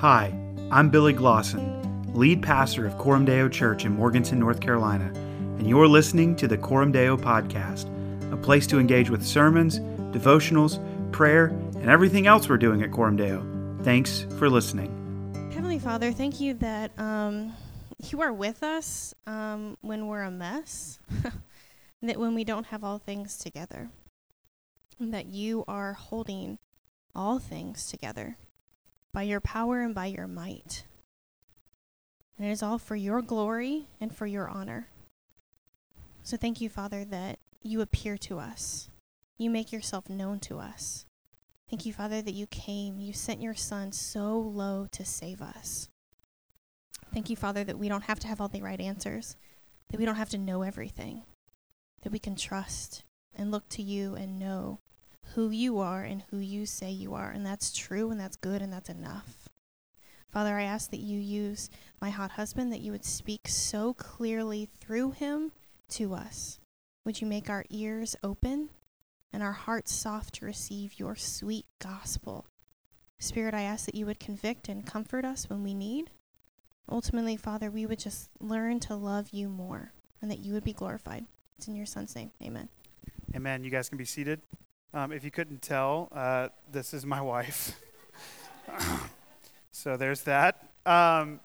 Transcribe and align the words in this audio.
Hi, 0.00 0.30
I'm 0.70 0.90
Billy 0.90 1.14
Glosson, 1.14 2.14
lead 2.14 2.42
pastor 2.42 2.86
of 2.86 2.98
Coram 2.98 3.24
Deo 3.24 3.48
Church 3.48 3.86
in 3.86 3.92
Morganton, 3.92 4.38
North 4.38 4.60
Carolina, 4.60 5.10
and 5.14 5.66
you're 5.66 5.88
listening 5.88 6.36
to 6.36 6.46
the 6.46 6.58
Coram 6.58 6.92
Deo 6.92 7.16
Podcast, 7.16 7.90
a 8.30 8.36
place 8.36 8.66
to 8.66 8.78
engage 8.78 9.08
with 9.08 9.24
sermons, 9.24 9.80
devotionals, 10.14 10.82
prayer, 11.12 11.46
and 11.46 11.88
everything 11.88 12.26
else 12.26 12.46
we're 12.46 12.58
doing 12.58 12.82
at 12.82 12.92
Coram 12.92 13.16
Deo. 13.16 13.42
Thanks 13.84 14.26
for 14.38 14.50
listening. 14.50 14.92
Heavenly 15.54 15.78
Father, 15.78 16.12
thank 16.12 16.40
you 16.40 16.52
that 16.52 16.90
um, 16.98 17.54
you 18.10 18.20
are 18.20 18.34
with 18.34 18.62
us 18.62 19.14
um, 19.26 19.78
when 19.80 20.08
we're 20.08 20.24
a 20.24 20.30
mess, 20.30 20.98
that 22.02 22.18
when 22.18 22.34
we 22.34 22.44
don't 22.44 22.66
have 22.66 22.84
all 22.84 22.98
things 22.98 23.38
together, 23.38 23.88
that 25.00 25.24
you 25.24 25.64
are 25.66 25.94
holding 25.94 26.58
all 27.14 27.38
things 27.38 27.88
together 27.88 28.36
by 29.16 29.22
your 29.22 29.40
power 29.40 29.80
and 29.80 29.94
by 29.94 30.04
your 30.04 30.26
might. 30.26 30.84
And 32.36 32.46
it 32.46 32.50
is 32.50 32.62
all 32.62 32.76
for 32.76 32.96
your 32.96 33.22
glory 33.22 33.88
and 33.98 34.14
for 34.14 34.26
your 34.26 34.46
honor. 34.46 34.90
So 36.22 36.36
thank 36.36 36.60
you, 36.60 36.68
Father, 36.68 37.02
that 37.06 37.38
you 37.62 37.80
appear 37.80 38.18
to 38.18 38.38
us. 38.38 38.90
You 39.38 39.48
make 39.48 39.72
yourself 39.72 40.10
known 40.10 40.38
to 40.40 40.58
us. 40.58 41.06
Thank 41.70 41.86
you, 41.86 41.94
Father, 41.94 42.20
that 42.20 42.34
you 42.34 42.46
came. 42.46 43.00
You 43.00 43.14
sent 43.14 43.40
your 43.40 43.54
Son 43.54 43.90
so 43.90 44.38
low 44.38 44.86
to 44.92 45.02
save 45.02 45.40
us. 45.40 45.88
Thank 47.14 47.30
you, 47.30 47.36
Father, 47.36 47.64
that 47.64 47.78
we 47.78 47.88
don't 47.88 48.04
have 48.04 48.20
to 48.20 48.28
have 48.28 48.38
all 48.38 48.48
the 48.48 48.60
right 48.60 48.82
answers, 48.82 49.38
that 49.88 49.98
we 49.98 50.04
don't 50.04 50.16
have 50.16 50.30
to 50.30 50.38
know 50.38 50.60
everything, 50.60 51.22
that 52.02 52.12
we 52.12 52.18
can 52.18 52.36
trust 52.36 53.02
and 53.34 53.50
look 53.50 53.66
to 53.70 53.82
you 53.82 54.14
and 54.14 54.38
know 54.38 54.80
who 55.34 55.50
you 55.50 55.78
are 55.78 56.02
and 56.02 56.22
who 56.30 56.38
you 56.38 56.66
say 56.66 56.90
you 56.90 57.14
are. 57.14 57.30
And 57.30 57.44
that's 57.44 57.72
true 57.72 58.10
and 58.10 58.18
that's 58.18 58.36
good 58.36 58.62
and 58.62 58.72
that's 58.72 58.88
enough. 58.88 59.48
Father, 60.30 60.56
I 60.56 60.64
ask 60.64 60.90
that 60.90 61.00
you 61.00 61.18
use 61.18 61.70
my 62.00 62.10
hot 62.10 62.32
husband, 62.32 62.72
that 62.72 62.80
you 62.80 62.92
would 62.92 63.04
speak 63.04 63.48
so 63.48 63.94
clearly 63.94 64.68
through 64.80 65.12
him 65.12 65.52
to 65.90 66.14
us. 66.14 66.58
Would 67.04 67.20
you 67.20 67.26
make 67.26 67.48
our 67.48 67.64
ears 67.70 68.16
open 68.22 68.70
and 69.32 69.42
our 69.42 69.52
hearts 69.52 69.94
soft 69.94 70.34
to 70.34 70.44
receive 70.44 70.98
your 70.98 71.16
sweet 71.16 71.66
gospel? 71.78 72.46
Spirit, 73.18 73.54
I 73.54 73.62
ask 73.62 73.86
that 73.86 73.94
you 73.94 74.04
would 74.04 74.20
convict 74.20 74.68
and 74.68 74.84
comfort 74.84 75.24
us 75.24 75.48
when 75.48 75.62
we 75.62 75.72
need. 75.72 76.10
Ultimately, 76.90 77.36
Father, 77.36 77.70
we 77.70 77.86
would 77.86 77.98
just 77.98 78.28
learn 78.38 78.78
to 78.80 78.94
love 78.94 79.30
you 79.30 79.48
more 79.48 79.92
and 80.20 80.30
that 80.30 80.40
you 80.40 80.52
would 80.52 80.64
be 80.64 80.72
glorified. 80.72 81.24
It's 81.56 81.68
in 81.68 81.76
your 81.76 81.86
son's 81.86 82.14
name. 82.14 82.30
Amen. 82.42 82.68
Amen. 83.34 83.64
You 83.64 83.70
guys 83.70 83.88
can 83.88 83.98
be 83.98 84.04
seated. 84.04 84.40
Um, 84.94 85.12
if 85.12 85.24
you 85.24 85.30
couldn't 85.30 85.62
tell, 85.62 86.08
uh, 86.12 86.48
this 86.70 86.94
is 86.94 87.04
my 87.04 87.20
wife. 87.22 87.78
so 89.72 89.96
there's 89.96 90.22
that. 90.22 90.68
Um, 90.86 91.40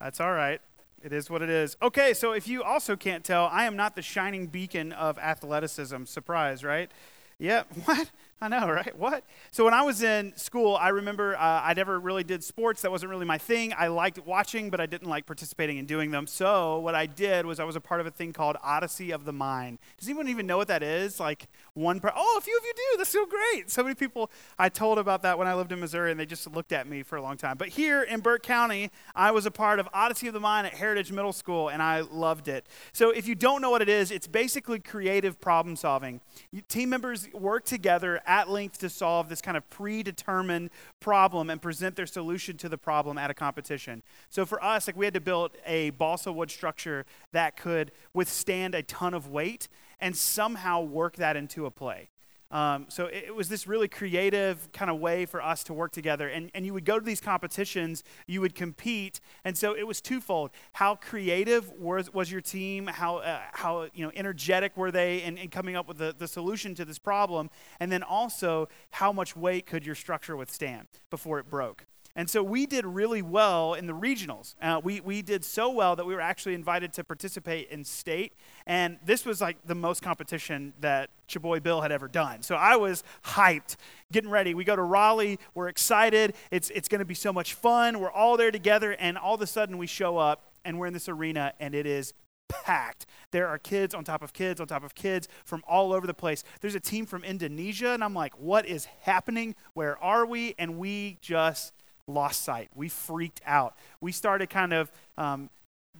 that's 0.00 0.20
all 0.20 0.32
right. 0.32 0.60
It 1.02 1.12
is 1.12 1.30
what 1.30 1.42
it 1.42 1.50
is. 1.50 1.76
Okay, 1.80 2.12
so 2.12 2.32
if 2.32 2.48
you 2.48 2.62
also 2.62 2.96
can't 2.96 3.22
tell, 3.22 3.48
I 3.52 3.64
am 3.64 3.76
not 3.76 3.94
the 3.94 4.02
shining 4.02 4.48
beacon 4.48 4.92
of 4.92 5.16
athleticism. 5.18 6.04
Surprise, 6.04 6.64
right? 6.64 6.90
Yeah, 7.38 7.62
what? 7.84 8.10
I 8.40 8.46
know, 8.46 8.70
right? 8.70 8.96
What? 8.96 9.24
So 9.50 9.64
when 9.64 9.74
I 9.74 9.82
was 9.82 10.02
in 10.02 10.36
school, 10.36 10.76
I 10.76 10.90
remember 10.90 11.36
uh, 11.36 11.62
I 11.64 11.74
never 11.74 11.98
really 11.98 12.22
did 12.22 12.44
sports. 12.44 12.82
That 12.82 12.90
wasn't 12.92 13.10
really 13.10 13.26
my 13.26 13.38
thing. 13.38 13.74
I 13.76 13.88
liked 13.88 14.24
watching, 14.24 14.70
but 14.70 14.80
I 14.80 14.86
didn't 14.86 15.08
like 15.08 15.26
participating 15.26 15.78
in 15.78 15.86
doing 15.86 16.12
them. 16.12 16.28
So 16.28 16.78
what 16.78 16.94
I 16.94 17.06
did 17.06 17.46
was 17.46 17.58
I 17.58 17.64
was 17.64 17.74
a 17.74 17.80
part 17.80 18.00
of 18.00 18.06
a 18.06 18.12
thing 18.12 18.32
called 18.32 18.56
Odyssey 18.62 19.10
of 19.10 19.24
the 19.24 19.32
Mind. 19.32 19.78
Does 19.98 20.08
anyone 20.08 20.28
even 20.28 20.46
know 20.46 20.56
what 20.56 20.68
that 20.68 20.84
is? 20.84 21.18
Like 21.18 21.48
one, 21.74 21.98
per- 21.98 22.12
oh, 22.14 22.36
a 22.38 22.40
few 22.40 22.56
of 22.56 22.62
you 22.64 22.72
do. 22.76 22.98
That's 22.98 23.10
so 23.10 23.26
great. 23.26 23.70
So 23.70 23.82
many 23.82 23.96
people 23.96 24.30
I 24.56 24.68
told 24.68 24.98
about 24.98 25.22
that 25.22 25.36
when 25.36 25.48
I 25.48 25.54
lived 25.54 25.72
in 25.72 25.80
Missouri, 25.80 26.12
and 26.12 26.20
they 26.20 26.26
just 26.26 26.46
looked 26.46 26.72
at 26.72 26.86
me 26.86 27.02
for 27.02 27.16
a 27.16 27.22
long 27.22 27.36
time. 27.36 27.56
But 27.56 27.68
here 27.68 28.02
in 28.02 28.20
Burke 28.20 28.44
County, 28.44 28.92
I 29.16 29.32
was 29.32 29.46
a 29.46 29.50
part 29.50 29.80
of 29.80 29.88
Odyssey 29.92 30.28
of 30.28 30.34
the 30.34 30.40
Mind 30.40 30.64
at 30.64 30.74
Heritage 30.74 31.10
Middle 31.10 31.32
School, 31.32 31.70
and 31.70 31.82
I 31.82 32.02
loved 32.02 32.46
it. 32.46 32.66
So 32.92 33.10
if 33.10 33.26
you 33.26 33.34
don't 33.34 33.60
know 33.60 33.70
what 33.70 33.82
it 33.82 33.88
is, 33.88 34.12
it's 34.12 34.28
basically 34.28 34.78
creative 34.78 35.40
problem 35.40 35.74
solving. 35.74 36.20
team 36.68 36.90
members 36.90 37.28
work 37.32 37.64
together 37.64 38.20
at 38.28 38.48
length 38.48 38.78
to 38.78 38.90
solve 38.90 39.28
this 39.28 39.40
kind 39.40 39.56
of 39.56 39.68
predetermined 39.70 40.70
problem 41.00 41.50
and 41.50 41.60
present 41.60 41.96
their 41.96 42.06
solution 42.06 42.56
to 42.58 42.68
the 42.68 42.78
problem 42.78 43.18
at 43.18 43.30
a 43.30 43.34
competition. 43.34 44.02
So 44.28 44.46
for 44.46 44.62
us, 44.62 44.86
like 44.86 44.96
we 44.96 45.06
had 45.06 45.14
to 45.14 45.20
build 45.20 45.52
a 45.66 45.90
balsa 45.90 46.30
wood 46.30 46.50
structure 46.50 47.06
that 47.32 47.56
could 47.56 47.90
withstand 48.12 48.74
a 48.74 48.82
ton 48.82 49.14
of 49.14 49.28
weight 49.28 49.68
and 49.98 50.16
somehow 50.16 50.82
work 50.82 51.16
that 51.16 51.36
into 51.36 51.66
a 51.66 51.70
play. 51.70 52.10
Um, 52.50 52.86
so 52.88 53.06
it, 53.06 53.24
it, 53.26 53.34
was 53.34 53.50
this 53.50 53.66
really 53.66 53.88
creative 53.88 54.72
kind 54.72 54.90
of 54.90 54.98
way 54.98 55.26
for 55.26 55.42
us 55.42 55.62
to 55.64 55.74
work 55.74 55.92
together. 55.92 56.28
And, 56.28 56.50
and 56.54 56.64
you 56.64 56.72
would 56.72 56.86
go 56.86 56.98
to 56.98 57.04
these 57.04 57.20
competitions, 57.20 58.04
you 58.26 58.40
would 58.40 58.54
compete. 58.54 59.20
And 59.44 59.56
so 59.56 59.76
it 59.76 59.86
was 59.86 60.00
twofold. 60.00 60.50
How 60.72 60.94
creative 60.94 61.70
was, 61.72 62.12
was 62.12 62.32
your 62.32 62.40
team? 62.40 62.86
How, 62.86 63.18
uh, 63.18 63.40
how 63.52 63.88
you 63.92 64.06
know, 64.06 64.12
energetic 64.14 64.76
were 64.78 64.90
they 64.90 65.22
in, 65.22 65.36
in 65.36 65.50
coming 65.50 65.76
up 65.76 65.86
with 65.86 65.98
the, 65.98 66.14
the 66.16 66.28
solution 66.28 66.74
to 66.76 66.86
this 66.86 66.98
problem? 66.98 67.50
And 67.80 67.92
then 67.92 68.02
also, 68.02 68.68
how 68.92 69.12
much 69.12 69.36
weight 69.36 69.66
could 69.66 69.84
your 69.84 69.94
structure 69.94 70.34
withstand 70.34 70.88
before 71.10 71.38
it 71.38 71.50
broke? 71.50 71.84
And 72.18 72.28
so 72.28 72.42
we 72.42 72.66
did 72.66 72.84
really 72.84 73.22
well 73.22 73.74
in 73.74 73.86
the 73.86 73.92
regionals. 73.92 74.56
Uh, 74.60 74.80
we, 74.82 75.00
we 75.00 75.22
did 75.22 75.44
so 75.44 75.70
well 75.70 75.94
that 75.94 76.04
we 76.04 76.16
were 76.16 76.20
actually 76.20 76.54
invited 76.54 76.92
to 76.94 77.04
participate 77.04 77.70
in 77.70 77.84
state. 77.84 78.32
And 78.66 78.98
this 79.06 79.24
was 79.24 79.40
like 79.40 79.56
the 79.64 79.76
most 79.76 80.02
competition 80.02 80.72
that 80.80 81.10
Chaboy 81.28 81.62
Bill 81.62 81.80
had 81.80 81.92
ever 81.92 82.08
done. 82.08 82.42
So 82.42 82.56
I 82.56 82.74
was 82.74 83.04
hyped, 83.24 83.76
getting 84.10 84.30
ready. 84.30 84.52
We 84.52 84.64
go 84.64 84.74
to 84.74 84.82
Raleigh. 84.82 85.38
We're 85.54 85.68
excited. 85.68 86.34
It's, 86.50 86.70
it's 86.70 86.88
going 86.88 86.98
to 86.98 87.04
be 87.04 87.14
so 87.14 87.32
much 87.32 87.54
fun. 87.54 88.00
We're 88.00 88.10
all 88.10 88.36
there 88.36 88.50
together. 88.50 88.96
And 88.98 89.16
all 89.16 89.36
of 89.36 89.40
a 89.42 89.46
sudden 89.46 89.78
we 89.78 89.86
show 89.86 90.18
up 90.18 90.50
and 90.64 90.76
we're 90.76 90.88
in 90.88 90.94
this 90.94 91.08
arena 91.08 91.52
and 91.60 91.72
it 91.72 91.86
is 91.86 92.14
packed. 92.48 93.06
There 93.30 93.46
are 93.46 93.58
kids 93.58 93.94
on 93.94 94.02
top 94.02 94.22
of 94.22 94.32
kids 94.32 94.60
on 94.60 94.66
top 94.66 94.82
of 94.82 94.96
kids 94.96 95.28
from 95.44 95.62
all 95.68 95.92
over 95.92 96.04
the 96.08 96.14
place. 96.14 96.42
There's 96.62 96.74
a 96.74 96.80
team 96.80 97.06
from 97.06 97.22
Indonesia, 97.22 97.90
and 97.90 98.02
I'm 98.02 98.14
like, 98.14 98.36
what 98.40 98.66
is 98.66 98.86
happening? 99.02 99.54
Where 99.74 100.02
are 100.02 100.26
we? 100.26 100.54
And 100.58 100.78
we 100.78 101.18
just 101.20 101.74
lost 102.08 102.42
sight. 102.42 102.70
We 102.74 102.88
freaked 102.88 103.40
out. 103.46 103.76
We 104.00 104.12
started 104.12 104.50
kind 104.50 104.72
of 104.72 104.90
um, 105.16 105.50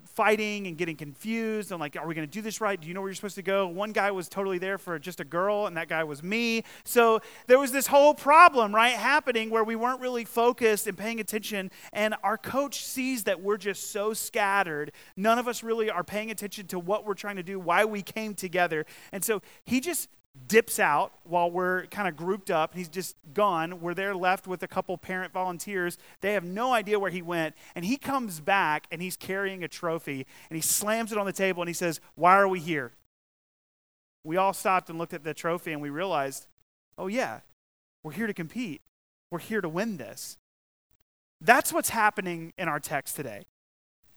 fighting 0.05 0.67
and 0.67 0.77
getting 0.77 0.97
confused. 0.97 1.71
I'm 1.71 1.79
like, 1.79 1.97
are 1.97 2.07
we 2.07 2.15
going 2.15 2.27
to 2.27 2.33
do 2.33 2.43
this 2.43 2.61
right? 2.61 2.81
Do 2.81 2.89
you 2.89 2.95
know 2.95 3.01
where 3.01 3.09
you're 3.09 3.15
supposed 3.15 3.37
to 3.37 3.43
go? 3.43 3.69
One 3.69 3.93
guy 3.93 4.11
was 4.11 4.29
totally 4.29 4.59
there 4.59 4.79
for 4.79 4.99
just 4.99 5.21
a 5.21 5.25
girl, 5.25 5.67
and 5.67 5.77
that 5.77 5.89
guy 5.89 6.05
was 6.05 6.23
me. 6.23 6.65
So 6.85 7.21
there 7.47 7.59
was 7.59 7.73
this 7.73 7.87
whole 7.87 8.15
problem, 8.15 8.75
right, 8.75 8.95
happening 8.95 9.51
where 9.51 9.65
we 9.65 9.77
weren't 9.77 10.01
really 10.01 10.25
focused 10.25 10.87
and 10.87 10.97
paying 10.97 11.21
attention. 11.21 11.71
And 11.93 12.15
our 12.23 12.39
coach 12.39 12.85
sees 12.85 13.25
that 13.25 13.41
we're 13.43 13.59
just 13.59 13.93
so 13.93 14.13
scattered. 14.13 14.93
None 15.17 15.39
of 15.39 15.47
us 15.47 15.63
really 15.63 15.91
are 15.91 16.05
paying 16.05 16.31
attention 16.31 16.67
to 16.69 16.79
what 16.79 17.07
we're 17.07 17.15
trying 17.15 17.37
to 17.37 17.43
do, 17.43 17.61
why 17.61 17.85
we 17.85 18.03
came 18.03 18.35
together. 18.35 18.87
And 19.13 19.25
so 19.25 19.43
he 19.65 19.81
just 19.81 20.09
dips 20.47 20.79
out 20.79 21.13
while 21.25 21.51
we're 21.51 21.87
kind 21.87 22.09
of 22.09 22.17
grouped 22.17 22.51
up. 22.51 22.75
He's 22.75 22.89
just 22.89 23.17
gone. 23.35 23.81
We're 23.81 23.95
there 23.95 24.15
left 24.15 24.47
with 24.47 24.63
a 24.63 24.69
couple 24.69 24.97
parent 24.97 25.33
volunteers. 25.33 25.99
They 26.21 26.35
have 26.35 26.45
no 26.45 26.73
idea 26.73 26.99
where 26.99 27.11
he 27.11 27.23
went. 27.23 27.55
And 27.75 27.85
he 27.85 27.97
comes 27.97 28.41
back 28.41 28.87
and 28.91 29.03
he's 29.03 29.17
carrying 29.17 29.65
a 29.65 29.69
trophy 29.69 30.27
and 30.49 30.57
he 30.57 30.63
slams 30.63 31.13
it 31.13 31.19
on 31.19 31.27
the 31.27 31.33
table 31.33 31.63
and 31.63 31.69
he 31.69 31.75
says, 31.75 32.01
Why 32.15 32.37
are 32.37 32.49
we 32.49 32.61
here? 32.61 32.93
We 34.25 34.37
all 34.37 34.53
stopped 34.53 34.91
and 34.91 34.99
looked 34.99 35.15
at 35.15 35.25
the 35.25 35.35
trophy 35.35 35.73
and 35.73 35.83
we 35.83 35.91
realized, 35.91 36.47
Oh, 36.97 37.07
yeah, 37.07 37.41
we're 38.03 38.13
here 38.13 38.27
to 38.27 38.35
compete. 38.35 38.83
We're 39.31 39.39
here 39.39 39.61
to 39.61 39.69
win 39.69 39.97
this. 39.97 40.39
That's 41.41 41.73
what's 41.73 41.91
happening 41.91 42.53
in 42.59 42.69
our 42.69 42.81
text 42.81 43.17
today. 43.17 43.45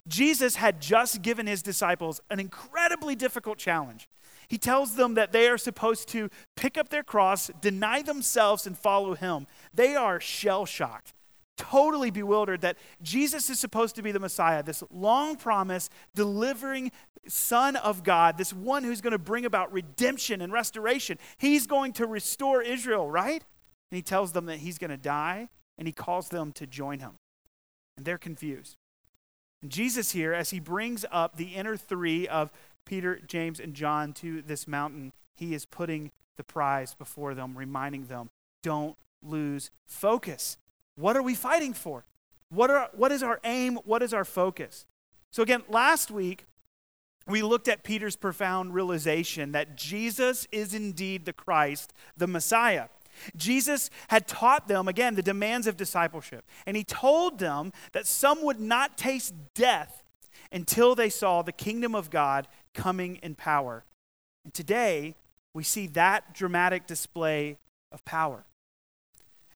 Jesus 0.08 0.56
had 0.56 0.82
just 0.82 1.22
given 1.22 1.46
his 1.46 1.62
disciples 1.62 2.22
an 2.30 2.40
incredibly 2.40 3.16
difficult 3.16 3.60
challenge. 3.60 4.10
He 4.52 4.58
tells 4.58 4.96
them 4.96 5.14
that 5.14 5.32
they 5.32 5.48
are 5.48 5.58
supposed 5.58 6.10
to 6.10 6.30
pick 6.58 6.78
up 6.78 6.90
their 6.90 7.04
cross, 7.04 7.50
deny 7.62 8.02
themselves, 8.02 8.68
and 8.68 8.78
follow 8.78 9.14
him. 9.14 9.48
They 9.74 9.96
are 9.96 10.20
shell 10.20 10.66
shocked, 10.66 11.14
totally 11.56 12.12
bewildered 12.12 12.60
that 12.60 12.78
Jesus 13.02 13.50
is 13.50 13.62
supposed 13.62 13.96
to 13.96 14.02
be 14.02 14.12
the 14.12 14.20
Messiah, 14.20 14.62
this 14.62 14.84
long 14.92 15.38
promise, 15.38 15.90
delivering 16.16 16.92
Son 17.30 17.78
of 17.78 18.04
God, 18.04 18.38
this 18.38 18.52
one 18.52 18.84
who's 18.84 19.00
going 19.00 19.14
to 19.14 19.18
bring 19.18 19.46
about 19.46 19.72
redemption 19.72 20.42
and 20.42 20.52
restoration. 20.52 21.18
He's 21.38 21.66
going 21.66 21.94
to 21.94 22.06
restore 22.06 22.62
Israel, 22.62 23.10
right? 23.10 23.46
And 23.90 23.96
he 23.96 24.02
tells 24.02 24.34
them 24.34 24.48
that 24.48 24.58
he's 24.58 24.78
going 24.78 24.92
to 24.92 24.98
die, 24.98 25.48
and 25.78 25.88
he 25.88 25.94
calls 25.94 26.28
them 26.28 26.52
to 26.56 26.68
join 26.68 27.00
him. 27.00 27.12
And 27.96 28.06
they're 28.06 28.18
confused. 28.18 28.76
And 29.62 29.72
Jesus 29.72 30.12
here, 30.12 30.34
as 30.34 30.50
he 30.50 30.60
brings 30.60 31.06
up 31.10 31.38
the 31.38 31.56
inner 31.56 31.78
three 31.78 32.28
of 32.28 32.52
Peter, 32.86 33.20
James, 33.26 33.60
and 33.60 33.74
John 33.74 34.14
to 34.14 34.42
this 34.42 34.68
mountain, 34.68 35.14
he 35.36 35.54
is 35.54 35.66
putting 35.66 36.12
the 36.38 36.44
prize 36.44 36.94
before 36.94 37.34
them, 37.34 37.58
reminding 37.58 38.08
them 38.08 38.30
don't 38.64 38.96
lose 39.24 39.72
focus. 39.88 40.58
What 40.96 41.16
are 41.18 41.24
we 41.24 41.36
fighting 41.36 41.74
for? 41.74 42.06
What, 42.50 42.70
are, 42.70 42.90
what 42.94 43.12
is 43.12 43.24
our 43.24 43.40
aim? 43.44 43.78
What 43.86 44.04
is 44.04 44.14
our 44.14 44.26
focus? 44.26 44.86
So, 45.32 45.42
again, 45.42 45.64
last 45.70 46.12
week, 46.12 46.46
we 47.28 47.42
looked 47.42 47.68
at 47.68 47.84
Peter's 47.84 48.16
profound 48.16 48.74
realization 48.74 49.52
that 49.54 49.78
Jesus 49.78 50.48
is 50.52 50.74
indeed 50.74 51.26
the 51.26 51.34
Christ, 51.34 51.94
the 52.18 52.28
Messiah. 52.28 52.88
Jesus 53.36 53.90
had 54.10 54.28
taught 54.28 54.68
them, 54.68 54.88
again, 54.88 55.16
the 55.16 55.22
demands 55.22 55.68
of 55.68 55.78
discipleship. 55.78 56.46
And 56.66 56.76
he 56.76 56.84
told 56.84 57.40
them 57.40 57.72
that 57.94 58.08
some 58.08 58.44
would 58.44 58.60
not 58.60 58.98
taste 58.98 59.34
death 59.54 60.04
until 60.52 60.96
they 60.96 61.10
saw 61.10 61.42
the 61.42 61.52
kingdom 61.52 61.96
of 61.96 62.10
God 62.10 62.48
coming 62.74 63.18
in 63.18 63.36
power. 63.36 63.84
And 64.44 64.54
today, 64.54 65.16
we 65.54 65.64
see 65.64 65.88
that 65.88 66.34
dramatic 66.34 66.88
display 66.88 67.58
of 67.92 68.04
power. 68.06 68.46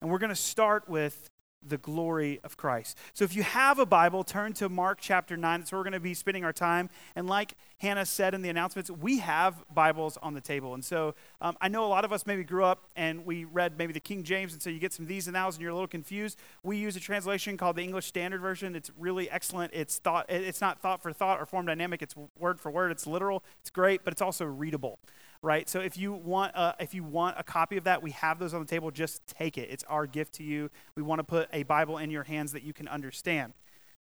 And 0.01 0.09
we're 0.09 0.19
going 0.19 0.29
to 0.29 0.35
start 0.35 0.89
with 0.89 1.29
the 1.67 1.77
glory 1.77 2.39
of 2.43 2.57
Christ. 2.57 2.97
So 3.13 3.23
if 3.23 3.35
you 3.35 3.43
have 3.43 3.79
a 3.79 3.85
Bible, 3.85 4.23
turn 4.23 4.53
to 4.53 4.69
Mark 4.69 4.99
chapter 5.01 5.35
9. 5.35 5.59
That's 5.59 5.71
where 5.71 5.79
we're 5.79 5.83
going 5.83 5.93
to 5.93 5.99
be 5.99 6.13
spending 6.13 6.45
our 6.45 6.53
time. 6.53 6.89
And 7.15 7.27
like 7.27 7.55
Hannah 7.79 8.05
said 8.05 8.33
in 8.33 8.41
the 8.41 8.49
announcements, 8.49 8.89
we 8.89 9.19
have 9.19 9.55
Bibles 9.73 10.17
on 10.21 10.33
the 10.33 10.41
table. 10.41 10.73
And 10.73 10.83
so 10.83 11.15
um, 11.41 11.57
I 11.61 11.67
know 11.67 11.85
a 11.85 11.87
lot 11.87 12.05
of 12.05 12.13
us 12.13 12.25
maybe 12.25 12.43
grew 12.43 12.63
up 12.63 12.89
and 12.95 13.25
we 13.25 13.45
read 13.45 13.77
maybe 13.77 13.93
the 13.93 13.99
King 13.99 14.23
James, 14.23 14.53
and 14.53 14.61
so 14.61 14.69
you 14.69 14.79
get 14.79 14.93
some 14.93 15.05
these 15.05 15.27
and 15.27 15.35
thous 15.35 15.55
and 15.55 15.61
you're 15.61 15.71
a 15.71 15.73
little 15.73 15.87
confused. 15.87 16.37
We 16.63 16.77
use 16.77 16.95
a 16.95 16.99
translation 16.99 17.57
called 17.57 17.75
the 17.75 17.83
English 17.83 18.05
Standard 18.05 18.41
Version. 18.41 18.75
It's 18.75 18.91
really 18.97 19.29
excellent. 19.29 19.73
It's 19.73 19.97
thought. 19.97 20.25
It's 20.29 20.61
not 20.61 20.79
thought 20.79 21.01
for 21.01 21.11
thought 21.11 21.39
or 21.39 21.45
form 21.45 21.65
dynamic. 21.65 22.01
It's 22.01 22.15
word 22.37 22.59
for 22.59 22.71
word. 22.71 22.91
It's 22.91 23.07
literal. 23.07 23.43
It's 23.61 23.69
great, 23.69 24.03
but 24.03 24.13
it's 24.13 24.21
also 24.21 24.45
readable 24.45 24.99
right? 25.45 25.69
So 25.69 25.79
if 25.79 25.95
you 25.97 26.11
want 26.11 26.55
a, 26.55 26.75
if 26.79 26.93
you 26.93 27.03
want 27.03 27.37
a 27.39 27.43
copy 27.43 27.77
of 27.77 27.83
that, 27.83 28.01
we 28.01 28.11
have 28.11 28.39
those 28.39 28.53
on 28.53 28.59
the 28.59 28.67
table. 28.67 28.89
Just 28.89 29.25
take 29.27 29.57
it. 29.57 29.69
It's 29.69 29.83
our 29.83 30.07
gift 30.07 30.33
to 30.35 30.43
you. 30.43 30.71
We 30.95 31.03
want 31.03 31.19
to 31.19 31.23
put 31.23 31.47
a 31.53 31.63
Bible 31.63 31.99
in 31.99 32.09
your 32.09 32.23
hands 32.23 32.51
that 32.53 32.63
you 32.63 32.73
can 32.73 32.87
understand. 32.87 33.53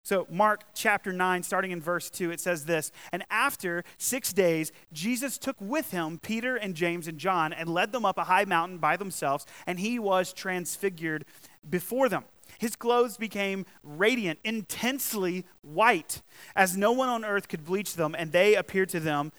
So, 0.03 0.27
Mark 0.31 0.65
chapter 0.75 1.15
9, 1.15 1.43
starting 1.43 1.71
in 1.71 1.81
verse 1.81 2.11
2, 2.11 2.31
it 2.31 2.41
says 2.41 2.65
this 2.67 2.93
And 3.13 3.25
after 3.31 3.85
six 3.97 4.33
days, 4.33 4.73
Jesus 4.93 5.39
took 5.39 5.57
with 5.61 5.93
him 5.93 6.19
Peter 6.19 6.57
and 6.57 6.75
James 6.75 7.09
and 7.09 7.19
John 7.19 7.53
and 7.53 7.69
led 7.69 7.93
them 7.93 8.05
up 8.05 8.19
a 8.19 8.25
high 8.25 8.45
mountain 8.45 8.79
by 8.79 8.97
themselves, 8.97 9.47
and 9.67 9.79
he 9.79 9.99
was 9.99 10.33
transfigured 10.33 11.25
before 11.69 12.09
them. 12.09 12.25
His 12.59 12.77
clothes 12.77 13.17
became 13.17 13.67
radiant, 13.83 14.39
intensely 14.45 15.45
white, 15.63 16.23
as 16.55 16.77
no 16.77 16.93
one 16.93 17.09
on 17.09 17.25
earth 17.25 17.49
could 17.49 17.65
bleach 17.65 17.95
them, 17.95 18.15
and 18.17 18.33
they 18.33 18.55
appeared 18.55 18.91
to 18.91 19.01
them 19.01 19.33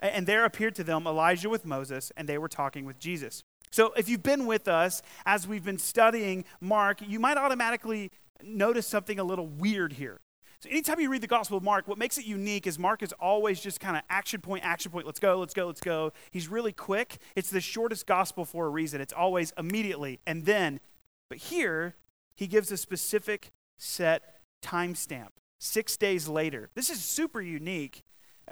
and 0.00 0.26
there 0.26 0.44
appeared 0.44 0.74
to 0.76 0.84
them 0.84 1.06
Elijah 1.06 1.48
with 1.48 1.64
Moses, 1.64 2.12
and 2.16 2.28
they 2.28 2.38
were 2.38 2.48
talking 2.48 2.84
with 2.84 2.98
Jesus. 2.98 3.42
So, 3.70 3.92
if 3.96 4.08
you've 4.08 4.22
been 4.22 4.46
with 4.46 4.66
us 4.66 5.00
as 5.24 5.46
we've 5.46 5.64
been 5.64 5.78
studying 5.78 6.44
Mark, 6.60 7.00
you 7.06 7.20
might 7.20 7.36
automatically 7.36 8.10
notice 8.42 8.86
something 8.86 9.18
a 9.18 9.24
little 9.24 9.46
weird 9.46 9.92
here. 9.92 10.20
So, 10.60 10.68
anytime 10.68 11.00
you 11.00 11.08
read 11.08 11.22
the 11.22 11.28
Gospel 11.28 11.56
of 11.56 11.62
Mark, 11.62 11.86
what 11.86 11.96
makes 11.96 12.18
it 12.18 12.26
unique 12.26 12.66
is 12.66 12.78
Mark 12.78 13.02
is 13.02 13.12
always 13.14 13.60
just 13.60 13.78
kind 13.78 13.96
of 13.96 14.02
action 14.10 14.40
point, 14.40 14.64
action 14.64 14.90
point. 14.90 15.06
Let's 15.06 15.20
go, 15.20 15.38
let's 15.38 15.54
go, 15.54 15.66
let's 15.66 15.80
go. 15.80 16.12
He's 16.30 16.48
really 16.48 16.72
quick. 16.72 17.18
It's 17.36 17.50
the 17.50 17.60
shortest 17.60 18.06
gospel 18.06 18.44
for 18.44 18.66
a 18.66 18.68
reason. 18.68 19.00
It's 19.00 19.12
always 19.12 19.52
immediately 19.56 20.20
and 20.26 20.44
then. 20.44 20.80
But 21.28 21.38
here, 21.38 21.94
he 22.34 22.46
gives 22.46 22.72
a 22.72 22.76
specific 22.76 23.52
set 23.78 24.40
timestamp 24.62 25.28
six 25.60 25.96
days 25.96 26.28
later. 26.28 26.70
This 26.74 26.90
is 26.90 27.02
super 27.02 27.40
unique 27.40 28.02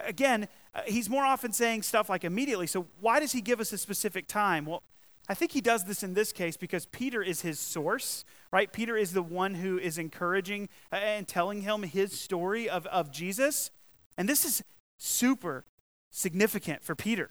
Again, 0.05 0.47
uh, 0.73 0.81
he's 0.85 1.09
more 1.09 1.25
often 1.25 1.51
saying 1.51 1.83
stuff 1.83 2.09
like 2.09 2.23
immediately. 2.23 2.67
So 2.67 2.87
why 2.99 3.19
does 3.19 3.31
he 3.31 3.41
give 3.41 3.59
us 3.59 3.73
a 3.73 3.77
specific 3.77 4.27
time? 4.27 4.65
Well, 4.65 4.83
I 5.27 5.35
think 5.35 5.51
he 5.51 5.61
does 5.61 5.83
this 5.83 6.01
in 6.01 6.15
this 6.15 6.31
case 6.31 6.57
because 6.57 6.87
Peter 6.87 7.21
is 7.21 7.41
his 7.41 7.59
source, 7.59 8.25
right? 8.51 8.71
Peter 8.73 8.97
is 8.97 9.13
the 9.13 9.21
one 9.21 9.53
who 9.55 9.77
is 9.77 9.99
encouraging 9.99 10.69
uh, 10.91 10.95
and 10.95 11.27
telling 11.27 11.61
him 11.61 11.83
his 11.83 12.19
story 12.19 12.67
of, 12.67 12.87
of 12.87 13.11
Jesus. 13.11 13.69
And 14.17 14.27
this 14.27 14.43
is 14.43 14.63
super 14.97 15.65
significant 16.09 16.83
for 16.83 16.95
Peter. 16.95 17.29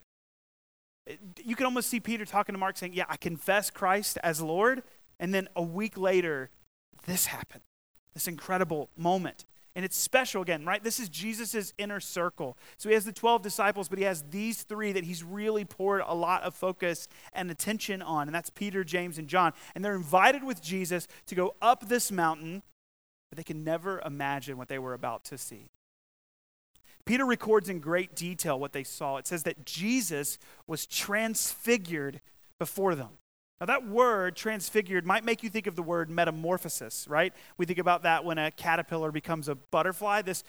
You 1.43 1.57
can 1.57 1.67
almost 1.67 1.91
see 1.91 1.99
Peter 1.99 2.25
talking 2.25 2.53
to 2.53 2.59
Mark 2.59 2.77
saying, 2.77 2.93
Yeah, 2.93 3.07
I 3.09 3.17
confess 3.17 3.71
Christ 3.71 4.19
as 4.23 4.41
Lord. 4.41 4.83
And 5.19 5.35
then 5.35 5.49
a 5.57 5.63
week 5.63 5.99
later, 5.99 6.51
this 7.07 7.27
happened, 7.27 7.63
this 8.15 8.29
incredible 8.29 8.91
moment. 8.97 9.45
And 9.79 9.85
it's 9.85 9.97
special 9.97 10.43
again, 10.43 10.65
right? 10.65 10.83
This 10.83 10.99
is 10.99 11.09
Jesus' 11.09 11.73
inner 11.79 12.01
circle. 12.01 12.59
So 12.79 12.89
he 12.89 12.97
has 12.97 13.05
the 13.05 13.13
12 13.13 13.43
disciples, 13.43 13.89
but 13.89 14.01
he 14.01 14.05
has 14.07 14.25
these 14.29 14.65
three 14.65 14.91
that 14.91 15.05
he's 15.05 15.23
really 15.23 15.65
poured 15.65 16.03
a 16.05 16.17
lot 16.17 16.43
of 16.43 16.57
focus 16.57 17.07
and 17.33 17.49
attention 17.49 18.03
on. 18.03 18.27
And 18.27 18.35
that's 18.35 18.51
Peter, 18.51 18.83
James, 18.83 19.19
and 19.19 19.29
John. 19.29 19.53
And 19.77 19.85
they're 19.85 19.95
invited 19.95 20.43
with 20.43 20.61
Jesus 20.61 21.07
to 21.27 21.37
go 21.37 21.55
up 21.63 21.89
this 21.89 22.11
mountain, 22.11 22.65
but 23.31 23.37
they 23.37 23.45
can 23.45 23.63
never 23.63 24.03
imagine 24.05 24.59
what 24.59 24.67
they 24.67 24.81
were 24.81 24.95
about 24.95 25.23
to 25.27 25.39
see. 25.39 25.69
Peter 27.05 27.25
records 27.25 27.69
in 27.69 27.79
great 27.79 28.17
detail 28.17 28.59
what 28.59 28.73
they 28.73 28.83
saw. 28.83 29.17
It 29.19 29.29
says 29.29 29.45
that 29.45 29.65
Jesus 29.65 30.41
was 30.67 30.87
transfigured 30.87 32.21
before 32.59 32.97
them. 32.97 33.11
Now, 33.61 33.67
that 33.67 33.89
word, 33.89 34.37
transfigured, 34.37 35.05
might 35.05 35.25
make 35.25 35.43
you 35.43 35.51
think 35.51 35.67
of 35.67 35.75
the 35.75 35.83
word 35.83 36.09
metamorphosis, 36.09 37.09
right? 37.09 37.33
We 37.57 37.67
think 37.67 37.81
about 37.81 38.05
that 38.05 38.25
when 38.25 38.39
a 38.39 38.53
caterpillar 38.53 39.11
becomes 39.11 39.49
a 39.49 39.57
butterfly. 39.57 40.23
This 40.23 40.45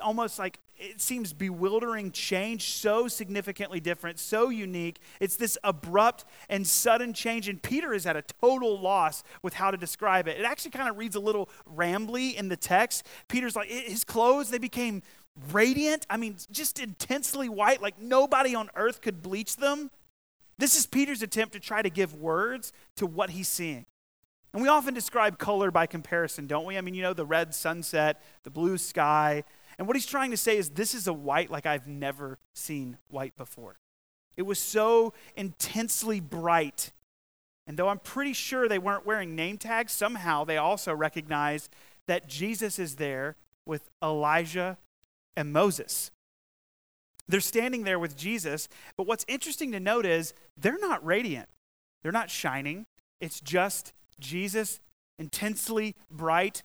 almost 0.00 0.38
like 0.38 0.60
it 0.76 1.00
seems 1.00 1.32
bewildering 1.32 2.12
change, 2.12 2.68
so 2.70 3.08
significantly 3.08 3.80
different, 3.80 4.20
so 4.20 4.50
unique. 4.50 5.00
It's 5.18 5.34
this 5.34 5.58
abrupt 5.64 6.24
and 6.48 6.64
sudden 6.64 7.12
change, 7.12 7.48
and 7.48 7.60
Peter 7.60 7.92
is 7.92 8.06
at 8.06 8.16
a 8.16 8.22
total 8.22 8.80
loss 8.80 9.24
with 9.42 9.54
how 9.54 9.72
to 9.72 9.76
describe 9.76 10.28
it. 10.28 10.38
It 10.38 10.44
actually 10.44 10.70
kind 10.72 10.88
of 10.88 10.96
reads 10.96 11.16
a 11.16 11.20
little 11.20 11.48
rambly 11.76 12.36
in 12.36 12.48
the 12.48 12.56
text. 12.56 13.04
Peter's 13.26 13.56
like, 13.56 13.68
his 13.68 14.04
clothes, 14.04 14.50
they 14.50 14.58
became 14.58 15.02
radiant. 15.50 16.06
I 16.08 16.16
mean, 16.16 16.36
just 16.52 16.78
intensely 16.78 17.48
white, 17.48 17.82
like 17.82 18.00
nobody 18.00 18.54
on 18.54 18.70
earth 18.76 19.00
could 19.00 19.22
bleach 19.22 19.56
them. 19.56 19.90
This 20.58 20.76
is 20.76 20.86
Peter's 20.86 21.22
attempt 21.22 21.52
to 21.54 21.60
try 21.60 21.82
to 21.82 21.90
give 21.90 22.14
words 22.14 22.72
to 22.96 23.06
what 23.06 23.30
he's 23.30 23.48
seeing. 23.48 23.86
And 24.52 24.62
we 24.62 24.68
often 24.68 24.94
describe 24.94 25.38
color 25.38 25.72
by 25.72 25.86
comparison, 25.86 26.46
don't 26.46 26.64
we? 26.64 26.78
I 26.78 26.80
mean, 26.80 26.94
you 26.94 27.02
know, 27.02 27.12
the 27.12 27.26
red 27.26 27.54
sunset, 27.54 28.22
the 28.44 28.50
blue 28.50 28.78
sky. 28.78 29.42
And 29.78 29.88
what 29.88 29.96
he's 29.96 30.06
trying 30.06 30.30
to 30.30 30.36
say 30.36 30.56
is 30.56 30.70
this 30.70 30.94
is 30.94 31.08
a 31.08 31.12
white 31.12 31.50
like 31.50 31.66
I've 31.66 31.88
never 31.88 32.38
seen 32.54 32.98
white 33.08 33.36
before. 33.36 33.78
It 34.36 34.42
was 34.42 34.60
so 34.60 35.12
intensely 35.36 36.20
bright. 36.20 36.92
And 37.66 37.76
though 37.76 37.88
I'm 37.88 37.98
pretty 37.98 38.32
sure 38.32 38.68
they 38.68 38.78
weren't 38.78 39.06
wearing 39.06 39.34
name 39.34 39.58
tags, 39.58 39.92
somehow 39.92 40.44
they 40.44 40.56
also 40.56 40.94
recognized 40.94 41.70
that 42.06 42.28
Jesus 42.28 42.78
is 42.78 42.96
there 42.96 43.36
with 43.66 43.90
Elijah 44.02 44.78
and 45.36 45.52
Moses. 45.52 46.12
They're 47.28 47.40
standing 47.40 47.84
there 47.84 47.98
with 47.98 48.16
Jesus, 48.16 48.68
but 48.96 49.06
what's 49.06 49.24
interesting 49.28 49.72
to 49.72 49.80
note 49.80 50.06
is 50.06 50.34
they're 50.56 50.78
not 50.78 51.04
radiant, 51.04 51.48
they're 52.02 52.12
not 52.12 52.30
shining. 52.30 52.86
It's 53.20 53.40
just 53.40 53.92
Jesus, 54.20 54.80
intensely 55.18 55.94
bright, 56.10 56.62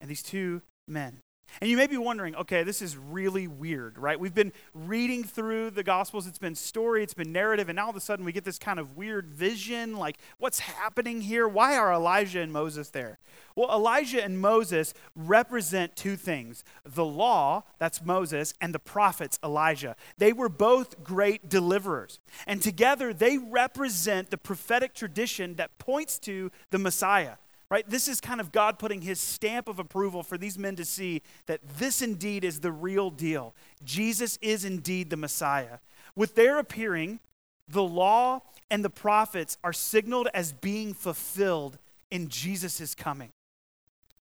and 0.00 0.10
these 0.10 0.22
two 0.22 0.62
men. 0.86 1.20
And 1.60 1.68
you 1.68 1.76
may 1.76 1.86
be 1.86 1.96
wondering, 1.96 2.34
okay, 2.36 2.62
this 2.62 2.80
is 2.80 2.96
really 2.96 3.46
weird, 3.46 3.98
right? 3.98 4.18
We've 4.18 4.34
been 4.34 4.52
reading 4.74 5.24
through 5.24 5.70
the 5.70 5.82
Gospels, 5.82 6.26
it's 6.26 6.38
been 6.38 6.54
story, 6.54 7.02
it's 7.02 7.14
been 7.14 7.32
narrative, 7.32 7.68
and 7.68 7.76
now 7.76 7.84
all 7.84 7.90
of 7.90 7.96
a 7.96 8.00
sudden 8.00 8.24
we 8.24 8.32
get 8.32 8.44
this 8.44 8.58
kind 8.58 8.78
of 8.78 8.96
weird 8.96 9.26
vision 9.26 9.96
like, 9.96 10.18
what's 10.38 10.60
happening 10.60 11.20
here? 11.20 11.48
Why 11.48 11.76
are 11.76 11.92
Elijah 11.92 12.40
and 12.40 12.52
Moses 12.52 12.90
there? 12.90 13.18
Well, 13.56 13.70
Elijah 13.70 14.22
and 14.22 14.40
Moses 14.40 14.94
represent 15.14 15.96
two 15.96 16.16
things 16.16 16.64
the 16.84 17.04
law, 17.04 17.64
that's 17.78 18.02
Moses, 18.02 18.54
and 18.60 18.74
the 18.74 18.78
prophets, 18.78 19.38
Elijah. 19.42 19.96
They 20.18 20.32
were 20.32 20.48
both 20.48 21.02
great 21.02 21.48
deliverers. 21.48 22.20
And 22.46 22.62
together 22.62 23.12
they 23.12 23.38
represent 23.38 24.30
the 24.30 24.38
prophetic 24.38 24.94
tradition 24.94 25.56
that 25.56 25.78
points 25.78 26.18
to 26.20 26.50
the 26.70 26.78
Messiah 26.78 27.34
right? 27.70 27.88
This 27.88 28.08
is 28.08 28.20
kind 28.20 28.40
of 28.40 28.52
God 28.52 28.78
putting 28.78 29.02
his 29.02 29.20
stamp 29.20 29.68
of 29.68 29.78
approval 29.78 30.22
for 30.22 30.36
these 30.36 30.58
men 30.58 30.76
to 30.76 30.84
see 30.84 31.22
that 31.46 31.60
this 31.78 32.02
indeed 32.02 32.44
is 32.44 32.60
the 32.60 32.72
real 32.72 33.10
deal. 33.10 33.54
Jesus 33.84 34.38
is 34.42 34.64
indeed 34.64 35.08
the 35.08 35.16
Messiah. 35.16 35.78
With 36.16 36.34
their 36.34 36.58
appearing, 36.58 37.20
the 37.68 37.82
law 37.82 38.42
and 38.70 38.84
the 38.84 38.90
prophets 38.90 39.56
are 39.62 39.72
signaled 39.72 40.28
as 40.34 40.52
being 40.52 40.92
fulfilled 40.92 41.78
in 42.10 42.28
Jesus' 42.28 42.94
coming. 42.94 43.30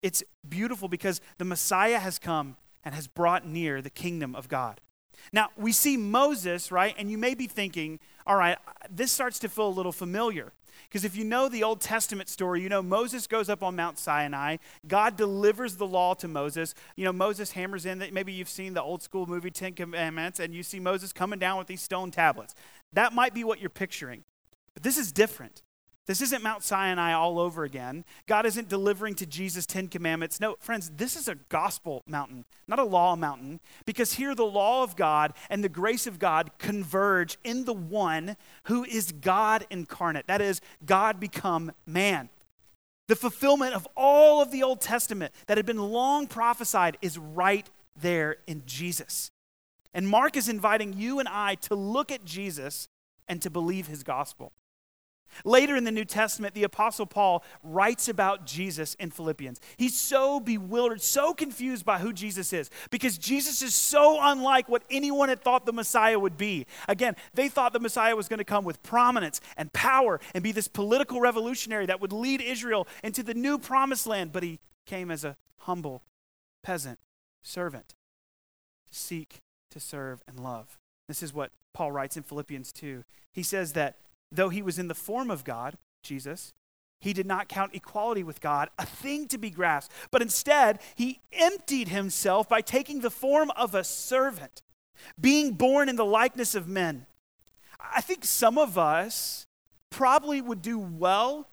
It's 0.02 0.22
beautiful 0.48 0.88
because 0.88 1.20
the 1.38 1.44
Messiah 1.44 1.98
has 1.98 2.18
come 2.18 2.56
and 2.84 2.94
has 2.94 3.06
brought 3.06 3.46
near 3.46 3.80
the 3.80 3.90
kingdom 3.90 4.34
of 4.34 4.48
God. 4.48 4.80
Now, 5.32 5.48
we 5.56 5.72
see 5.72 5.96
Moses, 5.96 6.70
right? 6.70 6.94
And 6.98 7.10
you 7.10 7.18
may 7.18 7.34
be 7.34 7.46
thinking, 7.46 8.00
all 8.26 8.36
right, 8.36 8.58
this 8.90 9.10
starts 9.10 9.38
to 9.40 9.48
feel 9.48 9.68
a 9.68 9.70
little 9.70 9.92
familiar. 9.92 10.52
Because 10.88 11.04
if 11.04 11.16
you 11.16 11.24
know 11.24 11.48
the 11.48 11.62
Old 11.62 11.80
Testament 11.80 12.28
story, 12.28 12.62
you 12.62 12.68
know 12.68 12.82
Moses 12.82 13.26
goes 13.26 13.48
up 13.48 13.62
on 13.62 13.76
Mount 13.76 13.98
Sinai. 13.98 14.56
God 14.86 15.16
delivers 15.16 15.76
the 15.76 15.86
law 15.86 16.14
to 16.14 16.28
Moses. 16.28 16.74
You 16.96 17.04
know, 17.04 17.12
Moses 17.12 17.52
hammers 17.52 17.86
in 17.86 17.98
that 17.98 18.12
maybe 18.12 18.32
you've 18.32 18.48
seen 18.48 18.74
the 18.74 18.82
old 18.82 19.02
school 19.02 19.26
movie 19.26 19.50
Ten 19.50 19.74
Commandments, 19.74 20.40
and 20.40 20.54
you 20.54 20.62
see 20.62 20.80
Moses 20.80 21.12
coming 21.12 21.38
down 21.38 21.58
with 21.58 21.66
these 21.66 21.82
stone 21.82 22.10
tablets. 22.10 22.54
That 22.92 23.12
might 23.12 23.34
be 23.34 23.44
what 23.44 23.60
you're 23.60 23.70
picturing. 23.70 24.24
But 24.74 24.82
this 24.82 24.98
is 24.98 25.12
different. 25.12 25.62
This 26.06 26.20
isn't 26.20 26.42
Mount 26.42 26.62
Sinai 26.62 27.12
all 27.12 27.40
over 27.40 27.64
again. 27.64 28.04
God 28.26 28.46
isn't 28.46 28.68
delivering 28.68 29.16
to 29.16 29.26
Jesus 29.26 29.66
10 29.66 29.88
commandments. 29.88 30.40
No, 30.40 30.56
friends, 30.60 30.92
this 30.96 31.16
is 31.16 31.26
a 31.26 31.34
gospel 31.34 32.04
mountain, 32.06 32.44
not 32.68 32.78
a 32.78 32.84
law 32.84 33.16
mountain, 33.16 33.58
because 33.84 34.12
here 34.12 34.34
the 34.34 34.44
law 34.44 34.84
of 34.84 34.94
God 34.94 35.32
and 35.50 35.64
the 35.64 35.68
grace 35.68 36.06
of 36.06 36.20
God 36.20 36.52
converge 36.58 37.38
in 37.42 37.64
the 37.64 37.74
one 37.74 38.36
who 38.64 38.84
is 38.84 39.10
God 39.10 39.66
incarnate. 39.68 40.28
That 40.28 40.40
is, 40.40 40.60
God 40.84 41.18
become 41.18 41.72
man. 41.86 42.28
The 43.08 43.16
fulfillment 43.16 43.74
of 43.74 43.86
all 43.96 44.40
of 44.40 44.52
the 44.52 44.62
Old 44.62 44.80
Testament 44.80 45.32
that 45.46 45.56
had 45.56 45.66
been 45.66 45.90
long 45.90 46.28
prophesied 46.28 46.98
is 47.02 47.18
right 47.18 47.68
there 48.00 48.36
in 48.46 48.62
Jesus. 48.64 49.30
And 49.92 50.08
Mark 50.08 50.36
is 50.36 50.48
inviting 50.48 50.92
you 50.92 51.18
and 51.18 51.28
I 51.28 51.56
to 51.56 51.74
look 51.74 52.12
at 52.12 52.24
Jesus 52.24 52.88
and 53.26 53.42
to 53.42 53.50
believe 53.50 53.88
his 53.88 54.04
gospel. 54.04 54.52
Later 55.44 55.76
in 55.76 55.84
the 55.84 55.92
New 55.92 56.04
Testament, 56.04 56.54
the 56.54 56.64
Apostle 56.64 57.06
Paul 57.06 57.44
writes 57.62 58.08
about 58.08 58.46
Jesus 58.46 58.94
in 58.94 59.10
Philippians. 59.10 59.60
He's 59.76 59.98
so 59.98 60.40
bewildered, 60.40 61.02
so 61.02 61.34
confused 61.34 61.84
by 61.84 61.98
who 61.98 62.12
Jesus 62.12 62.52
is, 62.52 62.70
because 62.90 63.18
Jesus 63.18 63.62
is 63.62 63.74
so 63.74 64.18
unlike 64.20 64.68
what 64.68 64.84
anyone 64.90 65.28
had 65.28 65.42
thought 65.42 65.66
the 65.66 65.72
Messiah 65.72 66.18
would 66.18 66.36
be. 66.36 66.66
Again, 66.88 67.16
they 67.34 67.48
thought 67.48 67.72
the 67.72 67.80
Messiah 67.80 68.16
was 68.16 68.28
going 68.28 68.38
to 68.38 68.44
come 68.44 68.64
with 68.64 68.82
prominence 68.82 69.40
and 69.56 69.72
power 69.72 70.20
and 70.34 70.42
be 70.42 70.52
this 70.52 70.68
political 70.68 71.20
revolutionary 71.20 71.86
that 71.86 72.00
would 72.00 72.12
lead 72.12 72.40
Israel 72.40 72.86
into 73.02 73.22
the 73.22 73.34
new 73.34 73.58
promised 73.58 74.06
land, 74.06 74.32
but 74.32 74.42
he 74.42 74.60
came 74.86 75.10
as 75.10 75.24
a 75.24 75.36
humble 75.60 76.02
peasant, 76.62 76.98
servant, 77.42 77.94
to 78.88 78.94
seek, 78.94 79.40
to 79.70 79.80
serve, 79.80 80.22
and 80.26 80.40
love. 80.40 80.78
This 81.08 81.22
is 81.22 81.32
what 81.32 81.52
Paul 81.74 81.92
writes 81.92 82.16
in 82.16 82.22
Philippians 82.22 82.72
2. 82.72 83.04
He 83.32 83.42
says 83.42 83.74
that 83.74 83.96
Though 84.32 84.48
he 84.48 84.62
was 84.62 84.78
in 84.78 84.88
the 84.88 84.94
form 84.94 85.30
of 85.30 85.44
God, 85.44 85.76
Jesus, 86.02 86.52
he 87.00 87.12
did 87.12 87.26
not 87.26 87.48
count 87.48 87.74
equality 87.74 88.22
with 88.22 88.40
God 88.40 88.70
a 88.78 88.86
thing 88.86 89.28
to 89.28 89.38
be 89.38 89.50
grasped, 89.50 89.92
but 90.10 90.22
instead 90.22 90.80
he 90.94 91.20
emptied 91.32 91.88
himself 91.88 92.48
by 92.48 92.60
taking 92.60 93.00
the 93.00 93.10
form 93.10 93.50
of 93.56 93.74
a 93.74 93.84
servant, 93.84 94.62
being 95.20 95.52
born 95.52 95.88
in 95.88 95.96
the 95.96 96.04
likeness 96.04 96.54
of 96.54 96.68
men. 96.68 97.06
I 97.78 98.00
think 98.00 98.24
some 98.24 98.58
of 98.58 98.78
us 98.78 99.46
probably 99.90 100.40
would 100.40 100.62
do 100.62 100.78
well 100.78 101.48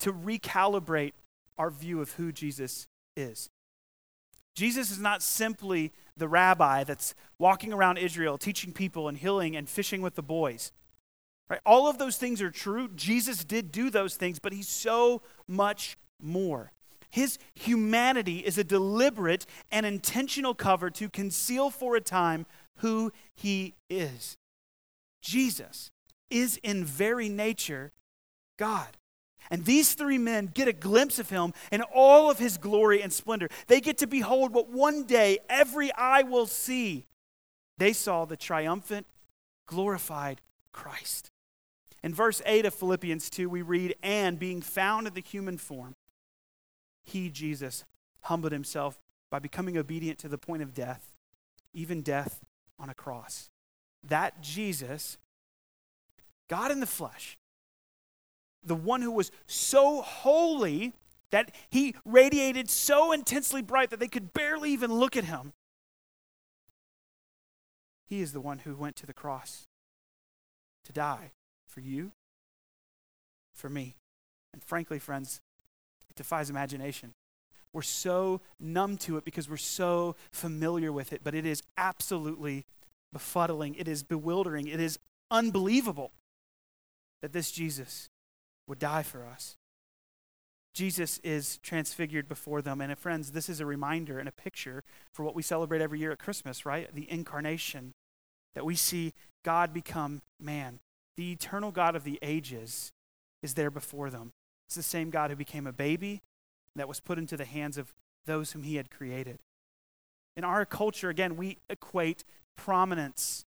to 0.00 0.12
recalibrate 0.12 1.12
our 1.58 1.70
view 1.70 2.00
of 2.00 2.12
who 2.12 2.32
Jesus 2.32 2.88
is. 3.16 3.50
Jesus 4.54 4.90
is 4.90 4.98
not 4.98 5.22
simply 5.22 5.92
the 6.16 6.28
rabbi 6.28 6.82
that's 6.84 7.14
walking 7.38 7.72
around 7.72 7.98
Israel 7.98 8.38
teaching 8.38 8.72
people 8.72 9.06
and 9.06 9.18
healing 9.18 9.54
and 9.54 9.68
fishing 9.68 10.00
with 10.00 10.14
the 10.14 10.22
boys. 10.22 10.72
Right? 11.48 11.60
All 11.64 11.88
of 11.88 11.98
those 11.98 12.16
things 12.16 12.42
are 12.42 12.50
true. 12.50 12.88
Jesus 12.94 13.44
did 13.44 13.70
do 13.70 13.90
those 13.90 14.16
things, 14.16 14.38
but 14.38 14.52
he's 14.52 14.68
so 14.68 15.22
much 15.46 15.96
more. 16.20 16.72
His 17.10 17.38
humanity 17.54 18.40
is 18.40 18.58
a 18.58 18.64
deliberate 18.64 19.46
and 19.70 19.86
intentional 19.86 20.54
cover 20.54 20.90
to 20.90 21.08
conceal 21.08 21.70
for 21.70 21.96
a 21.96 22.00
time 22.00 22.46
who 22.78 23.12
he 23.34 23.74
is. 23.88 24.36
Jesus 25.22 25.90
is 26.30 26.58
in 26.62 26.84
very 26.84 27.28
nature 27.28 27.92
God. 28.58 28.96
And 29.50 29.64
these 29.64 29.94
three 29.94 30.18
men 30.18 30.50
get 30.52 30.66
a 30.66 30.72
glimpse 30.72 31.18
of 31.20 31.30
him 31.30 31.54
in 31.70 31.82
all 31.82 32.30
of 32.30 32.38
his 32.38 32.58
glory 32.58 33.00
and 33.00 33.12
splendor. 33.12 33.48
They 33.68 33.80
get 33.80 33.98
to 33.98 34.06
behold 34.06 34.52
what 34.52 34.68
one 34.68 35.04
day 35.04 35.38
every 35.48 35.92
eye 35.92 36.22
will 36.22 36.46
see. 36.46 37.06
They 37.78 37.92
saw 37.92 38.24
the 38.24 38.36
triumphant, 38.36 39.06
glorified 39.66 40.40
Christ. 40.72 41.30
In 42.06 42.14
verse 42.14 42.40
8 42.46 42.66
of 42.66 42.72
Philippians 42.72 43.28
2, 43.30 43.50
we 43.50 43.62
read, 43.62 43.96
And 44.00 44.38
being 44.38 44.62
found 44.62 45.08
in 45.08 45.14
the 45.14 45.20
human 45.20 45.58
form, 45.58 45.96
he, 47.02 47.30
Jesus, 47.30 47.84
humbled 48.20 48.52
himself 48.52 49.00
by 49.28 49.40
becoming 49.40 49.76
obedient 49.76 50.20
to 50.20 50.28
the 50.28 50.38
point 50.38 50.62
of 50.62 50.72
death, 50.72 51.14
even 51.72 52.02
death 52.02 52.44
on 52.78 52.88
a 52.88 52.94
cross. 52.94 53.50
That 54.04 54.40
Jesus, 54.40 55.18
God 56.48 56.70
in 56.70 56.78
the 56.78 56.86
flesh, 56.86 57.38
the 58.62 58.76
one 58.76 59.02
who 59.02 59.10
was 59.10 59.32
so 59.48 60.00
holy 60.00 60.92
that 61.30 61.52
he 61.70 61.96
radiated 62.04 62.70
so 62.70 63.10
intensely 63.10 63.62
bright 63.62 63.90
that 63.90 63.98
they 63.98 64.06
could 64.06 64.32
barely 64.32 64.70
even 64.70 64.94
look 64.94 65.16
at 65.16 65.24
him, 65.24 65.54
he 68.08 68.20
is 68.20 68.32
the 68.32 68.40
one 68.40 68.60
who 68.60 68.76
went 68.76 68.94
to 68.94 69.06
the 69.06 69.12
cross 69.12 69.66
to 70.84 70.92
die 70.92 71.32
for 71.76 71.82
you, 71.82 72.10
for 73.54 73.68
me. 73.68 73.96
And 74.54 74.64
frankly, 74.64 74.98
friends, 74.98 75.42
it 76.08 76.16
defies 76.16 76.48
imagination. 76.48 77.12
We're 77.74 77.82
so 77.82 78.40
numb 78.58 78.96
to 78.98 79.18
it 79.18 79.26
because 79.26 79.50
we're 79.50 79.58
so 79.58 80.16
familiar 80.32 80.90
with 80.90 81.12
it, 81.12 81.20
but 81.22 81.34
it 81.34 81.44
is 81.44 81.62
absolutely 81.76 82.64
befuddling. 83.14 83.74
It 83.78 83.88
is 83.88 84.02
bewildering. 84.02 84.68
It 84.68 84.80
is 84.80 84.98
unbelievable 85.30 86.12
that 87.20 87.34
this 87.34 87.50
Jesus 87.50 88.08
would 88.66 88.78
die 88.78 89.02
for 89.02 89.26
us. 89.26 89.58
Jesus 90.72 91.18
is 91.18 91.58
transfigured 91.58 92.26
before 92.26 92.62
them. 92.62 92.80
And 92.80 92.90
uh, 92.90 92.94
friends, 92.94 93.32
this 93.32 93.50
is 93.50 93.60
a 93.60 93.66
reminder 93.66 94.18
and 94.18 94.30
a 94.30 94.32
picture 94.32 94.82
for 95.12 95.24
what 95.24 95.34
we 95.34 95.42
celebrate 95.42 95.82
every 95.82 95.98
year 95.98 96.12
at 96.12 96.18
Christmas, 96.18 96.64
right? 96.64 96.88
The 96.94 97.10
incarnation, 97.10 97.92
that 98.54 98.64
we 98.64 98.76
see 98.76 99.12
God 99.44 99.74
become 99.74 100.22
man 100.40 100.80
the 101.16 101.32
eternal 101.32 101.72
God 101.72 101.96
of 101.96 102.04
the 102.04 102.18
ages 102.22 102.92
is 103.42 103.54
there 103.54 103.70
before 103.70 104.10
them. 104.10 104.32
It's 104.66 104.76
the 104.76 104.82
same 104.82 105.10
God 105.10 105.30
who 105.30 105.36
became 105.36 105.66
a 105.66 105.72
baby 105.72 106.22
that 106.74 106.88
was 106.88 107.00
put 107.00 107.18
into 107.18 107.36
the 107.36 107.44
hands 107.44 107.78
of 107.78 107.94
those 108.26 108.52
whom 108.52 108.64
he 108.64 108.76
had 108.76 108.90
created. 108.90 109.38
In 110.36 110.44
our 110.44 110.64
culture, 110.66 111.08
again, 111.08 111.36
we 111.36 111.58
equate 111.70 112.24
prominence 112.56 113.44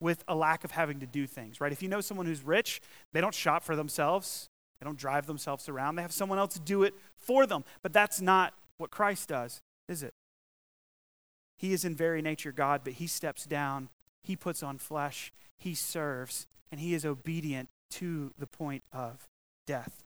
with 0.00 0.22
a 0.28 0.34
lack 0.34 0.62
of 0.64 0.70
having 0.70 1.00
to 1.00 1.06
do 1.06 1.26
things, 1.26 1.60
right? 1.60 1.72
If 1.72 1.82
you 1.82 1.88
know 1.88 2.00
someone 2.00 2.26
who's 2.26 2.42
rich, 2.42 2.80
they 3.12 3.20
don't 3.20 3.34
shop 3.34 3.64
for 3.64 3.74
themselves, 3.74 4.48
they 4.80 4.84
don't 4.84 4.98
drive 4.98 5.26
themselves 5.26 5.68
around, 5.68 5.96
they 5.96 6.02
have 6.02 6.12
someone 6.12 6.38
else 6.38 6.54
do 6.60 6.84
it 6.84 6.94
for 7.16 7.46
them. 7.46 7.64
But 7.82 7.92
that's 7.92 8.20
not 8.20 8.54
what 8.76 8.90
Christ 8.90 9.28
does, 9.28 9.60
is 9.88 10.04
it? 10.04 10.14
He 11.56 11.72
is 11.72 11.84
in 11.84 11.96
very 11.96 12.22
nature 12.22 12.52
God, 12.52 12.82
but 12.84 12.94
he 12.94 13.08
steps 13.08 13.44
down, 13.44 13.88
he 14.22 14.36
puts 14.36 14.62
on 14.62 14.78
flesh, 14.78 15.32
he 15.58 15.74
serves, 15.74 16.46
and 16.70 16.80
he 16.80 16.94
is 16.94 17.04
obedient 17.04 17.68
to 17.90 18.32
the 18.38 18.46
point 18.46 18.82
of 18.92 19.26
death. 19.66 20.04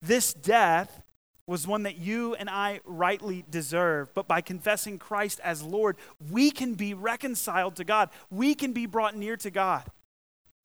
This 0.00 0.32
death 0.34 1.02
was 1.46 1.66
one 1.66 1.82
that 1.82 1.98
you 1.98 2.34
and 2.36 2.48
I 2.48 2.80
rightly 2.84 3.44
deserve, 3.50 4.14
but 4.14 4.28
by 4.28 4.40
confessing 4.40 4.98
Christ 4.98 5.40
as 5.42 5.62
Lord, 5.62 5.96
we 6.30 6.50
can 6.50 6.74
be 6.74 6.94
reconciled 6.94 7.76
to 7.76 7.84
God. 7.84 8.10
We 8.30 8.54
can 8.54 8.72
be 8.72 8.86
brought 8.86 9.16
near 9.16 9.36
to 9.38 9.50
God. 9.50 9.84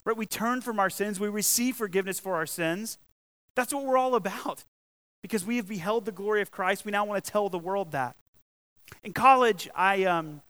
Right? 0.05 0.15
We 0.15 0.25
turn 0.25 0.61
from 0.61 0.79
our 0.79 0.89
sins, 0.89 1.19
we 1.19 1.27
receive 1.27 1.75
forgiveness 1.75 2.19
for 2.19 2.35
our 2.35 2.45
sins. 2.45 2.97
That's 3.55 3.73
what 3.73 3.85
we're 3.85 3.97
all 3.97 4.15
about. 4.15 4.63
Because 5.23 5.43
we 5.43 5.57
have 5.57 5.67
beheld 5.67 6.05
the 6.05 6.11
glory 6.11 6.41
of 6.41 6.51
Christ, 6.51 6.85
we 6.85 6.91
now 6.91 7.03
want 7.03 7.23
to 7.23 7.31
tell 7.31 7.49
the 7.49 7.57
world 7.57 7.91
that. 7.91 8.15
In 9.03 9.11
college, 9.13 9.67
I 9.75 10.05
um, 10.05 10.41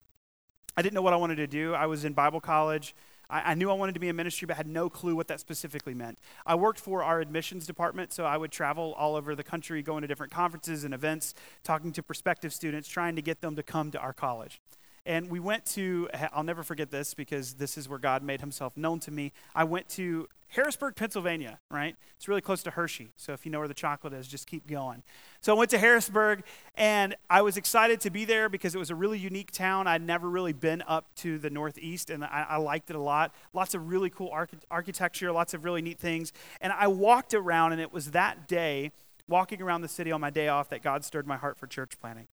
I 0.75 0.83
didn't 0.83 0.93
know 0.93 1.01
what 1.01 1.13
I 1.13 1.17
wanted 1.17 1.37
to 1.37 1.47
do. 1.47 1.73
I 1.73 1.87
was 1.87 2.05
in 2.05 2.13
Bible 2.13 2.39
college. 2.39 2.93
I, 3.29 3.51
I, 3.51 3.53
knew 3.53 3.69
I 3.69 3.73
wanted 3.73 3.93
to 3.93 3.99
be 3.99 4.09
in 4.09 4.15
ministry, 4.15 4.45
but 4.45 4.57
had 4.57 4.67
no 4.67 4.89
clue 4.89 5.15
what 5.15 5.27
that 5.27 5.39
specifically 5.39 5.93
meant. 5.93 6.19
I 6.45 6.55
worked 6.55 6.79
for 6.79 7.03
our 7.03 7.19
admissions 7.19 7.65
department, 7.65 8.13
so 8.13 8.25
I 8.25 8.37
would 8.37 8.51
travel 8.51 8.93
all 8.97 9.15
over 9.15 9.35
the 9.35 9.43
country, 9.43 9.81
going 9.81 10.01
to 10.01 10.07
different 10.07 10.31
conferences 10.31 10.83
and 10.83 10.93
events, 10.93 11.33
talking 11.63 11.91
to 11.93 12.03
prospective 12.03 12.53
students, 12.53 12.87
trying 12.87 13.15
to 13.15 13.21
get 13.21 13.41
them 13.41 13.55
to 13.55 13.63
come 13.63 13.91
to 13.91 13.99
our 13.99 14.13
college. 14.13 14.61
And 15.07 15.29
we 15.29 15.39
went 15.39 15.65
to, 15.67 16.09
I'll 16.33 16.43
never 16.43 16.63
forget 16.63 16.91
this 16.91 17.13
because 17.13 17.53
this 17.53 17.77
is 17.77 17.87
where 17.87 17.97
God 17.97 18.23
made 18.23 18.41
himself 18.41 18.75
known 18.75 18.99
to 18.99 19.11
me. 19.11 19.31
I 19.55 19.63
went 19.63 19.87
to 19.91 20.27
Harrisburg, 20.49 20.97
Pennsylvania, 20.97 21.59
right? 21.71 21.95
It's 22.17 22.27
really 22.27 22.41
close 22.41 22.61
to 22.63 22.71
Hershey. 22.71 23.13
So 23.15 23.31
if 23.31 23.45
you 23.45 23.51
know 23.51 23.59
where 23.59 23.69
the 23.69 23.73
chocolate 23.73 24.11
is, 24.11 24.27
just 24.27 24.47
keep 24.47 24.67
going. 24.67 25.03
So 25.39 25.55
I 25.55 25.57
went 25.57 25.71
to 25.71 25.77
Harrisburg 25.77 26.43
and 26.75 27.15
I 27.29 27.41
was 27.41 27.55
excited 27.55 28.01
to 28.01 28.09
be 28.09 28.25
there 28.25 28.49
because 28.49 28.75
it 28.75 28.79
was 28.79 28.89
a 28.89 28.95
really 28.95 29.17
unique 29.17 29.51
town. 29.51 29.87
I'd 29.87 30.01
never 30.01 30.29
really 30.29 30.51
been 30.51 30.83
up 30.85 31.05
to 31.17 31.37
the 31.37 31.49
Northeast 31.49 32.09
and 32.09 32.25
I, 32.25 32.45
I 32.49 32.57
liked 32.57 32.89
it 32.89 32.97
a 32.97 33.01
lot. 33.01 33.33
Lots 33.53 33.75
of 33.75 33.89
really 33.89 34.09
cool 34.09 34.29
arch- 34.33 34.51
architecture, 34.69 35.31
lots 35.31 35.53
of 35.53 35.63
really 35.63 35.81
neat 35.81 35.99
things. 35.99 36.33
And 36.59 36.73
I 36.73 36.87
walked 36.87 37.33
around 37.33 37.71
and 37.71 37.79
it 37.79 37.93
was 37.93 38.11
that 38.11 38.49
day, 38.49 38.91
walking 39.29 39.61
around 39.61 39.81
the 39.81 39.87
city 39.87 40.11
on 40.11 40.19
my 40.19 40.31
day 40.31 40.49
off, 40.49 40.67
that 40.69 40.81
God 40.81 41.05
stirred 41.05 41.27
my 41.27 41.37
heart 41.37 41.57
for 41.57 41.65
church 41.65 41.97
planting 41.99 42.27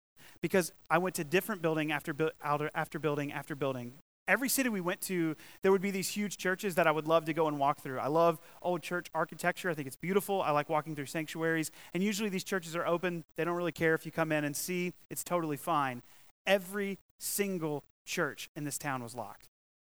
because 0.41 0.73
I 0.89 0.99
went 0.99 1.15
to 1.17 1.25
different 1.25 1.63
building 1.63 1.93
after, 1.93 2.15
after 2.43 2.99
building 2.99 3.33
after 3.33 3.55
building. 3.55 3.95
Every 4.29 4.49
city 4.49 4.69
we 4.69 4.81
went 4.81 5.01
to, 5.03 5.35
there 5.63 5.73
would 5.73 5.83
be 5.83 5.91
these 5.91 6.09
huge 6.09 6.37
churches 6.37 6.77
that 6.77 6.87
I 6.87 6.93
would 6.93 7.09
love 7.09 7.25
to 7.25 7.33
go 7.33 7.49
and 7.49 7.59
walk 7.59 7.81
through. 7.81 7.99
I 7.99 8.07
love 8.07 8.39
old 8.63 8.81
church 8.81 9.09
architecture. 9.13 9.71
I 9.71 9.75
think 9.75 9.89
it's 9.89 9.97
beautiful. 9.97 10.41
I 10.41 10.53
like 10.53 10.69
walking 10.69 10.95
through 10.95 11.07
sanctuaries. 11.07 11.73
And 11.95 12.03
usually 12.03 12.29
these 12.29 12.45
churches 12.45 12.77
are 12.77 12.87
open. 12.87 13.25
They 13.37 13.45
don't 13.45 13.57
really 13.57 13.73
care 13.73 13.95
if 13.95 14.07
you 14.07 14.13
come 14.13 14.31
in 14.31 14.45
and 14.45 14.55
see. 14.55 14.93
It's 15.11 15.25
totally 15.25 15.57
fine. 15.57 16.03
Every 16.47 16.99
single 17.19 17.83
church 18.05 18.51
in 18.55 18.65
this 18.65 18.79
town 18.79 19.03
was 19.03 19.17
locked. 19.17 19.49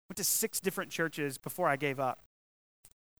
Went 0.08 0.16
to 0.16 0.24
six 0.24 0.60
different 0.60 0.90
churches 0.90 1.36
before 1.36 1.68
I 1.68 1.76
gave 1.76 2.00
up. 2.00 2.20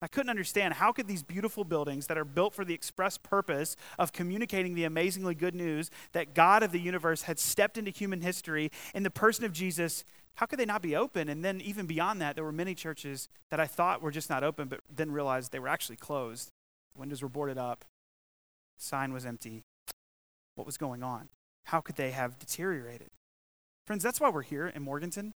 I 0.03 0.09
couldn't 0.09 0.31
understand 0.31 0.75
how 0.75 0.91
could 0.91 1.07
these 1.07 1.23
beautiful 1.23 1.63
buildings 1.63 2.09
that 2.09 2.19
are 2.19 2.25
built 2.25 2.55
for 2.55 2.65
the 2.65 2.75
express 2.75 3.17
purpose 3.17 3.77
of 4.01 4.13
communicating 4.13 4.75
the 4.75 4.83
amazingly 4.83 5.37
good 5.37 5.55
news 5.55 5.93
that 6.11 6.35
God 6.35 6.65
of 6.65 6.73
the 6.73 6.81
universe 6.81 7.23
had 7.23 7.39
stepped 7.39 7.79
into 7.79 7.93
human 7.93 8.21
history 8.21 8.73
in 8.95 9.05
the 9.05 9.11
person 9.11 9.45
of 9.45 9.53
Jesus, 9.53 10.05
how 10.35 10.47
could 10.47 10.59
they 10.59 10.67
not 10.67 10.83
be 10.83 10.97
open? 10.97 11.29
And 11.29 11.45
then 11.45 11.61
even 11.61 11.87
beyond 11.87 12.21
that, 12.21 12.35
there 12.35 12.45
were 12.45 12.51
many 12.51 12.75
churches 12.75 13.29
that 13.51 13.61
I 13.61 13.67
thought 13.69 14.03
were 14.03 14.11
just 14.11 14.29
not 14.29 14.43
open, 14.43 14.67
but 14.67 14.81
then 14.93 15.13
realized 15.13 15.53
they 15.53 15.61
were 15.61 15.69
actually 15.69 15.97
closed. 15.97 16.51
Windows 16.97 17.23
were 17.23 17.29
boarded 17.29 17.57
up, 17.57 17.85
sign 18.77 19.13
was 19.13 19.25
empty. 19.25 19.63
What 20.57 20.67
was 20.67 20.77
going 20.77 21.05
on? 21.05 21.29
How 21.67 21.81
could 21.81 21.95
they 21.95 22.11
have 22.11 22.41
deteriorated? 22.41 23.11
Friends, 23.87 24.03
that's 24.03 24.21
why 24.21 24.31
we're 24.31 24.43
here 24.43 24.67
in 24.67 24.83
Morganton. 24.83 25.33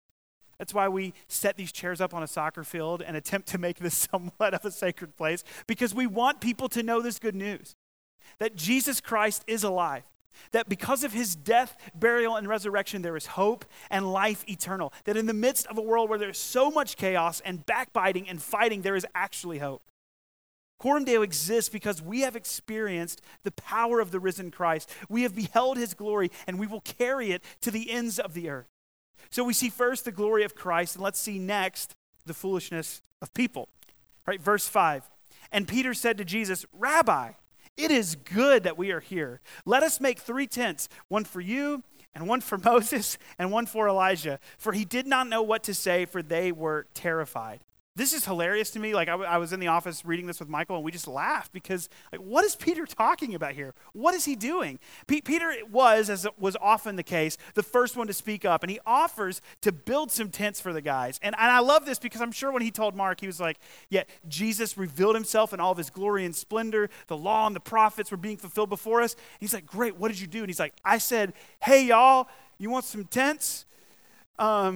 That's 0.57 0.73
why 0.73 0.87
we 0.87 1.13
set 1.27 1.57
these 1.57 1.71
chairs 1.71 1.99
up 2.01 2.13
on 2.13 2.23
a 2.23 2.27
soccer 2.27 2.63
field 2.63 3.01
and 3.01 3.17
attempt 3.17 3.47
to 3.49 3.57
make 3.57 3.79
this 3.79 4.07
somewhat 4.11 4.53
of 4.53 4.65
a 4.65 4.71
sacred 4.71 5.15
place, 5.15 5.43
because 5.67 5.93
we 5.93 6.07
want 6.07 6.41
people 6.41 6.69
to 6.69 6.83
know 6.83 7.01
this 7.01 7.19
good 7.19 7.35
news 7.35 7.75
that 8.39 8.55
Jesus 8.55 9.01
Christ 9.01 9.43
is 9.47 9.63
alive, 9.63 10.03
that 10.51 10.67
because 10.67 11.03
of 11.03 11.13
his 11.13 11.35
death, 11.35 11.77
burial, 11.93 12.35
and 12.35 12.47
resurrection, 12.47 13.01
there 13.01 13.15
is 13.15 13.27
hope 13.27 13.65
and 13.89 14.11
life 14.11 14.43
eternal. 14.49 14.91
That 15.05 15.15
in 15.15 15.27
the 15.27 15.33
midst 15.33 15.67
of 15.67 15.77
a 15.77 15.81
world 15.81 16.09
where 16.09 16.19
there's 16.19 16.37
so 16.37 16.69
much 16.69 16.97
chaos 16.97 17.41
and 17.41 17.65
backbiting 17.65 18.27
and 18.27 18.41
fighting, 18.41 18.81
there 18.81 18.95
is 18.95 19.05
actually 19.15 19.59
hope. 19.59 19.83
Dale 21.05 21.23
exists 21.23 21.69
because 21.69 22.01
we 22.01 22.21
have 22.21 22.35
experienced 22.35 23.21
the 23.43 23.51
power 23.51 23.99
of 23.99 24.11
the 24.11 24.19
risen 24.19 24.51
Christ. 24.51 24.91
We 25.09 25.23
have 25.23 25.35
beheld 25.35 25.77
his 25.77 25.93
glory, 25.93 26.31
and 26.45 26.59
we 26.59 26.67
will 26.67 26.81
carry 26.81 27.31
it 27.31 27.43
to 27.61 27.71
the 27.71 27.89
ends 27.89 28.19
of 28.19 28.33
the 28.33 28.49
earth. 28.49 28.74
So 29.29 29.43
we 29.43 29.53
see 29.53 29.69
first 29.69 30.05
the 30.05 30.11
glory 30.11 30.43
of 30.43 30.55
Christ, 30.55 30.95
and 30.95 31.03
let's 31.03 31.19
see 31.19 31.39
next 31.39 31.95
the 32.25 32.33
foolishness 32.33 33.01
of 33.21 33.33
people. 33.33 33.69
Right, 34.25 34.41
verse 34.41 34.67
5. 34.67 35.09
And 35.51 35.67
Peter 35.67 35.93
said 35.93 36.17
to 36.17 36.25
Jesus, 36.25 36.65
Rabbi, 36.73 37.31
it 37.77 37.91
is 37.91 38.15
good 38.15 38.63
that 38.63 38.77
we 38.77 38.91
are 38.91 38.99
here. 38.99 39.41
Let 39.65 39.83
us 39.83 39.99
make 39.99 40.19
three 40.19 40.47
tents 40.47 40.89
one 41.07 41.25
for 41.25 41.41
you, 41.41 41.83
and 42.13 42.27
one 42.27 42.41
for 42.41 42.57
Moses, 42.63 43.17
and 43.37 43.51
one 43.51 43.65
for 43.65 43.87
Elijah. 43.87 44.39
For 44.57 44.73
he 44.73 44.85
did 44.85 45.05
not 45.05 45.27
know 45.27 45.41
what 45.41 45.63
to 45.63 45.73
say, 45.73 46.05
for 46.05 46.21
they 46.23 46.51
were 46.51 46.87
terrified. 46.93 47.59
This 47.97 48.11
is 48.11 48.25
hilarious 48.25 48.71
to 48.71 48.79
me. 48.79 48.93
Like, 48.93 49.07
I, 49.07 49.11
w- 49.11 49.29
I 49.29 49.37
was 49.37 49.53
in 49.53 49.61
the 49.61 49.67
office 49.67 50.03
reading 50.03 50.27
this 50.27 50.41
with 50.41 50.49
Michael, 50.49 50.75
and 50.75 50.83
we 50.83 50.91
just 50.91 51.07
laughed 51.07 51.53
because, 51.53 51.87
like, 52.11 52.19
what 52.19 52.43
is 52.43 52.53
Peter 52.53 52.85
talking 52.85 53.33
about 53.35 53.53
here? 53.53 53.73
What 53.93 54.13
is 54.13 54.25
he 54.25 54.35
doing? 54.35 54.79
P- 55.07 55.21
Peter 55.21 55.53
was, 55.71 56.09
as 56.09 56.27
was 56.37 56.57
often 56.59 56.97
the 56.97 57.03
case, 57.03 57.37
the 57.53 57.63
first 57.63 57.95
one 57.95 58.07
to 58.07 58.13
speak 58.13 58.43
up, 58.43 58.63
and 58.63 58.69
he 58.69 58.81
offers 58.85 59.41
to 59.61 59.71
build 59.71 60.11
some 60.11 60.29
tents 60.29 60.59
for 60.59 60.73
the 60.73 60.81
guys. 60.81 61.21
And, 61.23 61.35
and 61.39 61.49
I 61.49 61.59
love 61.59 61.85
this 61.85 61.97
because 61.97 62.19
I'm 62.19 62.33
sure 62.33 62.51
when 62.51 62.61
he 62.61 62.69
told 62.69 62.97
Mark, 62.97 63.21
he 63.21 63.27
was 63.27 63.39
like, 63.39 63.59
Yeah, 63.89 64.03
Jesus 64.27 64.77
revealed 64.77 65.15
himself 65.15 65.53
in 65.53 65.61
all 65.61 65.71
of 65.71 65.77
his 65.77 65.89
glory 65.89 66.25
and 66.25 66.35
splendor. 66.35 66.89
The 67.07 67.15
law 67.15 67.47
and 67.47 67.55
the 67.55 67.61
prophets 67.61 68.11
were 68.11 68.17
being 68.17 68.37
fulfilled 68.37 68.69
before 68.69 69.03
us. 69.03 69.15
He's 69.39 69.53
like, 69.53 69.65
Great, 69.65 69.95
what 69.95 70.09
did 70.09 70.19
you 70.19 70.27
do? 70.27 70.39
And 70.39 70.49
he's 70.49 70.59
like, 70.59 70.73
I 70.83 70.97
said, 70.97 71.31
Hey, 71.63 71.85
y'all, 71.85 72.27
you 72.57 72.69
want 72.69 72.83
some 72.83 73.05
tents? 73.05 73.65
Because 74.35 74.67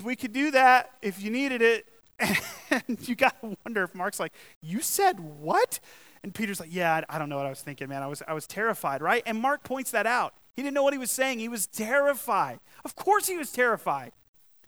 um, 0.00 0.04
we 0.04 0.16
could 0.16 0.32
do 0.32 0.50
that 0.50 0.90
if 1.00 1.22
you 1.22 1.30
needed 1.30 1.62
it 1.62 1.86
and 2.18 3.08
you 3.08 3.14
got 3.14 3.40
to 3.40 3.56
wonder 3.64 3.82
if 3.82 3.94
Mark's 3.94 4.20
like, 4.20 4.32
You 4.62 4.80
said 4.80 5.20
what? 5.20 5.80
And 6.22 6.34
Peter's 6.34 6.60
like, 6.60 6.72
Yeah, 6.72 7.02
I, 7.08 7.18
don't 7.18 7.28
know 7.28 7.36
what 7.36 7.46
I 7.46 7.50
was 7.50 7.62
thinking, 7.62 7.88
man. 7.88 8.02
I 8.02 8.06
was, 8.06 8.22
I 8.26 8.34
was 8.34 8.46
terrified, 8.46 9.02
right? 9.02 9.22
And 9.26 9.40
Mark 9.40 9.64
points 9.64 9.90
that 9.90 10.06
out. 10.06 10.34
He 10.54 10.62
didn't 10.62 10.74
know 10.74 10.82
what 10.82 10.94
he 10.94 10.98
was 10.98 11.10
saying. 11.10 11.40
He 11.40 11.48
was 11.48 11.66
terrified. 11.66 12.60
Of 12.84 12.94
course, 12.94 13.26
he 13.26 13.36
was 13.36 13.50
terrified. 13.50 14.12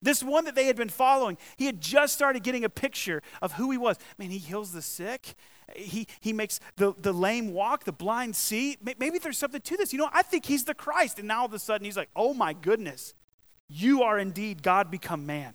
This 0.02 0.22
one 0.22 0.44
that 0.44 0.54
they 0.54 0.66
had 0.66 0.76
been 0.76 0.88
following, 0.88 1.38
he 1.56 1.66
had 1.66 1.80
just 1.80 2.14
started 2.14 2.42
getting 2.42 2.64
a 2.64 2.68
picture 2.68 3.22
of 3.40 3.52
who 3.52 3.70
he 3.70 3.78
was. 3.78 3.96
Man, 4.18 4.30
he 4.30 4.38
heals 4.38 4.72
the 4.72 4.82
sick. 4.82 5.34
He, 5.74 6.06
he 6.20 6.32
makes 6.32 6.60
the, 6.76 6.94
the 6.98 7.12
lame 7.12 7.52
walk, 7.52 7.84
the 7.84 7.92
blind 7.92 8.36
see. 8.36 8.76
Maybe 8.98 9.18
there's 9.18 9.38
something 9.38 9.60
to 9.60 9.76
this. 9.76 9.92
You 9.92 9.98
know, 9.98 10.10
I 10.12 10.22
think 10.22 10.46
he's 10.46 10.64
the 10.64 10.74
Christ. 10.74 11.18
And 11.18 11.26
now 11.28 11.40
all 11.40 11.46
of 11.46 11.52
a 11.54 11.58
sudden 11.58 11.84
he's 11.84 11.96
like, 11.96 12.10
oh 12.14 12.34
my 12.34 12.52
goodness, 12.52 13.14
you 13.68 14.02
are 14.02 14.18
indeed 14.18 14.62
God 14.62 14.90
become 14.90 15.26
man. 15.26 15.54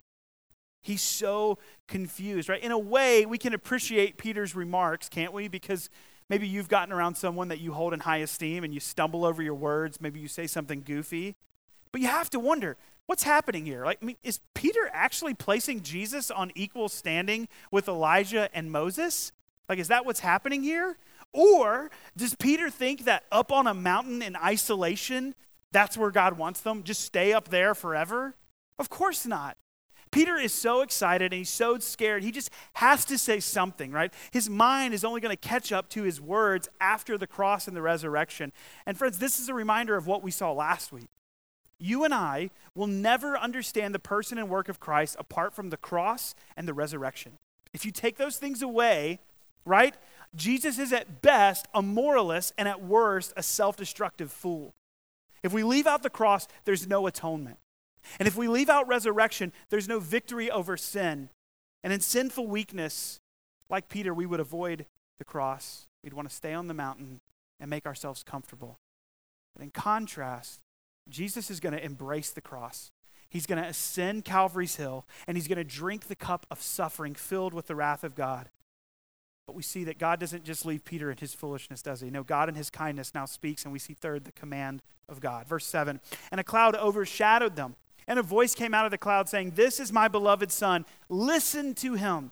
He's 0.81 1.01
so 1.01 1.59
confused, 1.87 2.49
right? 2.49 2.61
In 2.61 2.71
a 2.71 2.79
way, 2.79 3.25
we 3.25 3.37
can 3.37 3.53
appreciate 3.53 4.17
Peter's 4.17 4.55
remarks, 4.55 5.09
can't 5.09 5.31
we? 5.31 5.47
Because 5.47 5.89
maybe 6.27 6.47
you've 6.47 6.69
gotten 6.69 6.91
around 6.91 7.15
someone 7.15 7.49
that 7.49 7.59
you 7.59 7.73
hold 7.73 7.93
in 7.93 7.99
high 8.01 8.17
esteem 8.17 8.63
and 8.63 8.73
you 8.73 8.79
stumble 8.79 9.23
over 9.23 9.43
your 9.43 9.55
words. 9.55 10.01
Maybe 10.01 10.19
you 10.19 10.27
say 10.27 10.47
something 10.47 10.81
goofy. 10.81 11.35
But 11.91 12.01
you 12.01 12.07
have 12.07 12.29
to 12.31 12.39
wonder 12.39 12.77
what's 13.05 13.23
happening 13.23 13.65
here? 13.65 13.85
Like, 13.85 13.99
I 14.01 14.05
mean, 14.05 14.15
is 14.23 14.39
Peter 14.53 14.89
actually 14.93 15.33
placing 15.33 15.81
Jesus 15.81 16.31
on 16.31 16.51
equal 16.55 16.89
standing 16.89 17.47
with 17.69 17.87
Elijah 17.87 18.49
and 18.53 18.71
Moses? 18.71 19.33
Like, 19.67 19.79
is 19.79 19.89
that 19.89 20.05
what's 20.05 20.21
happening 20.21 20.63
here? 20.63 20.97
Or 21.33 21.91
does 22.15 22.35
Peter 22.35 22.69
think 22.69 23.05
that 23.05 23.23
up 23.31 23.51
on 23.51 23.67
a 23.67 23.73
mountain 23.73 24.21
in 24.21 24.35
isolation, 24.35 25.35
that's 25.71 25.97
where 25.97 26.11
God 26.11 26.37
wants 26.37 26.61
them? 26.61 26.83
Just 26.83 27.01
stay 27.01 27.33
up 27.33 27.49
there 27.49 27.75
forever? 27.75 28.35
Of 28.79 28.89
course 28.89 29.25
not. 29.25 29.57
Peter 30.11 30.37
is 30.37 30.53
so 30.53 30.81
excited 30.81 31.31
and 31.31 31.39
he's 31.39 31.49
so 31.49 31.79
scared. 31.79 32.23
He 32.23 32.31
just 32.31 32.51
has 32.73 33.05
to 33.05 33.17
say 33.17 33.39
something, 33.39 33.91
right? 33.91 34.13
His 34.31 34.49
mind 34.49 34.93
is 34.93 35.05
only 35.05 35.21
going 35.21 35.35
to 35.35 35.47
catch 35.47 35.71
up 35.71 35.89
to 35.89 36.03
his 36.03 36.19
words 36.19 36.67
after 36.81 37.17
the 37.17 37.27
cross 37.27 37.67
and 37.67 37.75
the 37.75 37.81
resurrection. 37.81 38.51
And 38.85 38.97
friends, 38.97 39.19
this 39.19 39.39
is 39.39 39.47
a 39.47 39.53
reminder 39.53 39.95
of 39.95 40.07
what 40.07 40.21
we 40.21 40.31
saw 40.31 40.51
last 40.51 40.91
week. 40.91 41.07
You 41.79 42.03
and 42.03 42.13
I 42.13 42.51
will 42.75 42.87
never 42.87 43.37
understand 43.37 43.95
the 43.95 43.99
person 43.99 44.37
and 44.37 44.49
work 44.49 44.69
of 44.69 44.79
Christ 44.79 45.15
apart 45.17 45.53
from 45.53 45.69
the 45.69 45.77
cross 45.77 46.35
and 46.55 46.67
the 46.67 46.73
resurrection. 46.73 47.37
If 47.73 47.85
you 47.85 47.91
take 47.91 48.17
those 48.17 48.37
things 48.37 48.61
away, 48.61 49.19
right, 49.65 49.95
Jesus 50.35 50.77
is 50.77 50.91
at 50.93 51.21
best 51.21 51.67
a 51.73 51.81
moralist 51.81 52.53
and 52.57 52.67
at 52.67 52.83
worst 52.83 53.33
a 53.37 53.43
self 53.43 53.77
destructive 53.77 54.31
fool. 54.31 54.73
If 55.41 55.53
we 55.53 55.63
leave 55.63 55.87
out 55.87 56.03
the 56.03 56.09
cross, 56.09 56.47
there's 56.65 56.85
no 56.85 57.07
atonement. 57.07 57.57
And 58.19 58.27
if 58.27 58.35
we 58.35 58.47
leave 58.47 58.69
out 58.69 58.87
resurrection, 58.87 59.53
there's 59.69 59.87
no 59.87 59.99
victory 59.99 60.49
over 60.49 60.77
sin. 60.77 61.29
And 61.83 61.91
in 61.91 61.99
sinful 61.99 62.47
weakness, 62.47 63.19
like 63.69 63.89
Peter, 63.89 64.13
we 64.13 64.25
would 64.25 64.39
avoid 64.39 64.85
the 65.17 65.25
cross. 65.25 65.87
We'd 66.03 66.13
want 66.13 66.29
to 66.29 66.35
stay 66.35 66.53
on 66.53 66.67
the 66.67 66.73
mountain 66.73 67.19
and 67.59 67.69
make 67.69 67.85
ourselves 67.85 68.23
comfortable. 68.23 68.77
But 69.55 69.63
in 69.63 69.71
contrast, 69.71 70.59
Jesus 71.09 71.49
is 71.49 71.59
going 71.59 71.73
to 71.73 71.83
embrace 71.83 72.31
the 72.31 72.41
cross. 72.41 72.91
He's 73.29 73.45
going 73.45 73.61
to 73.61 73.67
ascend 73.67 74.25
Calvary's 74.25 74.75
hill 74.75 75.05
and 75.25 75.37
he's 75.37 75.47
going 75.47 75.57
to 75.57 75.63
drink 75.63 76.07
the 76.07 76.15
cup 76.15 76.45
of 76.51 76.61
suffering 76.61 77.15
filled 77.15 77.53
with 77.53 77.67
the 77.67 77.75
wrath 77.75 78.03
of 78.03 78.15
God. 78.15 78.49
But 79.47 79.55
we 79.55 79.63
see 79.63 79.83
that 79.85 79.97
God 79.97 80.19
doesn't 80.19 80.43
just 80.43 80.65
leave 80.65 80.85
Peter 80.85 81.09
in 81.09 81.17
his 81.17 81.33
foolishness, 81.33 81.81
does 81.81 82.01
he? 82.01 82.09
No, 82.09 82.23
God 82.23 82.49
in 82.49 82.55
his 82.55 82.69
kindness 82.69 83.13
now 83.13 83.25
speaks, 83.25 83.63
and 83.63 83.73
we 83.73 83.79
see 83.79 83.93
third, 83.93 84.25
the 84.25 84.31
command 84.31 84.81
of 85.09 85.19
God. 85.19 85.47
Verse 85.47 85.65
7 85.65 85.99
And 86.31 86.39
a 86.39 86.43
cloud 86.43 86.75
overshadowed 86.75 87.55
them. 87.55 87.75
And 88.11 88.19
a 88.19 88.23
voice 88.23 88.53
came 88.53 88.73
out 88.73 88.83
of 88.83 88.91
the 88.91 88.97
cloud 88.97 89.29
saying, 89.29 89.53
This 89.55 89.79
is 89.79 89.93
my 89.93 90.09
beloved 90.09 90.51
Son. 90.51 90.85
Listen 91.07 91.73
to 91.75 91.93
him. 91.93 92.31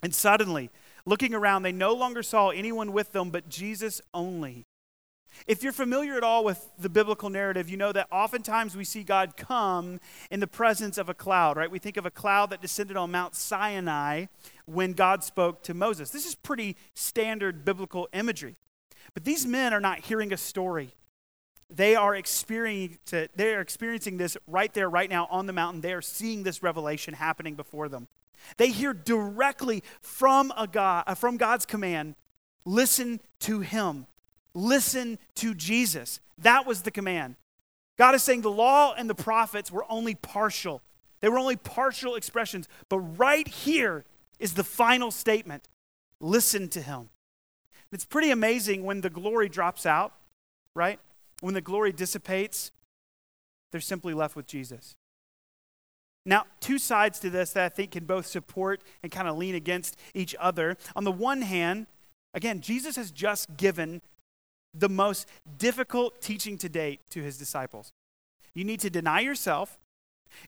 And 0.00 0.14
suddenly, 0.14 0.70
looking 1.04 1.34
around, 1.34 1.64
they 1.64 1.72
no 1.72 1.92
longer 1.92 2.22
saw 2.22 2.50
anyone 2.50 2.92
with 2.92 3.10
them 3.10 3.30
but 3.30 3.48
Jesus 3.48 4.00
only. 4.14 4.64
If 5.48 5.64
you're 5.64 5.72
familiar 5.72 6.16
at 6.16 6.22
all 6.22 6.44
with 6.44 6.70
the 6.78 6.88
biblical 6.88 7.30
narrative, 7.30 7.68
you 7.68 7.76
know 7.76 7.90
that 7.90 8.06
oftentimes 8.12 8.76
we 8.76 8.84
see 8.84 9.02
God 9.02 9.36
come 9.36 9.98
in 10.30 10.38
the 10.38 10.46
presence 10.46 10.98
of 10.98 11.08
a 11.08 11.14
cloud, 11.14 11.56
right? 11.56 11.68
We 11.68 11.80
think 11.80 11.96
of 11.96 12.06
a 12.06 12.10
cloud 12.12 12.50
that 12.50 12.62
descended 12.62 12.96
on 12.96 13.10
Mount 13.10 13.34
Sinai 13.34 14.26
when 14.66 14.92
God 14.92 15.24
spoke 15.24 15.64
to 15.64 15.74
Moses. 15.74 16.10
This 16.10 16.26
is 16.26 16.36
pretty 16.36 16.76
standard 16.94 17.64
biblical 17.64 18.08
imagery. 18.12 18.54
But 19.14 19.24
these 19.24 19.46
men 19.46 19.74
are 19.74 19.80
not 19.80 19.98
hearing 19.98 20.32
a 20.32 20.36
story. 20.36 20.94
They 21.68 21.96
are 21.96 22.14
experiencing, 22.14 23.28
they 23.34 23.54
are 23.54 23.60
experiencing 23.60 24.18
this 24.18 24.36
right 24.46 24.72
there, 24.72 24.88
right 24.88 25.10
now 25.10 25.26
on 25.30 25.46
the 25.46 25.52
mountain. 25.52 25.80
They 25.80 25.92
are 25.92 26.02
seeing 26.02 26.42
this 26.42 26.62
revelation 26.62 27.14
happening 27.14 27.54
before 27.54 27.88
them. 27.88 28.08
They 28.56 28.68
hear 28.68 28.94
directly 28.94 29.82
from, 30.00 30.52
a 30.56 30.66
God, 30.66 31.04
uh, 31.06 31.14
from 31.14 31.36
God's 31.36 31.66
command 31.66 32.14
listen 32.64 33.20
to 33.40 33.60
Him, 33.60 34.06
listen 34.54 35.18
to 35.36 35.54
Jesus. 35.54 36.20
That 36.38 36.66
was 36.66 36.82
the 36.82 36.90
command. 36.90 37.36
God 37.96 38.14
is 38.14 38.22
saying 38.22 38.42
the 38.42 38.50
law 38.50 38.92
and 38.92 39.08
the 39.08 39.14
prophets 39.14 39.72
were 39.72 39.86
only 39.88 40.14
partial, 40.14 40.82
they 41.20 41.28
were 41.28 41.38
only 41.38 41.56
partial 41.56 42.14
expressions. 42.14 42.68
But 42.88 43.00
right 43.00 43.48
here 43.48 44.04
is 44.38 44.54
the 44.54 44.64
final 44.64 45.10
statement 45.10 45.66
listen 46.20 46.68
to 46.68 46.82
Him. 46.82 47.08
It's 47.92 48.04
pretty 48.04 48.30
amazing 48.30 48.84
when 48.84 49.00
the 49.00 49.10
glory 49.10 49.48
drops 49.48 49.86
out, 49.86 50.12
right? 50.74 51.00
When 51.40 51.54
the 51.54 51.60
glory 51.60 51.92
dissipates, 51.92 52.72
they're 53.70 53.80
simply 53.80 54.14
left 54.14 54.36
with 54.36 54.46
Jesus. 54.46 54.96
Now, 56.24 56.44
two 56.60 56.78
sides 56.78 57.20
to 57.20 57.30
this 57.30 57.52
that 57.52 57.64
I 57.64 57.68
think 57.68 57.92
can 57.92 58.04
both 58.04 58.26
support 58.26 58.82
and 59.02 59.12
kind 59.12 59.28
of 59.28 59.36
lean 59.36 59.54
against 59.54 59.96
each 60.12 60.34
other. 60.40 60.76
On 60.96 61.04
the 61.04 61.12
one 61.12 61.42
hand, 61.42 61.86
again, 62.34 62.60
Jesus 62.60 62.96
has 62.96 63.10
just 63.10 63.56
given 63.56 64.02
the 64.74 64.88
most 64.88 65.28
difficult 65.58 66.20
teaching 66.20 66.58
to 66.58 66.68
date 66.68 67.00
to 67.10 67.22
his 67.22 67.38
disciples. 67.38 67.92
You 68.54 68.64
need 68.64 68.80
to 68.80 68.90
deny 68.90 69.20
yourself, 69.20 69.78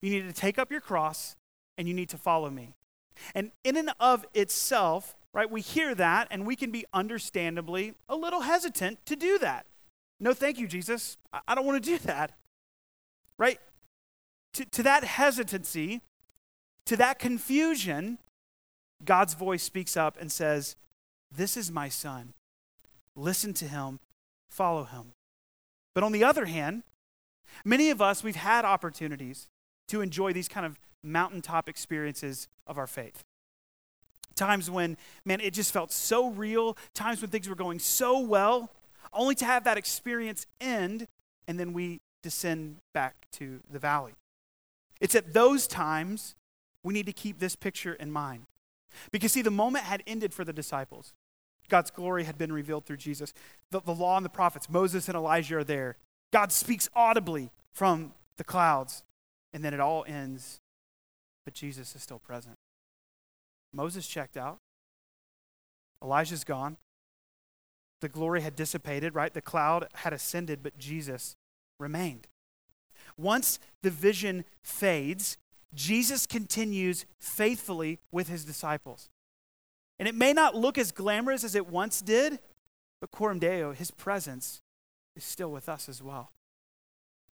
you 0.03 0.11
need 0.11 0.27
to 0.27 0.33
take 0.33 0.59
up 0.59 0.71
your 0.71 0.81
cross, 0.81 1.37
and 1.77 1.87
you 1.87 1.95
need 1.95 2.09
to 2.09 2.19
follow 2.19 2.51
me. 2.51 2.75
And 3.35 3.53
in 3.65 3.77
and 3.77 3.93
of 4.01 4.27
itself, 4.35 5.17
right? 5.33 5.51
We 5.51 5.61
hear 5.61 5.95
that 5.95 6.29
and 6.31 6.47
we 6.47 6.57
can 6.57 6.71
be 6.71 6.85
understandably 6.93 7.95
a 8.09 8.17
little 8.17 8.43
hesitant 8.43 9.05
to 9.07 9.17
do 9.17 9.39
that. 9.39 9.67
No, 10.21 10.35
thank 10.35 10.59
you, 10.59 10.67
Jesus. 10.67 11.17
I, 11.47 11.55
don't 11.55 11.67
want 11.67 11.83
to 11.83 11.91
do 11.91 11.99
that, 12.07 12.33
right? 13.39 13.61
To, 14.55 14.65
to 14.65 14.83
that 14.83 15.05
hesitancy, 15.05 16.01
to 16.87 16.97
that 16.97 17.19
confusion, 17.19 18.19
God's 19.05 19.35
voice 19.35 19.63
speaks 19.63 19.97
up 19.97 20.17
and 20.21 20.33
says, 20.33 20.77
This 21.31 21.57
is 21.57 21.71
my 21.71 21.89
son. 21.89 22.35
Listen 23.15 23.53
to 23.55 23.67
him, 23.67 24.01
follow 24.51 24.85
him. 24.85 25.13
But 25.95 26.05
on 26.05 26.13
the 26.13 26.25
other 26.25 26.47
hand, 26.47 26.85
many 27.65 27.91
of 27.91 28.01
us, 28.01 28.23
we've 28.23 28.37
had 28.37 28.65
opportunities 28.65 29.49
to 29.89 30.01
enjoy 30.01 30.33
these 30.33 30.49
kind 30.49 30.65
of 30.65 30.79
mountaintop 31.03 31.69
experiences 31.69 32.49
of 32.67 32.79
our 32.79 32.87
faith. 32.87 33.25
Times 34.35 34.71
when, 34.71 34.97
man, 35.25 35.41
it 35.41 35.53
just 35.53 35.73
felt 35.73 35.91
so 35.91 36.29
real, 36.29 36.77
times 36.95 37.21
when 37.21 37.31
things 37.31 37.49
were 37.49 37.57
going 37.57 37.81
so 37.81 38.21
well, 38.21 38.71
only 39.13 39.35
to 39.37 39.45
have 39.45 39.65
that 39.65 39.79
experience 39.79 40.47
end 40.61 41.07
and 41.47 41.59
then 41.59 41.73
we 41.73 42.01
descend 42.23 42.77
back 42.93 43.27
to 43.33 43.61
the 43.71 43.79
valley. 43.79 44.13
It's 45.01 45.15
at 45.15 45.33
those 45.33 45.67
times 45.67 46.35
we 46.83 46.93
need 46.95 47.07
to 47.07 47.13
keep 47.13 47.39
this 47.39 47.57
picture 47.57 47.95
in 47.95 48.11
mind. 48.11 48.47
Because, 49.13 49.33
see, 49.33 49.43
the 49.43 49.51
moment 49.51 49.85
had 49.85 50.03
ended 50.07 50.33
for 50.33 50.45
the 50.45 50.53
disciples. 50.53 51.13
God's 51.69 51.91
glory 51.91 52.25
had 52.25 52.39
been 52.39 52.53
revealed 52.53 52.87
through 52.87 52.97
Jesus. 52.97 53.35
The, 53.71 53.81
the 53.81 53.95
law 53.95 54.17
and 54.17 54.25
the 54.25 54.31
prophets, 54.31 54.71
Moses 54.71 55.09
and 55.09 55.17
Elijah 55.17 55.59
are 55.59 55.65
there. 55.65 55.97
God 56.33 56.51
speaks 56.53 56.89
audibly 56.95 57.51
from 57.73 58.13
the 58.37 58.45
clouds. 58.45 59.05
And 59.53 59.65
then 59.65 59.73
it 59.73 59.81
all 59.81 60.05
ends, 60.07 60.61
but 61.45 61.55
Jesus 61.55 61.95
is 61.97 62.03
still 62.03 62.19
present. 62.19 62.57
Moses 63.73 64.07
checked 64.07 64.37
out. 64.37 64.59
Elijah's 66.03 66.45
gone. 66.45 66.77
The 68.01 68.09
glory 68.09 68.43
had 68.43 68.57
dissipated, 68.57 69.15
right? 69.15 69.33
The 69.33 69.43
cloud 69.43 69.89
had 69.95 70.13
ascended, 70.13 70.63
but 70.63 70.79
Jesus 70.79 71.37
remained. 71.81 72.29
Once 73.17 73.59
the 73.83 73.91
vision 73.91 74.45
fades, 74.63 75.37
Jesus 75.75 76.27
continues 76.27 77.05
faithfully 77.19 77.99
with 78.11 78.29
his 78.29 78.45
disciples. 78.45 79.11
And 79.99 80.07
it 80.07 80.15
may 80.15 80.33
not 80.33 80.55
look 80.55 80.79
as 80.79 80.93
glamorous 80.93 81.43
as 81.43 81.55
it 81.55 81.67
once 81.67 82.01
did, 82.01 82.39
but 83.01 83.11
Coram 83.11 83.39
Deo, 83.39 83.73
his 83.73 83.91
presence, 83.91 84.63
is 85.17 85.25
still 85.25 85.51
with 85.51 85.69
us 85.69 85.89
as 85.89 86.03
well. 86.03 86.31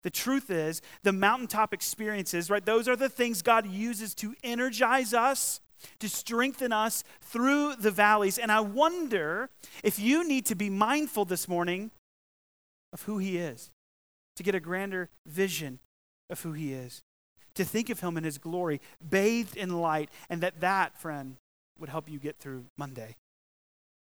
The 0.02 0.10
truth 0.10 0.50
is, 0.50 0.82
the 1.02 1.12
mountaintop 1.12 1.72
experiences, 1.72 2.50
right, 2.50 2.64
those 2.64 2.88
are 2.88 2.96
the 2.96 3.08
things 3.08 3.42
God 3.42 3.66
uses 3.66 4.14
to 4.16 4.34
energize 4.44 5.14
us, 5.14 5.60
to 5.98 6.08
strengthen 6.08 6.72
us 6.72 7.04
through 7.20 7.76
the 7.76 7.90
valleys. 7.90 8.38
And 8.38 8.50
I 8.50 8.60
wonder 8.60 9.50
if 9.82 9.98
you 9.98 10.26
need 10.26 10.46
to 10.46 10.54
be 10.54 10.70
mindful 10.70 11.24
this 11.24 11.48
morning 11.48 11.90
of 12.92 13.02
who 13.02 13.18
He 13.18 13.38
is, 13.38 13.70
to 14.36 14.42
get 14.42 14.54
a 14.54 14.60
grander 14.60 15.08
vision 15.26 15.80
of 16.30 16.40
who 16.42 16.52
He 16.52 16.72
is, 16.72 17.02
to 17.54 17.64
think 17.64 17.90
of 17.90 18.00
Him 18.00 18.16
in 18.16 18.24
His 18.24 18.38
glory, 18.38 18.80
bathed 19.06 19.56
in 19.56 19.80
light, 19.80 20.10
and 20.28 20.40
that 20.42 20.60
that, 20.60 20.98
friend, 20.98 21.36
would 21.78 21.90
help 21.90 22.08
you 22.08 22.18
get 22.18 22.38
through 22.38 22.66
Monday 22.76 23.16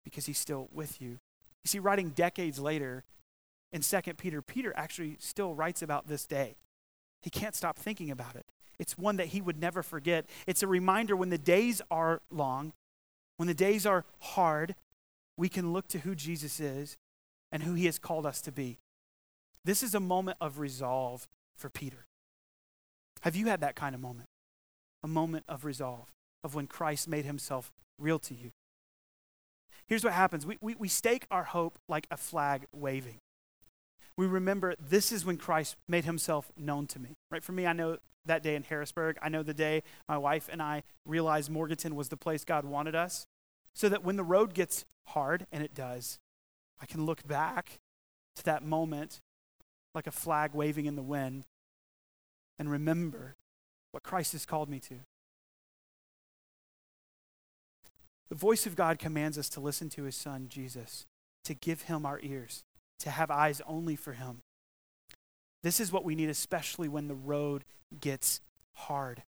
because 0.05 0.27
He's 0.27 0.39
still 0.39 0.69
with 0.73 1.01
you. 1.01 1.19
You 1.65 1.69
see, 1.69 1.79
writing 1.79 2.11
decades 2.11 2.59
later, 2.59 3.05
in 3.73 3.81
2 3.81 4.01
Peter, 4.19 4.43
Peter 4.43 4.73
actually 4.77 5.17
still 5.19 5.55
writes 5.55 5.81
about 5.81 6.09
this 6.09 6.27
day. 6.27 6.57
He 7.23 7.31
can't 7.31 7.55
stop 7.55 7.79
thinking 7.79 8.11
about 8.11 8.37
it. 8.37 8.45
It's 8.79 8.99
one 8.99 9.17
that 9.17 9.29
he 9.29 9.41
would 9.41 9.59
never 9.59 9.83
forget. 9.83 10.27
It's 10.47 10.63
a 10.63 10.67
reminder 10.67 11.17
when 11.17 11.31
the 11.31 11.39
days 11.39 11.83
are 11.91 12.21
long, 12.31 12.73
when 13.37 13.47
the 13.47 13.55
days 13.55 13.87
are 13.87 14.05
hard, 14.21 14.75
we 15.37 15.49
can 15.49 15.73
look 15.73 15.89
to 15.89 16.01
who 16.01 16.15
Jesus 16.15 16.61
is 16.61 16.97
and 17.51 17.63
who 17.63 17.75
he 17.75 17.87
has 17.87 17.99
called 17.99 18.27
us 18.27 18.41
to 18.43 18.53
be. 18.53 18.79
This 19.65 19.83
is 19.83 19.95
a 19.95 20.01
moment 20.01 20.39
of 20.41 20.59
resolve 20.59 21.29
for 21.57 21.71
Peter. 21.71 22.07
Have 23.23 23.37
you 23.37 23.47
had 23.47 23.61
that 23.61 23.77
kind 23.77 23.95
of 23.95 24.01
moment? 24.01 24.29
A 25.05 25.09
moment 25.09 25.45
of 25.49 25.65
resolve, 25.65 26.13
of 26.43 26.55
when 26.55 26.67
Christ 26.67 27.09
made 27.09 27.25
himself 27.25 27.73
real 27.99 28.19
to 28.21 28.35
you. 28.35 28.51
Here's 29.87 30.05
what 30.05 30.13
happens 30.13 30.47
we, 30.47 30.59
we, 30.61 30.75
we 30.75 30.89
stake 30.89 31.27
our 31.31 31.45
hope 31.45 31.79
like 31.89 32.07
a 32.11 32.17
flag 32.17 32.67
waving 32.73 33.21
we 34.17 34.27
remember 34.27 34.75
this 34.79 35.13
is 35.13 35.25
when 35.25 35.37
Christ 35.37 35.77
made 35.89 36.05
himself 36.05 36.51
known 36.57 36.87
to 36.89 36.99
me. 36.99 37.17
Right? 37.31 37.43
For 37.43 37.53
me, 37.53 37.67
I 37.67 37.73
know 37.73 37.99
that 38.27 38.43
day 38.43 38.55
in 38.55 38.63
Harrisburg. 38.63 39.19
I 39.23 39.29
know 39.29 39.43
the 39.43 39.55
day 39.55 39.83
my 40.09 40.19
wife 40.19 40.49
and 40.51 40.63
I 40.63 40.83
realized 41.05 41.51
Morganton 41.51 41.97
was 41.97 42.09
the 42.09 42.17
place 42.17 42.45
God 42.45 42.65
wanted 42.65 42.95
us. 42.95 43.27
So 43.75 43.89
that 43.89 44.05
when 44.05 44.17
the 44.17 44.25
road 44.25 44.55
gets 44.55 44.85
hard, 45.09 45.47
and 45.51 45.63
it 45.63 45.75
does, 45.75 46.19
I 46.81 46.87
can 46.87 47.07
look 47.07 47.27
back 47.27 47.79
to 48.37 48.45
that 48.45 48.63
moment 48.63 49.21
like 49.95 50.07
a 50.07 50.13
flag 50.13 50.53
waving 50.55 50.87
in 50.87 50.97
the 50.97 51.03
wind 51.03 51.45
and 52.59 52.71
remember 52.71 53.35
what 53.93 54.03
Christ 54.03 54.33
has 54.33 54.47
called 54.47 54.69
me 54.69 54.79
to. 54.81 55.01
The 58.29 58.35
voice 58.35 58.67
of 58.67 58.77
God 58.77 58.99
commands 58.99 59.37
us 59.37 59.49
to 59.51 59.61
listen 59.61 59.91
to 59.91 60.05
his 60.05 60.17
son, 60.17 60.47
Jesus, 60.49 61.07
to 61.45 61.55
give 61.55 61.83
him 61.83 62.07
our 62.07 62.19
ears 62.23 62.65
to 63.03 63.11
have 63.11 63.31
eyes 63.31 63.61
only 63.67 63.97
for 63.97 64.13
Him. 64.13 64.43
This 65.63 65.79
is 65.79 65.93
what 65.93 66.05
we 66.05 66.15
need, 66.15 66.29
especially 66.29 66.89
when 66.89 67.09
the 67.09 67.15
road 67.15 67.65
gets 68.01 68.41
hard, 68.75 69.23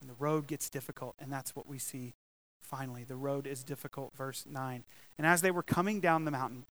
when 0.00 0.08
the 0.08 0.14
road 0.14 0.46
gets 0.46 0.70
difficult, 0.70 1.14
and 1.18 1.32
that's 1.32 1.54
what 1.54 1.66
we 1.66 1.78
see 1.78 2.14
finally. 2.60 3.04
The 3.04 3.16
road 3.16 3.46
is 3.46 3.64
difficult, 3.64 4.16
verse 4.16 4.46
9. 4.48 4.84
And 5.18 5.26
as 5.26 5.42
they 5.42 5.50
were 5.50 5.62
coming 5.62 6.00
down 6.00 6.24
the 6.24 6.30
mountain, 6.30 6.64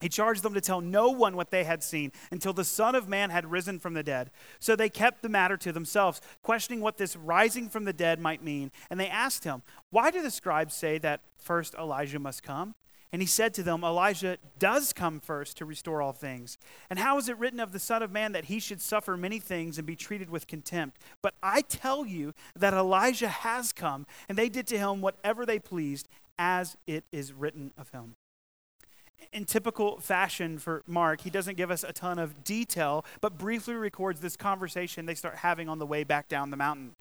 he 0.00 0.08
charged 0.08 0.42
them 0.42 0.54
to 0.54 0.62
tell 0.62 0.80
no 0.80 1.10
one 1.10 1.36
what 1.36 1.50
they 1.50 1.64
had 1.64 1.82
seen 1.82 2.12
until 2.30 2.54
the 2.54 2.64
Son 2.64 2.94
of 2.94 3.08
Man 3.08 3.28
had 3.28 3.50
risen 3.50 3.78
from 3.78 3.92
the 3.92 4.02
dead. 4.02 4.30
So 4.58 4.74
they 4.74 4.88
kept 4.88 5.20
the 5.20 5.28
matter 5.28 5.58
to 5.58 5.72
themselves, 5.72 6.22
questioning 6.42 6.80
what 6.80 6.96
this 6.96 7.16
rising 7.16 7.68
from 7.68 7.84
the 7.84 7.92
dead 7.92 8.18
might 8.18 8.42
mean. 8.42 8.70
And 8.88 8.98
they 8.98 9.08
asked 9.08 9.44
him, 9.44 9.62
Why 9.90 10.10
do 10.10 10.22
the 10.22 10.30
scribes 10.30 10.74
say 10.74 10.96
that 10.98 11.20
first 11.36 11.74
Elijah 11.74 12.18
must 12.18 12.42
come? 12.42 12.74
And 13.12 13.20
he 13.20 13.26
said 13.26 13.54
to 13.54 13.62
them, 13.62 13.82
Elijah 13.82 14.38
does 14.58 14.92
come 14.92 15.18
first 15.18 15.56
to 15.56 15.64
restore 15.64 16.00
all 16.00 16.12
things. 16.12 16.58
And 16.88 16.98
how 16.98 17.18
is 17.18 17.28
it 17.28 17.38
written 17.38 17.58
of 17.58 17.72
the 17.72 17.80
Son 17.80 18.02
of 18.02 18.12
Man 18.12 18.32
that 18.32 18.44
he 18.44 18.60
should 18.60 18.80
suffer 18.80 19.16
many 19.16 19.40
things 19.40 19.78
and 19.78 19.86
be 19.86 19.96
treated 19.96 20.30
with 20.30 20.46
contempt? 20.46 20.98
But 21.20 21.34
I 21.42 21.62
tell 21.62 22.06
you 22.06 22.34
that 22.54 22.72
Elijah 22.72 23.28
has 23.28 23.72
come, 23.72 24.06
and 24.28 24.38
they 24.38 24.48
did 24.48 24.66
to 24.68 24.78
him 24.78 25.00
whatever 25.00 25.44
they 25.44 25.58
pleased, 25.58 26.08
as 26.38 26.76
it 26.86 27.04
is 27.10 27.32
written 27.32 27.72
of 27.76 27.90
him. 27.90 28.14
In 29.32 29.44
typical 29.44 30.00
fashion 30.00 30.58
for 30.58 30.82
Mark, 30.86 31.20
he 31.20 31.30
doesn't 31.30 31.56
give 31.56 31.70
us 31.70 31.84
a 31.84 31.92
ton 31.92 32.18
of 32.18 32.42
detail, 32.42 33.04
but 33.20 33.38
briefly 33.38 33.74
records 33.74 34.20
this 34.20 34.36
conversation 34.36 35.06
they 35.06 35.14
start 35.14 35.36
having 35.36 35.68
on 35.68 35.78
the 35.78 35.86
way 35.86 36.04
back 36.04 36.28
down 36.28 36.50
the 36.50 36.56
mountain. 36.56 36.94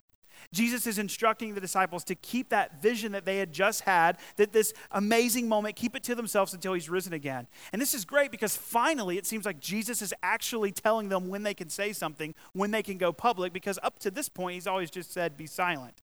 Jesus 0.54 0.88
is 0.88 0.98
instructing 0.98 1.54
the 1.54 1.62
disciples 1.62 2.04
to 2.06 2.16
keep 2.16 2.50
that 2.50 2.82
vision 2.82 3.12
that 3.12 3.26
they 3.26 3.38
had 3.38 3.52
just 3.52 3.82
had, 3.82 4.18
that 4.38 4.54
this 4.54 4.74
amazing 4.92 5.48
moment, 5.48 5.76
keep 5.76 5.96
it 5.96 6.04
to 6.04 6.16
themselves 6.16 6.54
until 6.54 6.74
he's 6.74 6.90
risen 6.90 7.14
again. 7.14 7.48
And 7.72 7.82
this 7.82 7.94
is 7.94 8.06
great 8.06 8.32
because 8.32 8.56
finally 8.56 9.18
it 9.18 9.26
seems 9.26 9.46
like 9.46 9.60
Jesus 9.60 10.02
is 10.02 10.14
actually 10.24 10.72
telling 10.72 11.10
them 11.10 11.30
when 11.30 11.44
they 11.44 11.54
can 11.54 11.70
say 11.70 11.94
something, 11.94 12.36
when 12.54 12.72
they 12.72 12.84
can 12.84 12.98
go 12.98 13.12
public, 13.12 13.54
because 13.54 13.80
up 13.84 14.00
to 14.00 14.12
this 14.12 14.30
point 14.30 14.56
he's 14.56 14.68
always 14.68 14.90
just 14.90 15.12
said, 15.12 15.38
be 15.38 15.48
silent. 15.48 16.02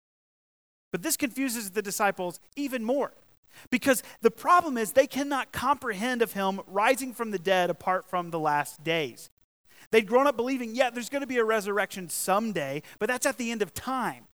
But 0.92 1.04
this 1.04 1.18
confuses 1.18 1.72
the 1.72 1.82
disciples 1.82 2.40
even 2.56 2.84
more. 2.84 3.14
Because 3.72 4.04
the 4.22 4.32
problem 4.32 4.78
is 4.78 4.92
they 4.92 5.08
cannot 5.08 5.52
comprehend 5.52 6.22
of 6.22 6.34
him 6.34 6.62
rising 6.68 7.14
from 7.14 7.32
the 7.32 7.40
dead 7.40 7.70
apart 7.70 8.10
from 8.10 8.32
the 8.32 8.40
last 8.40 8.84
days. 8.84 9.30
They'd 9.92 10.08
grown 10.08 10.28
up 10.28 10.36
believing, 10.36 10.76
yeah, 10.76 10.90
there's 10.90 11.10
going 11.10 11.22
to 11.22 11.28
be 11.28 11.38
a 11.38 11.44
resurrection 11.44 12.10
someday, 12.10 12.82
but 13.00 13.08
that's 13.08 13.26
at 13.26 13.38
the 13.38 13.52
end 13.52 13.62
of 13.62 13.74
time. 13.74 14.26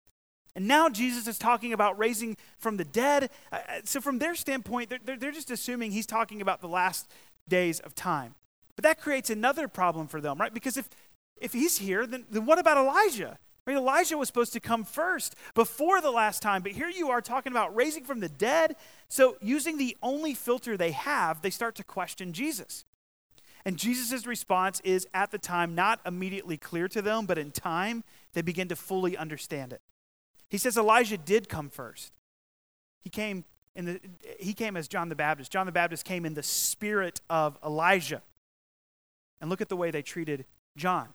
And 0.55 0.67
now 0.67 0.89
Jesus 0.89 1.27
is 1.27 1.37
talking 1.37 1.73
about 1.73 1.99
raising 1.99 2.37
from 2.57 2.77
the 2.77 2.85
dead. 2.85 3.29
Uh, 3.51 3.55
uh 3.55 3.59
so, 3.83 3.99
from 3.99 4.19
their 4.19 4.35
standpoint, 4.35 4.89
they're, 4.89 5.17
they're 5.17 5.31
just 5.31 5.51
assuming 5.51 5.91
he's 5.91 6.05
talking 6.05 6.41
about 6.41 6.61
the 6.61 6.67
last 6.67 7.09
days 7.47 7.79
of 7.81 7.93
time. 7.93 8.35
But 8.75 8.83
that 8.83 8.99
creates 8.99 9.29
another 9.29 9.67
problem 9.67 10.07
for 10.07 10.21
them, 10.21 10.37
right? 10.37 10.53
Because 10.53 10.77
if, 10.77 10.89
if 11.37 11.53
he's 11.53 11.77
here, 11.77 12.05
then, 12.05 12.25
then 12.29 12.45
what 12.45 12.59
about 12.59 12.77
Elijah? 12.77 13.37
Right? 13.67 13.77
Elijah 13.77 14.17
was 14.17 14.27
supposed 14.27 14.53
to 14.53 14.59
come 14.59 14.83
first 14.83 15.35
before 15.55 15.99
the 15.99 16.11
last 16.11 16.41
time, 16.41 16.61
but 16.61 16.73
here 16.73 16.89
you 16.89 17.09
are 17.09 17.21
talking 17.21 17.51
about 17.51 17.75
raising 17.75 18.03
from 18.03 18.19
the 18.19 18.29
dead. 18.29 18.75
So, 19.09 19.37
using 19.41 19.77
the 19.77 19.97
only 20.01 20.33
filter 20.33 20.77
they 20.77 20.91
have, 20.91 21.41
they 21.41 21.49
start 21.49 21.75
to 21.75 21.83
question 21.83 22.31
Jesus. 22.31 22.85
And 23.65 23.77
Jesus' 23.77 24.27
response 24.27 24.79
is 24.81 25.07
at 25.13 25.31
the 25.31 25.39
time 25.39 25.73
not 25.73 25.99
immediately 26.05 26.55
clear 26.55 26.87
to 26.89 27.01
them, 27.01 27.25
but 27.25 27.37
in 27.37 27.51
time 27.51 28.03
they 28.33 28.43
begin 28.43 28.67
to 28.67 28.75
fully 28.75 29.17
understand 29.17 29.73
it. 29.73 29.81
He 30.49 30.59
says 30.59 30.77
Elijah 30.77 31.17
did 31.17 31.49
come 31.49 31.69
first. 31.69 32.13
He 33.01 33.09
came 33.09 33.43
in 33.75 33.85
the 33.85 33.99
he 34.39 34.53
came 34.53 34.77
as 34.77 34.87
John 34.87 35.09
the 35.09 35.15
Baptist. 35.15 35.51
John 35.51 35.65
the 35.65 35.71
Baptist 35.71 36.05
came 36.05 36.25
in 36.25 36.35
the 36.35 36.43
spirit 36.43 37.21
of 37.29 37.57
Elijah. 37.65 38.21
And 39.41 39.49
look 39.49 39.61
at 39.61 39.69
the 39.69 39.75
way 39.75 39.91
they 39.91 40.01
treated 40.01 40.45
John. 40.77 41.09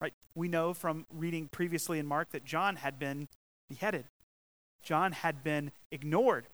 Right? 0.00 0.12
We 0.34 0.48
know 0.48 0.74
from 0.74 1.06
reading 1.10 1.48
previously 1.48 1.98
in 1.98 2.06
Mark 2.06 2.30
that 2.32 2.44
John 2.44 2.76
had 2.76 2.98
been 2.98 3.28
beheaded. 3.68 4.04
John 4.82 5.12
had 5.12 5.44
been 5.44 5.70
ignored 5.92 6.46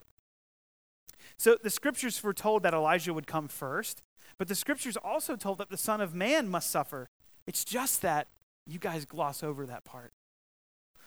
So 1.36 1.56
the 1.60 1.70
scriptures 1.70 2.18
foretold 2.18 2.62
that 2.62 2.74
Elijah 2.74 3.12
would 3.12 3.26
come 3.26 3.48
first, 3.48 4.02
but 4.36 4.48
the 4.48 4.54
scriptures 4.54 4.96
also 4.96 5.36
told 5.36 5.58
that 5.58 5.70
the 5.70 5.76
Son 5.76 6.00
of 6.00 6.14
Man 6.14 6.48
must 6.48 6.70
suffer. 6.70 7.08
It's 7.46 7.64
just 7.64 8.02
that 8.02 8.28
you 8.66 8.78
guys 8.78 9.04
gloss 9.04 9.42
over 9.42 9.64
that 9.66 9.84
part. 9.84 10.12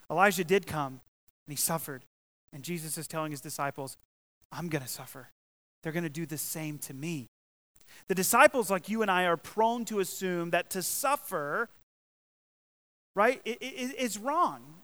Elijah 0.09 0.43
did 0.43 0.65
come, 0.65 1.01
and 1.45 1.49
he 1.49 1.55
suffered. 1.55 2.03
And 2.51 2.63
Jesus 2.63 2.97
is 2.97 3.07
telling 3.07 3.31
his 3.31 3.41
disciples, 3.41 3.97
I'm 4.51 4.67
going 4.67 4.83
to 4.83 4.89
suffer. 4.89 5.29
They're 5.83 5.93
going 5.93 6.03
to 6.03 6.09
do 6.09 6.25
the 6.25 6.37
same 6.37 6.77
to 6.79 6.93
me. 6.93 7.27
The 8.07 8.15
disciples, 8.15 8.69
like 8.69 8.89
you 8.89 9.01
and 9.01 9.11
I, 9.11 9.25
are 9.25 9.37
prone 9.37 9.85
to 9.85 9.99
assume 9.99 10.49
that 10.49 10.69
to 10.71 10.81
suffer, 10.81 11.69
right, 13.15 13.41
is 13.45 14.17
wrong. 14.17 14.80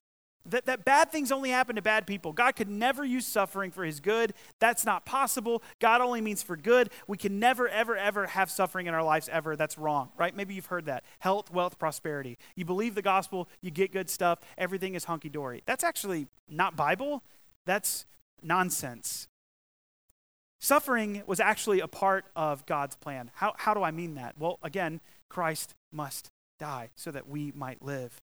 That, 0.49 0.65
that 0.65 0.85
bad 0.85 1.11
things 1.11 1.31
only 1.31 1.49
happen 1.49 1.75
to 1.75 1.81
bad 1.81 2.07
people. 2.07 2.33
God 2.33 2.55
could 2.55 2.69
never 2.69 3.03
use 3.03 3.25
suffering 3.25 3.71
for 3.71 3.83
his 3.83 3.99
good. 3.99 4.33
That's 4.59 4.85
not 4.85 5.05
possible. 5.05 5.61
God 5.79 6.01
only 6.01 6.21
means 6.21 6.41
for 6.41 6.55
good. 6.55 6.89
We 7.07 7.17
can 7.17 7.39
never, 7.39 7.67
ever, 7.67 7.97
ever 7.97 8.27
have 8.27 8.49
suffering 8.49 8.87
in 8.87 8.93
our 8.93 9.03
lives 9.03 9.29
ever. 9.29 9.55
That's 9.55 9.77
wrong, 9.77 10.09
right? 10.17 10.35
Maybe 10.35 10.53
you've 10.53 10.67
heard 10.67 10.85
that. 10.85 11.03
Health, 11.19 11.51
wealth, 11.51 11.77
prosperity. 11.77 12.37
You 12.55 12.65
believe 12.65 12.95
the 12.95 13.01
gospel, 13.01 13.49
you 13.61 13.71
get 13.71 13.91
good 13.91 14.09
stuff, 14.09 14.39
everything 14.57 14.95
is 14.95 15.05
hunky 15.05 15.29
dory. 15.29 15.63
That's 15.65 15.83
actually 15.83 16.27
not 16.49 16.75
Bible. 16.75 17.23
That's 17.65 18.05
nonsense. 18.41 19.27
Suffering 20.59 21.23
was 21.27 21.39
actually 21.39 21.81
a 21.81 21.87
part 21.87 22.25
of 22.35 22.65
God's 22.65 22.95
plan. 22.95 23.29
How, 23.35 23.53
how 23.57 23.73
do 23.73 23.83
I 23.83 23.91
mean 23.91 24.15
that? 24.15 24.35
Well, 24.39 24.57
again, 24.63 25.01
Christ 25.29 25.75
must 25.91 26.31
die 26.59 26.89
so 26.95 27.11
that 27.11 27.27
we 27.27 27.51
might 27.55 27.83
live. 27.83 28.21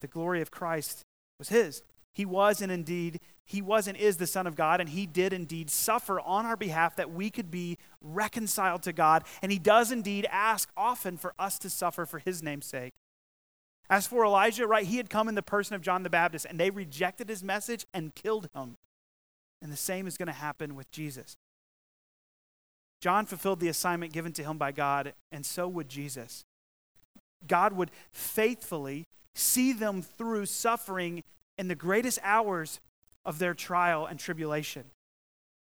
The 0.00 0.06
glory 0.06 0.40
of 0.40 0.50
Christ 0.50 1.04
was 1.38 1.48
his. 1.48 1.82
He 2.12 2.24
was 2.24 2.60
and 2.60 2.72
indeed, 2.72 3.20
he 3.44 3.62
was 3.62 3.86
and 3.86 3.96
is 3.96 4.16
the 4.16 4.26
Son 4.26 4.46
of 4.46 4.56
God, 4.56 4.80
and 4.80 4.90
he 4.90 5.06
did 5.06 5.32
indeed 5.32 5.70
suffer 5.70 6.20
on 6.20 6.44
our 6.44 6.56
behalf 6.56 6.96
that 6.96 7.12
we 7.12 7.30
could 7.30 7.50
be 7.50 7.78
reconciled 8.02 8.82
to 8.82 8.92
God. 8.92 9.24
And 9.40 9.52
he 9.52 9.58
does 9.58 9.92
indeed 9.92 10.26
ask 10.30 10.70
often 10.76 11.16
for 11.16 11.32
us 11.38 11.58
to 11.60 11.70
suffer 11.70 12.04
for 12.04 12.18
his 12.18 12.42
name's 12.42 12.66
sake. 12.66 12.94
As 13.88 14.06
for 14.06 14.24
Elijah, 14.24 14.66
right, 14.66 14.84
he 14.84 14.98
had 14.98 15.08
come 15.08 15.28
in 15.28 15.34
the 15.34 15.42
person 15.42 15.74
of 15.74 15.80
John 15.80 16.02
the 16.02 16.10
Baptist, 16.10 16.44
and 16.44 16.58
they 16.58 16.70
rejected 16.70 17.28
his 17.28 17.42
message 17.42 17.86
and 17.94 18.14
killed 18.14 18.48
him. 18.54 18.76
And 19.62 19.72
the 19.72 19.76
same 19.76 20.06
is 20.06 20.18
going 20.18 20.26
to 20.26 20.32
happen 20.32 20.74
with 20.74 20.90
Jesus. 20.90 21.36
John 23.00 23.26
fulfilled 23.26 23.60
the 23.60 23.68
assignment 23.68 24.12
given 24.12 24.32
to 24.34 24.44
him 24.44 24.58
by 24.58 24.72
God, 24.72 25.14
and 25.32 25.46
so 25.46 25.68
would 25.68 25.88
Jesus. 25.88 26.44
God 27.46 27.72
would 27.72 27.90
faithfully 28.12 29.06
see 29.38 29.72
them 29.72 30.02
through 30.02 30.46
suffering 30.46 31.22
in 31.56 31.68
the 31.68 31.74
greatest 31.74 32.18
hours 32.22 32.80
of 33.24 33.38
their 33.38 33.54
trial 33.54 34.06
and 34.06 34.18
tribulation. 34.18 34.84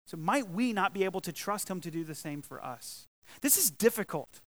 So, 0.08 0.18
might 0.18 0.50
we 0.50 0.74
not 0.74 0.94
be 0.94 1.04
able 1.04 1.22
to 1.22 1.32
trust 1.32 1.70
him 1.70 1.82
to 1.82 1.92
do 1.92 2.04
the 2.04 2.16
same 2.16 2.42
for 2.42 2.64
us? 2.64 3.08
This 3.42 3.58
is 3.58 3.72
difficult. 3.72 4.42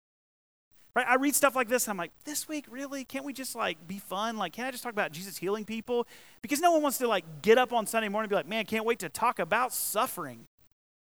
Right? 0.96 1.06
I 1.08 1.16
read 1.16 1.34
stuff 1.34 1.56
like 1.56 1.68
this 1.68 1.86
and 1.86 1.92
I'm 1.92 1.96
like, 1.96 2.12
this 2.24 2.48
week, 2.48 2.66
really? 2.70 3.04
Can't 3.04 3.24
we 3.24 3.32
just 3.32 3.56
like 3.56 3.86
be 3.86 3.98
fun? 3.98 4.36
Like, 4.36 4.52
can 4.52 4.64
I 4.66 4.70
just 4.70 4.82
talk 4.82 4.92
about 4.92 5.10
Jesus 5.10 5.36
healing 5.36 5.64
people? 5.64 6.06
Because 6.40 6.60
no 6.60 6.70
one 6.70 6.82
wants 6.82 6.98
to 6.98 7.08
like 7.08 7.42
get 7.42 7.58
up 7.58 7.72
on 7.72 7.86
Sunday 7.86 8.08
morning 8.08 8.26
and 8.26 8.30
be 8.30 8.36
like, 8.36 8.48
man, 8.48 8.64
can't 8.64 8.84
wait 8.84 9.00
to 9.00 9.08
talk 9.08 9.40
about 9.40 9.72
suffering. 9.72 10.46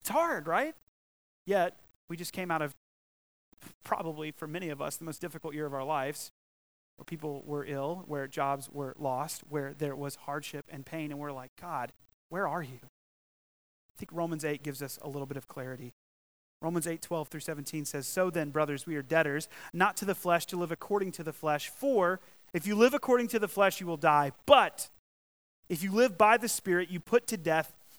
It's 0.01 0.09
hard, 0.09 0.47
right? 0.47 0.73
Yet, 1.45 1.77
we 2.09 2.17
just 2.17 2.33
came 2.33 2.49
out 2.49 2.61
of 2.61 2.73
probably 3.83 4.31
for 4.31 4.47
many 4.47 4.69
of 4.69 4.81
us 4.81 4.97
the 4.97 5.05
most 5.05 5.21
difficult 5.21 5.53
year 5.53 5.65
of 5.65 5.73
our 5.73 5.83
lives 5.83 6.31
where 6.97 7.05
people 7.05 7.43
were 7.45 7.65
ill, 7.65 8.03
where 8.07 8.27
jobs 8.27 8.69
were 8.71 8.95
lost, 8.97 9.43
where 9.49 9.73
there 9.73 9.95
was 9.95 10.15
hardship 10.15 10.65
and 10.69 10.85
pain, 10.85 11.11
and 11.11 11.19
we're 11.19 11.31
like, 11.31 11.51
God, 11.59 11.93
where 12.29 12.47
are 12.47 12.63
you? 12.63 12.79
I 12.83 13.97
think 13.97 14.11
Romans 14.11 14.43
8 14.43 14.63
gives 14.63 14.81
us 14.81 14.99
a 15.01 15.07
little 15.07 15.25
bit 15.25 15.37
of 15.37 15.47
clarity. 15.47 15.93
Romans 16.61 16.87
8, 16.87 17.01
12 17.01 17.27
through 17.27 17.39
17 17.39 17.85
says, 17.85 18.07
So 18.07 18.29
then, 18.29 18.49
brothers, 18.49 18.87
we 18.87 18.95
are 18.95 19.03
debtors, 19.03 19.47
not 19.73 19.95
to 19.97 20.05
the 20.05 20.15
flesh, 20.15 20.45
to 20.47 20.57
live 20.57 20.71
according 20.71 21.11
to 21.13 21.23
the 21.23 21.33
flesh. 21.33 21.69
For 21.69 22.19
if 22.51 22.65
you 22.65 22.75
live 22.75 22.95
according 22.95 23.27
to 23.29 23.39
the 23.39 23.47
flesh, 23.47 23.79
you 23.79 23.85
will 23.85 23.97
die. 23.97 24.31
But 24.47 24.89
if 25.69 25.83
you 25.83 25.91
live 25.91 26.17
by 26.17 26.37
the 26.37 26.49
Spirit, 26.49 26.89
you 26.89 26.99
put 26.99 27.27
to 27.27 27.37
death 27.37 27.73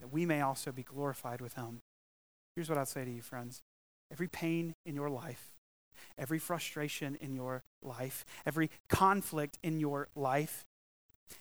that 0.00 0.12
we 0.12 0.26
may 0.26 0.40
also 0.40 0.72
be 0.72 0.82
glorified 0.82 1.40
with 1.40 1.54
him. 1.54 1.80
Here's 2.54 2.68
what 2.68 2.78
I'll 2.78 2.86
say 2.86 3.04
to 3.04 3.10
you, 3.10 3.22
friends. 3.22 3.62
Every 4.10 4.28
pain 4.28 4.74
in 4.84 4.94
your 4.94 5.10
life, 5.10 5.52
every 6.16 6.38
frustration 6.38 7.16
in 7.20 7.34
your 7.34 7.64
life, 7.82 8.24
every 8.46 8.70
conflict 8.88 9.58
in 9.62 9.80
your 9.80 10.08
life, 10.14 10.64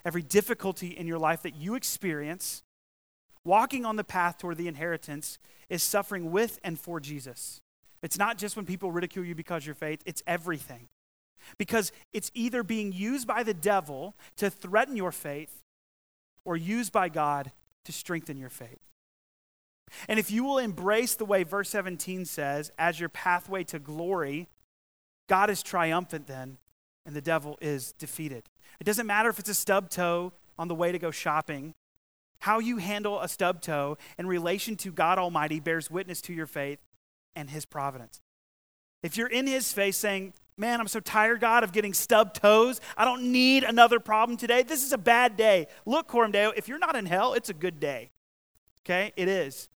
every 0.04 0.22
difficulty 0.22 0.88
in 0.88 1.08
your 1.08 1.20
life 1.20 1.44
that 1.44 1.56
you 1.56 1.76
experience, 1.76 2.64
walking 3.44 3.86
on 3.86 3.96
the 3.96 4.04
path 4.04 4.38
toward 4.38 4.58
the 4.58 4.68
inheritance 4.68 5.38
is 5.70 5.84
suffering 5.84 6.32
with 6.32 6.60
and 6.64 6.80
for 6.80 7.00
Jesus. 7.00 7.62
It's 8.02 8.18
not 8.18 8.38
just 8.38 8.56
when 8.56 8.66
people 8.66 8.92
ridicule 8.92 9.26
you 9.26 9.36
because 9.36 9.66
your 9.66 9.76
faith, 9.76 10.02
it's 10.06 10.24
everything. 10.28 10.90
Because 11.58 11.92
it's 12.12 12.32
either 12.34 12.64
being 12.64 12.92
used 12.92 13.28
by 13.28 13.44
the 13.44 13.54
devil 13.54 14.16
to 14.38 14.50
threaten 14.50 14.98
your 14.98 15.12
faith 15.12 15.62
or 16.44 16.58
used 16.58 16.92
by 16.92 17.10
God 17.10 17.52
to 17.86 17.92
strengthen 17.92 18.38
your 18.38 18.50
faith. 18.50 18.80
And 20.08 20.20
if 20.20 20.32
you 20.32 20.44
will 20.44 20.58
embrace 20.58 21.16
the 21.16 21.26
way 21.26 21.44
verse 21.44 21.70
17 21.70 22.26
says, 22.26 22.72
as 22.78 23.00
your 23.00 23.10
pathway 23.10 23.64
to 23.66 23.80
glory, 23.80 24.50
God 25.28 25.50
is 25.50 25.64
triumphant 25.64 26.28
then, 26.28 26.58
and 27.06 27.16
the 27.16 27.22
devil 27.22 27.58
is 27.62 27.94
defeated. 27.94 28.44
It 28.80 28.84
doesn't 28.84 29.08
matter 29.08 29.30
if 29.30 29.40
it's 29.40 29.50
a 29.50 29.54
stub 29.54 29.90
toe 29.90 30.34
on 30.58 30.68
the 30.68 30.76
way 30.76 30.92
to 30.92 31.00
go 31.00 31.12
shopping. 31.12 31.74
How 32.40 32.60
you 32.60 32.78
handle 32.78 33.20
a 33.20 33.28
stub 33.28 33.62
toe 33.62 33.98
in 34.18 34.28
relation 34.28 34.76
to 34.78 34.92
God 34.92 35.18
Almighty 35.18 35.60
bears 35.60 35.90
witness 35.90 36.22
to 36.24 36.34
your 36.34 36.48
faith 36.48 36.80
and 37.36 37.50
His 37.50 37.66
providence. 37.66 38.22
If 39.04 39.18
you're 39.18 39.28
in 39.28 39.48
His 39.48 39.72
face 39.72 39.98
saying, 39.98 40.34
Man, 40.58 40.80
I'm 40.80 40.88
so 40.88 41.02
tired, 41.02 41.42
God, 41.42 41.64
of 41.66 41.74
getting 41.74 41.94
stub 41.94 42.34
toes. 42.34 42.80
I 42.96 43.04
don't 43.04 43.32
need 43.32 43.64
another 43.64 44.00
problem 44.00 44.38
today. 44.38 44.64
This 44.64 44.84
is 44.84 44.94
a 44.94 44.98
bad 44.98 45.36
day. 45.36 45.68
Look, 45.86 46.12
Deo, 46.32 46.52
if 46.56 46.70
you're 46.70 46.80
not 46.80 46.96
in 46.96 47.06
hell, 47.06 47.34
it's 47.34 47.50
a 47.50 47.54
good 47.54 47.80
day. 47.80 48.12
Okay? 48.84 49.12
It 49.18 49.28
is. 49.28 49.70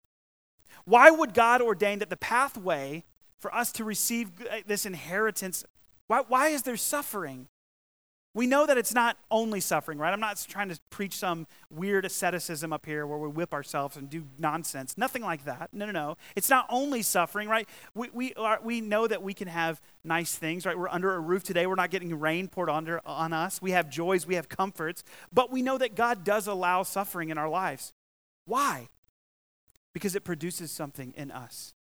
Why 0.84 1.10
would 1.10 1.34
God 1.34 1.60
ordain 1.60 1.98
that 1.98 2.08
the 2.08 2.16
pathway 2.16 3.04
for 3.38 3.54
us 3.54 3.72
to 3.72 3.84
receive 3.84 4.30
uh, 4.50 4.58
this 4.66 4.86
inheritance, 4.86 5.64
why, 6.06 6.22
why 6.26 6.48
is 6.48 6.62
there 6.62 6.76
suffering? 6.76 7.48
We 8.32 8.46
know 8.46 8.64
that 8.64 8.78
it's 8.78 8.94
not 8.94 9.16
only 9.28 9.60
suffering, 9.60 9.98
right? 9.98 10.12
I'm 10.12 10.20
not 10.20 10.44
trying 10.48 10.68
to 10.68 10.78
preach 10.88 11.16
some 11.16 11.48
weird 11.68 12.04
asceticism 12.04 12.72
up 12.72 12.86
here 12.86 13.04
where 13.04 13.18
we 13.18 13.26
whip 13.26 13.52
ourselves 13.52 13.96
and 13.96 14.08
do 14.08 14.24
nonsense. 14.38 14.96
Nothing 14.96 15.22
like 15.22 15.44
that. 15.46 15.70
No, 15.72 15.84
no, 15.84 15.90
no. 15.90 16.16
It's 16.36 16.48
not 16.48 16.66
only 16.68 17.02
suffering, 17.02 17.48
right? 17.48 17.68
We, 17.92 18.08
we, 18.12 18.34
are, 18.34 18.60
we 18.62 18.80
know 18.80 19.08
that 19.08 19.24
we 19.24 19.34
can 19.34 19.48
have 19.48 19.80
nice 20.04 20.36
things, 20.36 20.64
right? 20.64 20.78
We're 20.78 20.88
under 20.88 21.12
a 21.12 21.18
roof 21.18 21.42
today. 21.42 21.66
We're 21.66 21.74
not 21.74 21.90
getting 21.90 22.16
rain 22.20 22.46
poured 22.46 22.70
under, 22.70 23.00
on 23.04 23.32
us. 23.32 23.60
We 23.60 23.72
have 23.72 23.90
joys, 23.90 24.28
we 24.28 24.36
have 24.36 24.48
comforts. 24.48 25.02
But 25.32 25.50
we 25.50 25.60
know 25.60 25.76
that 25.78 25.96
God 25.96 26.22
does 26.22 26.46
allow 26.46 26.84
suffering 26.84 27.30
in 27.30 27.38
our 27.38 27.48
lives. 27.48 27.92
Why? 28.46 28.90
Because 29.92 30.14
it 30.14 30.22
produces 30.22 30.70
something 30.70 31.12
in 31.16 31.32
us. 31.32 31.74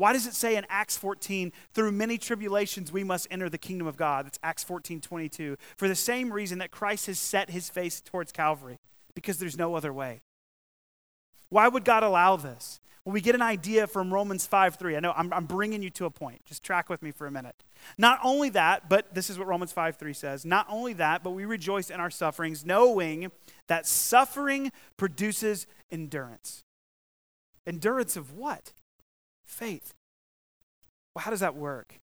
Why 0.00 0.14
does 0.14 0.26
it 0.26 0.32
say 0.32 0.56
in 0.56 0.64
Acts 0.70 0.96
14, 0.96 1.52
through 1.74 1.92
many 1.92 2.16
tribulations 2.16 2.90
we 2.90 3.04
must 3.04 3.28
enter 3.30 3.50
the 3.50 3.58
kingdom 3.58 3.86
of 3.86 3.98
God? 3.98 4.24
That's 4.24 4.38
Acts 4.42 4.64
14, 4.64 4.98
22. 4.98 5.58
For 5.76 5.88
the 5.88 5.94
same 5.94 6.32
reason 6.32 6.56
that 6.60 6.70
Christ 6.70 7.04
has 7.04 7.18
set 7.18 7.50
his 7.50 7.68
face 7.68 8.00
towards 8.00 8.32
Calvary, 8.32 8.78
because 9.14 9.36
there's 9.36 9.58
no 9.58 9.74
other 9.74 9.92
way. 9.92 10.22
Why 11.50 11.68
would 11.68 11.84
God 11.84 12.02
allow 12.02 12.36
this? 12.36 12.80
Well, 13.04 13.12
we 13.12 13.20
get 13.20 13.34
an 13.34 13.42
idea 13.42 13.86
from 13.86 14.10
Romans 14.10 14.46
5 14.46 14.76
3. 14.76 14.96
I 14.96 15.00
know 15.00 15.12
I'm, 15.14 15.34
I'm 15.34 15.44
bringing 15.44 15.82
you 15.82 15.90
to 15.90 16.06
a 16.06 16.10
point. 16.10 16.46
Just 16.46 16.62
track 16.62 16.88
with 16.88 17.02
me 17.02 17.10
for 17.10 17.26
a 17.26 17.30
minute. 17.30 17.62
Not 17.98 18.20
only 18.24 18.48
that, 18.50 18.88
but 18.88 19.14
this 19.14 19.28
is 19.28 19.38
what 19.38 19.48
Romans 19.48 19.72
5 19.72 19.96
3 19.96 20.14
says. 20.14 20.46
Not 20.46 20.64
only 20.70 20.94
that, 20.94 21.22
but 21.22 21.32
we 21.32 21.44
rejoice 21.44 21.90
in 21.90 22.00
our 22.00 22.10
sufferings, 22.10 22.64
knowing 22.64 23.30
that 23.66 23.86
suffering 23.86 24.72
produces 24.96 25.66
endurance. 25.90 26.64
Endurance 27.66 28.16
of 28.16 28.32
what? 28.32 28.72
Faith. 29.50 29.94
Well, 31.14 31.24
how 31.24 31.30
does 31.30 31.40
that 31.40 31.56
work? 31.56 32.00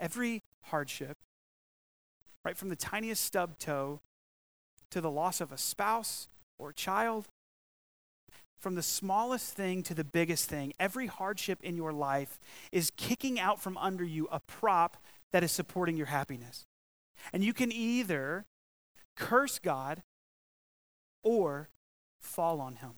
Every 0.00 0.42
hardship, 0.64 1.16
right 2.44 2.56
from 2.56 2.68
the 2.68 2.76
tiniest 2.76 3.24
stub 3.24 3.58
toe 3.58 4.00
to 4.90 5.00
the 5.00 5.10
loss 5.10 5.40
of 5.40 5.52
a 5.52 5.58
spouse 5.58 6.28
or 6.58 6.72
child, 6.72 7.26
from 8.58 8.74
the 8.74 8.82
smallest 8.82 9.52
thing 9.52 9.82
to 9.84 9.94
the 9.94 10.04
biggest 10.04 10.48
thing, 10.48 10.72
every 10.80 11.06
hardship 11.06 11.60
in 11.62 11.76
your 11.76 11.92
life 11.92 12.40
is 12.72 12.90
kicking 12.96 13.38
out 13.38 13.60
from 13.60 13.76
under 13.78 14.04
you 14.04 14.28
a 14.32 14.40
prop 14.40 14.96
that 15.32 15.44
is 15.44 15.52
supporting 15.52 15.96
your 15.96 16.06
happiness. 16.06 16.66
And 17.32 17.44
you 17.44 17.52
can 17.52 17.70
either 17.70 18.44
curse 19.16 19.58
God 19.58 20.02
or 21.22 21.68
fall 22.20 22.60
on 22.60 22.76
Him. 22.76 22.94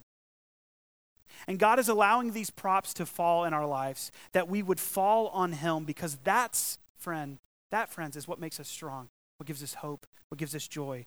And 1.46 1.58
God 1.58 1.78
is 1.78 1.88
allowing 1.88 2.32
these 2.32 2.50
props 2.50 2.94
to 2.94 3.06
fall 3.06 3.44
in 3.44 3.54
our 3.54 3.66
lives 3.66 4.12
that 4.32 4.48
we 4.48 4.62
would 4.62 4.80
fall 4.80 5.28
on 5.28 5.52
Him 5.52 5.84
because 5.84 6.18
that's, 6.24 6.78
friend, 6.96 7.38
that, 7.70 7.88
friends, 7.88 8.16
is 8.16 8.28
what 8.28 8.40
makes 8.40 8.60
us 8.60 8.68
strong, 8.68 9.08
what 9.38 9.46
gives 9.46 9.62
us 9.62 9.74
hope, 9.74 10.06
what 10.28 10.38
gives 10.38 10.54
us 10.54 10.66
joy. 10.66 11.06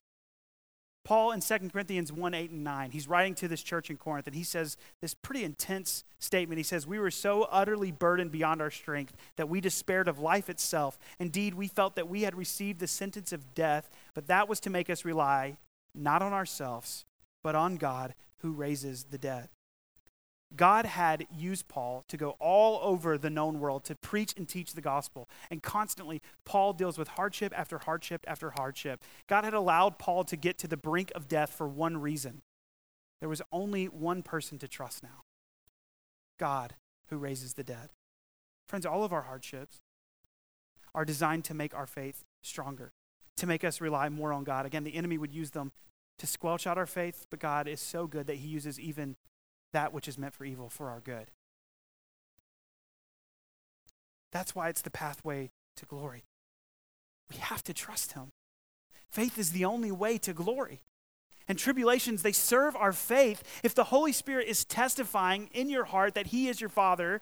Paul 1.04 1.34
in 1.34 1.42
2 1.42 1.70
Corinthians 1.74 2.14
1 2.14 2.34
8 2.34 2.52
and 2.52 2.64
9, 2.64 2.92
he's 2.92 3.10
writing 3.10 3.36
to 3.36 3.50
this 3.50 3.62
church 3.62 3.90
in 3.90 3.98
Corinth, 3.98 4.26
and 4.26 4.36
he 4.36 4.44
says 4.44 4.78
this 5.02 5.14
pretty 5.14 5.44
intense 5.44 6.06
statement. 6.20 6.58
He 6.58 6.64
says, 6.64 6.88
We 6.88 6.98
were 6.98 7.12
so 7.12 7.44
utterly 7.52 7.92
burdened 7.92 8.32
beyond 8.32 8.62
our 8.62 8.72
strength 8.72 9.14
that 9.36 9.50
we 9.50 9.60
despaired 9.60 10.08
of 10.08 10.20
life 10.20 10.50
itself. 10.50 10.98
Indeed, 11.20 11.56
we 11.56 11.68
felt 11.68 11.96
that 11.96 12.08
we 12.08 12.22
had 12.22 12.36
received 12.36 12.80
the 12.80 12.88
sentence 12.88 13.34
of 13.34 13.54
death, 13.54 13.90
but 14.14 14.28
that 14.28 14.48
was 14.48 14.62
to 14.62 14.70
make 14.70 14.90
us 14.90 15.04
rely 15.04 15.58
not 15.94 16.22
on 16.22 16.32
ourselves, 16.32 17.06
but 17.44 17.54
on 17.54 17.76
God 17.76 18.16
who 18.38 18.54
raises 18.54 19.06
the 19.06 19.18
dead. 19.18 19.50
God 20.56 20.86
had 20.86 21.26
used 21.36 21.68
Paul 21.68 22.04
to 22.08 22.18
go 22.18 22.36
all 22.40 22.80
over 22.84 23.18
the 23.18 23.30
known 23.30 23.60
world 23.60 23.84
to 23.86 23.96
preach 23.96 24.34
and 24.38 24.48
teach 24.48 24.74
the 24.74 24.82
gospel. 24.82 25.30
And 25.50 25.64
constantly, 25.64 26.22
Paul 26.46 26.74
deals 26.74 26.98
with 26.98 27.08
hardship 27.10 27.54
after 27.56 27.80
hardship 27.80 28.24
after 28.28 28.52
hardship. 28.52 29.04
God 29.28 29.44
had 29.44 29.54
allowed 29.54 29.98
Paul 29.98 30.24
to 30.26 30.36
get 30.36 30.58
to 30.60 30.68
the 30.68 30.78
brink 30.78 31.12
of 31.16 31.28
death 31.28 31.54
for 31.54 31.68
one 31.68 31.98
reason 31.98 32.42
there 33.24 33.30
was 33.30 33.42
only 33.54 33.86
one 33.86 34.22
person 34.22 34.60
to 34.60 34.68
trust 34.68 35.02
now 35.02 35.24
God 36.38 36.76
who 37.08 37.16
raises 37.16 37.54
the 37.54 37.64
dead. 37.64 37.92
Friends, 38.68 38.86
all 38.86 39.06
of 39.06 39.14
our 39.14 39.22
hardships 39.22 39.80
are 40.94 41.06
designed 41.06 41.46
to 41.46 41.54
make 41.54 41.74
our 41.74 41.88
faith 41.88 42.26
stronger, 42.42 42.92
to 43.38 43.48
make 43.48 43.64
us 43.64 43.80
rely 43.80 44.10
more 44.10 44.34
on 44.34 44.44
God. 44.44 44.66
Again, 44.66 44.84
the 44.84 44.96
enemy 44.96 45.18
would 45.18 45.34
use 45.34 45.52
them 45.52 45.72
to 46.18 46.28
squelch 46.28 46.68
out 46.68 46.78
our 46.78 46.86
faith, 46.86 47.26
but 47.30 47.40
God 47.40 47.66
is 47.66 47.80
so 47.80 48.08
good 48.08 48.28
that 48.28 48.36
he 48.36 48.48
uses 48.50 48.78
even 48.78 49.16
that 49.74 49.94
which 49.94 50.08
is 50.08 50.18
meant 50.18 50.34
for 50.34 50.46
evil 50.46 50.70
for 50.70 50.90
our 50.90 51.00
good. 51.00 51.32
That's 54.32 54.56
why 54.56 54.70
it's 54.70 54.82
the 54.82 54.90
pathway 54.90 55.52
to 55.78 55.86
glory. 55.86 56.24
We 57.30 57.38
have 57.38 57.64
to 57.66 57.74
trust 57.74 58.14
Him. 58.14 58.32
Faith 59.12 59.38
is 59.38 59.52
the 59.52 59.66
only 59.66 59.92
way 59.92 60.18
to 60.20 60.34
glory. 60.34 60.82
And 61.48 61.60
tribulations, 61.60 62.24
they 62.24 62.32
serve 62.32 62.76
our 62.76 62.94
faith. 62.94 63.44
If 63.64 63.76
the 63.76 63.86
Holy 63.86 64.12
Spirit 64.12 64.48
is 64.48 64.66
testifying 64.66 65.50
in 65.54 65.70
your 65.70 65.84
heart 65.84 66.16
that 66.16 66.28
He 66.28 66.48
is 66.48 66.62
your 66.62 66.70
Father, 66.70 67.22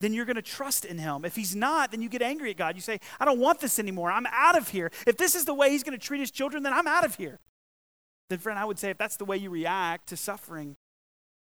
then 0.00 0.12
you're 0.12 0.24
going 0.24 0.36
to 0.36 0.42
trust 0.42 0.84
in 0.84 0.98
Him. 0.98 1.24
If 1.24 1.36
He's 1.36 1.54
not, 1.54 1.92
then 1.92 2.02
you 2.02 2.08
get 2.08 2.20
angry 2.20 2.50
at 2.50 2.56
God. 2.56 2.74
You 2.74 2.82
say, 2.82 2.98
I 3.18 3.24
don't 3.24 3.38
want 3.38 3.60
this 3.60 3.78
anymore. 3.78 4.10
I'm 4.10 4.26
out 4.32 4.58
of 4.58 4.68
here. 4.68 4.90
If 5.06 5.16
this 5.16 5.34
is 5.34 5.44
the 5.44 5.54
way 5.54 5.70
He's 5.70 5.82
going 5.82 5.98
to 5.98 6.04
treat 6.04 6.20
His 6.20 6.30
children, 6.30 6.62
then 6.62 6.72
I'm 6.72 6.86
out 6.86 7.04
of 7.04 7.14
here. 7.14 7.38
Then, 8.28 8.38
friend, 8.38 8.58
I 8.58 8.64
would 8.64 8.78
say 8.78 8.90
if 8.90 8.98
that's 8.98 9.16
the 9.16 9.24
way 9.24 9.36
you 9.36 9.50
react 9.50 10.08
to 10.08 10.16
suffering, 10.16 10.76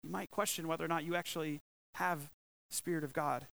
you 0.04 0.10
might 0.10 0.32
question 0.32 0.68
whether 0.68 0.84
or 0.84 0.90
not 0.90 1.06
you 1.06 1.16
actually 1.16 1.62
have 1.96 2.30
the 2.70 2.76
Spirit 2.76 3.04
of 3.04 3.14
God. 3.14 3.48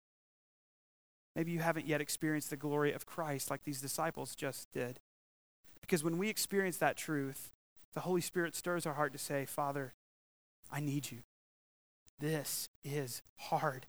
Maybe 1.36 1.52
you 1.52 1.60
haven't 1.60 1.88
yet 1.88 2.02
experienced 2.02 2.50
the 2.50 2.58
glory 2.58 2.92
of 2.92 3.06
Christ 3.06 3.50
like 3.50 3.64
these 3.64 3.82
disciples 3.82 4.36
just 4.36 4.72
did. 4.74 5.00
Because 5.80 6.04
when 6.04 6.18
we 6.18 6.30
experience 6.30 6.78
that 6.78 6.98
truth, 6.98 7.52
the 7.94 8.02
Holy 8.02 8.22
Spirit 8.22 8.56
stirs 8.56 8.86
our 8.86 8.94
heart 8.94 9.14
to 9.14 9.20
say, 9.20 9.46
Father, 9.46 9.94
I 10.72 10.80
need 10.80 11.12
you. 11.12 11.20
This 12.20 12.70
is 12.84 13.22
hard. 13.38 13.86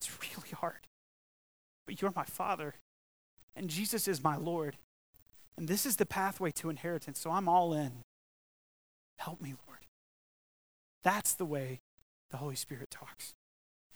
It's 0.00 0.18
really 0.20 0.54
hard. 0.58 0.88
But 1.86 2.00
you're 2.00 2.12
my 2.14 2.24
Father, 2.24 2.74
and 3.54 3.68
Jesus 3.68 4.08
is 4.08 4.22
my 4.22 4.36
Lord. 4.36 4.76
And 5.56 5.68
this 5.68 5.84
is 5.84 5.96
the 5.96 6.06
pathway 6.06 6.50
to 6.52 6.70
inheritance, 6.70 7.18
so 7.20 7.30
I'm 7.30 7.48
all 7.48 7.74
in. 7.74 7.92
Help 9.18 9.40
me, 9.40 9.54
Lord. 9.66 9.71
That's 11.02 11.34
the 11.34 11.44
way 11.44 11.80
the 12.30 12.38
Holy 12.38 12.56
Spirit 12.56 12.90
talks. 12.90 13.34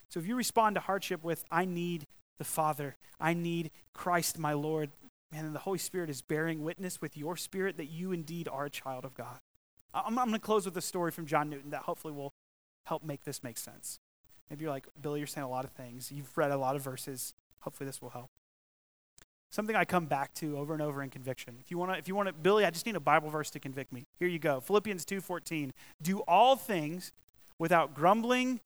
So 0.09 0.21
if 0.21 0.27
you 0.27 0.37
respond 0.37 0.75
to 0.75 0.81
hardship 0.81 1.25
with, 1.25 1.45
I 1.51 1.65
need 1.65 2.07
the 2.39 2.45
Father, 2.45 2.97
I 3.19 3.35
need 3.35 3.71
Christ 3.95 4.39
my 4.39 4.53
Lord, 4.53 4.91
man, 5.33 5.47
and 5.47 5.55
the 5.55 5.61
Holy 5.61 5.79
Spirit 5.79 6.11
is 6.11 6.23
bearing 6.23 6.63
witness 6.63 7.01
with 7.01 7.17
your 7.17 7.37
spirit 7.37 7.77
that 7.79 7.87
you 7.87 8.13
indeed 8.13 8.49
are 8.49 8.67
a 8.67 8.71
child 8.71 9.05
of 9.05 9.15
God. 9.15 9.39
I'm, 9.95 10.19
I'm 10.19 10.29
going 10.29 10.39
to 10.41 10.45
close 10.45 10.67
with 10.67 10.77
a 10.77 10.83
story 10.83 11.11
from 11.11 11.27
John 11.27 11.49
Newton 11.49 11.71
that 11.71 11.83
hopefully 11.83 12.13
will 12.13 12.35
help 12.85 13.03
make 13.03 13.25
this 13.25 13.43
make 13.43 13.59
sense. 13.59 13.99
Maybe 14.51 14.65
you're 14.65 14.73
like, 14.73 14.87
Billy, 15.01 15.21
you're 15.21 15.27
saying 15.27 15.45
a 15.45 15.51
lot 15.51 15.65
of 15.65 15.73
things. 15.73 16.13
You've 16.13 16.37
read 16.37 16.51
a 16.51 16.57
lot 16.57 16.77
of 16.77 16.83
verses. 16.83 17.35
Hopefully 17.61 17.87
this 17.87 18.01
will 18.01 18.11
help. 18.11 18.31
Something 19.51 19.77
I 19.77 19.85
come 19.85 20.07
back 20.07 20.35
to 20.35 20.59
over 20.59 20.73
and 20.73 20.83
over 20.83 21.03
in 21.03 21.11
conviction. 21.11 21.57
If 21.61 21.71
you 21.71 21.79
want 21.79 21.93
to, 21.93 21.99
if 21.99 22.09
you 22.09 22.15
want 22.15 22.29
to, 22.29 22.35
Billy, 22.35 22.65
I 22.65 22.71
just 22.71 22.85
need 22.85 22.97
a 22.97 23.01
Bible 23.01 23.31
verse 23.31 23.51
to 23.51 23.61
convict 23.61 23.93
me. 23.93 24.05
Here 24.19 24.29
you 24.29 24.39
go. 24.39 24.61
Philippians 24.61 25.05
2:14. 25.05 25.71
Do 26.03 26.21
all 26.29 26.57
things 26.57 27.13
without 27.59 27.95
grumbling 27.95 28.61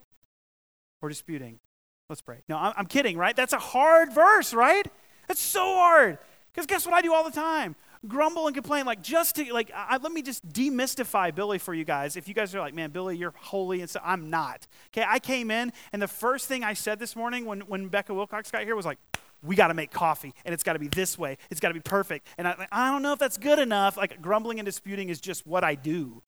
or 1.03 1.09
disputing. 1.09 1.61
Let's 2.09 2.23
pray. 2.23 2.39
No, 2.49 2.57
I'm, 2.57 2.87
kidding, 2.87 3.17
right? 3.17 3.37
That's 3.37 3.53
a 3.53 3.59
hard 3.59 4.13
verse, 4.13 4.53
right? 4.53 4.85
That's 5.29 5.41
so 5.41 5.61
hard. 5.77 6.19
Because 6.53 6.67
guess 6.67 6.85
what 6.85 6.93
I 6.93 7.03
do 7.03 7.15
all 7.15 7.23
the 7.23 7.31
time? 7.31 7.77
Grumble 8.09 8.47
and 8.47 8.55
complain. 8.55 8.85
Like, 8.85 9.01
just 9.01 9.37
to, 9.37 9.53
like, 9.53 9.71
I, 9.73 9.99
let 9.99 10.11
me 10.11 10.21
just 10.21 10.47
demystify 10.49 11.33
Billy 11.33 11.59
for 11.59 11.73
you 11.73 11.85
guys. 11.85 12.17
If 12.17 12.27
you 12.27 12.35
guys 12.35 12.53
are 12.53 12.59
like, 12.59 12.75
man, 12.75 12.91
Billy, 12.91 13.17
you're 13.17 13.35
holy 13.37 13.81
and 13.81 13.89
so 13.89 14.01
I'm 14.03 14.29
not. 14.29 14.67
Okay, 14.89 15.07
I 15.09 15.21
came 15.21 15.53
in, 15.53 15.73
and 15.93 16.03
the 16.03 16.09
first 16.09 16.49
thing 16.49 16.65
I 16.65 16.75
said 16.75 16.99
this 16.99 17.15
morning 17.15 17.45
when, 17.45 17.61
when 17.61 17.87
Becca 17.87 18.13
Wilcox 18.13 18.51
got 18.51 18.65
here 18.65 18.75
was 18.75 18.87
like, 18.87 18.99
we 19.43 19.57
got 19.57 19.69
to 19.69 19.75
make 19.75 19.91
coffee 19.91 20.35
and 20.45 20.53
it's 20.53 20.63
got 20.63 20.75
to 20.75 20.79
be 20.79 20.89
this 20.89 21.19
way. 21.19 21.39
It's 21.51 21.61
got 21.61 21.69
to 21.69 21.75
be 21.75 21.81
perfect. 21.81 22.27
And 22.39 22.47
I, 22.47 22.67
I 22.71 22.91
don't 22.91 23.03
know 23.03 23.13
if 23.13 23.19
that's 23.19 23.39
good 23.39 23.59
enough. 23.59 23.97
Like 23.97 24.21
grumbling 24.21 24.59
and 24.59 24.67
disputing 24.67 25.09
is 25.09 25.21
just 25.21 25.47
what 25.47 25.65
I 25.65 25.75
do. 25.75 26.23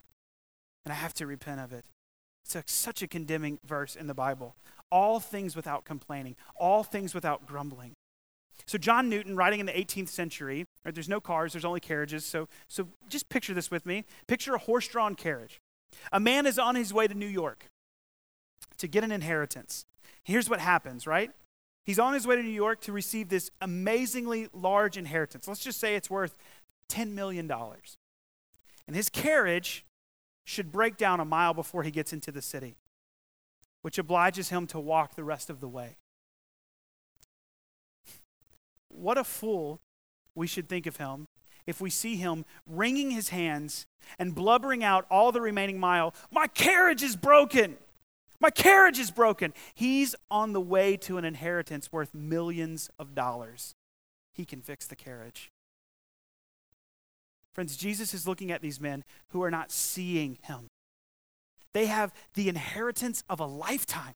And 0.85 0.93
I 0.93 0.97
have 0.97 1.15
to 1.15 1.27
repent 1.27 1.61
of 1.61 1.73
it. 1.73 1.85
It's 2.45 2.55
a, 2.57 2.65
such 2.67 3.03
a 3.03 3.07
condemning 3.07 3.59
verse 3.65 3.95
in 3.95 4.07
the 4.07 4.15
Bible. 4.15 4.57
All 4.91 5.21
things 5.21 5.57
without 5.57 5.85
complaining, 5.85 6.37
all 6.57 6.83
things 6.83 7.15
without 7.15 7.47
grumbling. 7.47 7.93
So 8.67 8.79
John 8.79 9.09
Newton, 9.09 9.37
writing 9.37 9.61
in 9.61 9.67
the 9.67 9.73
18th 9.73 10.09
century, 10.09 10.67
right, 10.85 10.95
there's 10.95 11.09
no 11.09 11.21
cars, 11.21 11.53
there's 11.53 11.65
only 11.65 11.81
carriages. 11.81 12.25
So, 12.25 12.49
so 12.69 12.89
just 13.09 13.29
picture 13.29 13.55
this 13.55 13.71
with 13.71 13.87
me. 13.87 14.05
Picture 14.27 14.55
a 14.55 14.59
horse-drawn 14.59 15.15
carriage. 15.15 15.61
A 16.13 16.21
man 16.21 16.47
is 16.47 16.59
on 16.59 16.75
his 16.75 16.93
way 16.93 17.07
to 17.07 17.15
New 17.15 17.27
York 17.27 17.67
to 18.79 18.87
get 18.87 19.05
an 19.05 19.13
inheritance. 19.13 19.85
Here's 20.23 20.49
what 20.49 20.61
happens, 20.61 21.07
right? 21.07 21.31
He's 21.85 21.99
on 21.99 22.15
his 22.15 22.27
way 22.27 22.37
to 22.37 22.43
New 22.43 22.49
York 22.49 22.81
to 22.83 22.93
receive 22.93 23.29
this 23.29 23.51
amazingly 23.61 24.49
large 24.53 24.97
inheritance. 24.97 25.49
Let's 25.49 25.61
just 25.61 25.81
say 25.81 25.97
it's 25.97 26.11
worth 26.11 26.37
$10 26.89 27.13
million. 27.13 27.51
And 28.87 28.97
his 28.97 29.09
carriage 29.09 29.85
should 30.45 30.71
break 30.71 30.97
down 30.97 31.21
a 31.21 31.25
mile 31.25 31.55
before 31.55 31.83
he 31.83 31.91
gets 31.91 32.13
into 32.13 32.31
the 32.31 32.43
city, 32.43 32.77
which 33.83 33.99
obliges 33.99 34.51
him 34.51 34.67
to 34.69 34.79
walk 34.79 35.15
the 35.15 35.25
rest 35.25 35.51
of 35.51 35.61
the 35.61 35.69
way. 35.69 35.97
What 38.89 39.19
a 39.19 39.25
fool 39.25 39.81
we 40.35 40.47
should 40.47 40.69
think 40.69 40.87
of 40.87 40.99
him 40.99 41.27
if 41.67 41.81
we 41.81 41.91
see 41.91 42.17
him 42.17 42.45
wringing 42.67 43.11
his 43.11 43.29
hands 43.31 43.87
and 44.19 44.35
blubbering 44.35 44.83
out 44.83 45.07
all 45.11 45.33
the 45.33 45.41
remaining 45.41 45.79
mile, 45.79 46.15
My 46.31 46.47
carriage 46.47 47.03
is 47.03 47.17
broken! 47.17 47.77
My 48.43 48.51
carriage 48.51 48.99
is 48.99 49.13
broken. 49.13 49.55
He's 49.73 50.17
on 50.29 50.53
the 50.53 50.61
way 50.61 50.97
to 50.97 51.17
an 51.17 51.25
inheritance 51.25 51.93
worth 51.93 52.13
millions 52.13 52.91
of 52.99 53.15
dollars. 53.15 53.77
He 54.35 54.45
can 54.45 54.61
fix 54.61 54.89
the 54.89 54.97
carriage. 54.97 55.53
Friends, 57.53 57.77
Jesus 57.77 58.13
is 58.13 58.27
looking 58.27 58.51
at 58.51 58.61
these 58.61 58.81
men 58.81 59.05
who 59.29 59.45
are 59.45 59.51
not 59.51 59.71
seeing 59.71 60.39
him. 60.43 60.67
They 61.73 61.87
have 61.87 62.13
the 62.35 62.49
inheritance 62.49 63.23
of 63.31 63.39
a 63.39 63.47
lifetime. 63.47 64.15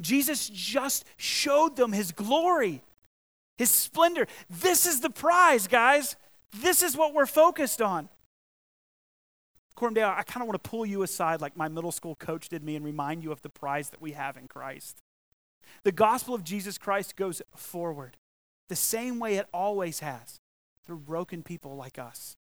Jesus 0.00 0.48
just 0.48 1.04
showed 1.16 1.74
them 1.74 1.90
his 1.90 2.12
glory, 2.12 2.82
his 3.58 3.70
splendor. 3.70 4.28
This 4.48 4.86
is 4.86 5.00
the 5.00 5.10
prize, 5.10 5.66
guys. 5.66 6.14
This 6.54 6.84
is 6.84 6.96
what 6.96 7.14
we're 7.14 7.26
focused 7.26 7.82
on. 7.82 8.10
Coram 9.76 9.92
Deo, 9.92 10.08
I 10.08 10.22
kind 10.22 10.42
of 10.42 10.48
want 10.48 10.62
to 10.62 10.68
pull 10.68 10.86
you 10.86 11.02
aside 11.02 11.42
like 11.42 11.56
my 11.56 11.68
middle 11.68 11.92
school 11.92 12.14
coach 12.14 12.48
did 12.48 12.64
me 12.64 12.76
and 12.76 12.84
remind 12.84 13.22
you 13.22 13.30
of 13.30 13.42
the 13.42 13.50
prize 13.50 13.90
that 13.90 14.00
we 14.00 14.12
have 14.12 14.36
in 14.36 14.48
Christ. 14.48 15.02
The 15.84 15.92
gospel 15.92 16.34
of 16.34 16.42
Jesus 16.42 16.78
Christ 16.78 17.14
goes 17.14 17.42
forward 17.54 18.16
the 18.68 18.76
same 18.76 19.18
way 19.18 19.36
it 19.36 19.46
always 19.52 20.00
has 20.00 20.40
through 20.84 21.00
broken 21.00 21.42
people 21.42 21.76
like 21.76 21.98
us. 21.98 22.36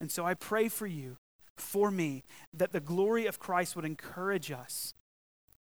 And 0.00 0.10
so 0.10 0.26
I 0.26 0.34
pray 0.34 0.68
for 0.68 0.86
you, 0.86 1.16
for 1.56 1.90
me, 1.90 2.22
that 2.52 2.72
the 2.72 2.80
glory 2.80 3.26
of 3.26 3.38
Christ 3.38 3.74
would 3.74 3.84
encourage 3.84 4.50
us, 4.50 4.94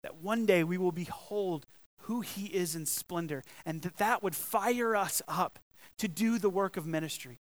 that 0.03 0.17
one 0.17 0.45
day 0.45 0.63
we 0.63 0.77
will 0.77 0.91
behold 0.91 1.65
who 2.03 2.21
he 2.21 2.47
is 2.47 2.75
in 2.75 2.85
splendor, 2.85 3.43
and 3.65 3.81
that 3.83 3.97
that 3.97 4.21
would 4.21 4.35
fire 4.35 4.95
us 4.95 5.21
up 5.27 5.59
to 5.97 6.07
do 6.07 6.37
the 6.37 6.49
work 6.49 6.77
of 6.77 6.85
ministry 6.85 7.39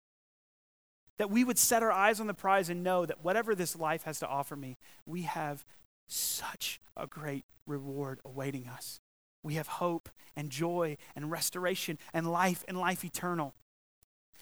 that 1.22 1.30
we 1.30 1.44
would 1.44 1.56
set 1.56 1.84
our 1.84 1.92
eyes 1.92 2.18
on 2.18 2.26
the 2.26 2.34
prize 2.34 2.68
and 2.68 2.82
know 2.82 3.06
that 3.06 3.24
whatever 3.24 3.54
this 3.54 3.76
life 3.78 4.02
has 4.02 4.18
to 4.18 4.26
offer 4.26 4.56
me, 4.56 4.76
we 5.06 5.22
have 5.22 5.64
such 6.08 6.80
a 6.96 7.06
great 7.06 7.44
reward 7.64 8.18
awaiting 8.24 8.66
us. 8.66 8.98
We 9.44 9.54
have 9.54 9.68
hope 9.68 10.08
and 10.34 10.50
joy 10.50 10.96
and 11.14 11.30
restoration 11.30 11.96
and 12.12 12.32
life 12.32 12.64
and 12.66 12.76
life 12.76 13.04
eternal. 13.04 13.54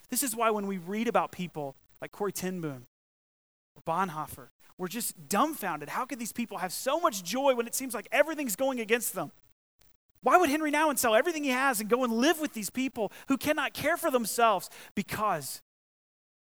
This 0.09 0.23
is 0.23 0.35
why 0.35 0.49
when 0.49 0.67
we 0.67 0.79
read 0.79 1.07
about 1.07 1.33
people 1.33 1.77
like 2.01 2.13
Corrie 2.13 2.33
ten 2.33 2.63
Boom 2.63 2.87
or 3.77 3.83
Bonhoeffer, 3.83 4.49
we're 4.79 4.89
just 4.89 5.29
dumbfounded. 5.29 5.91
How 5.91 6.07
could 6.07 6.19
these 6.19 6.33
people 6.33 6.57
have 6.57 6.73
so 6.73 6.99
much 6.99 7.23
joy 7.23 7.55
when 7.55 7.67
it 7.67 7.75
seems 7.75 7.93
like 7.93 8.09
everything's 8.11 8.57
going 8.57 8.81
against 8.81 9.15
them? 9.15 9.33
Why 10.23 10.39
would 10.39 10.49
Henri 10.49 10.73
Nouwen 10.73 10.97
sell 10.97 11.15
everything 11.15 11.45
he 11.45 11.51
has 11.51 11.79
and 11.79 11.91
go 11.91 12.05
and 12.05 12.13
live 12.15 12.41
with 12.41 12.55
these 12.55 12.71
people 12.71 13.13
who 13.29 13.37
cannot 13.37 13.75
care 13.75 13.99
for 13.99 14.11
themselves? 14.11 14.71
Because 14.95 15.61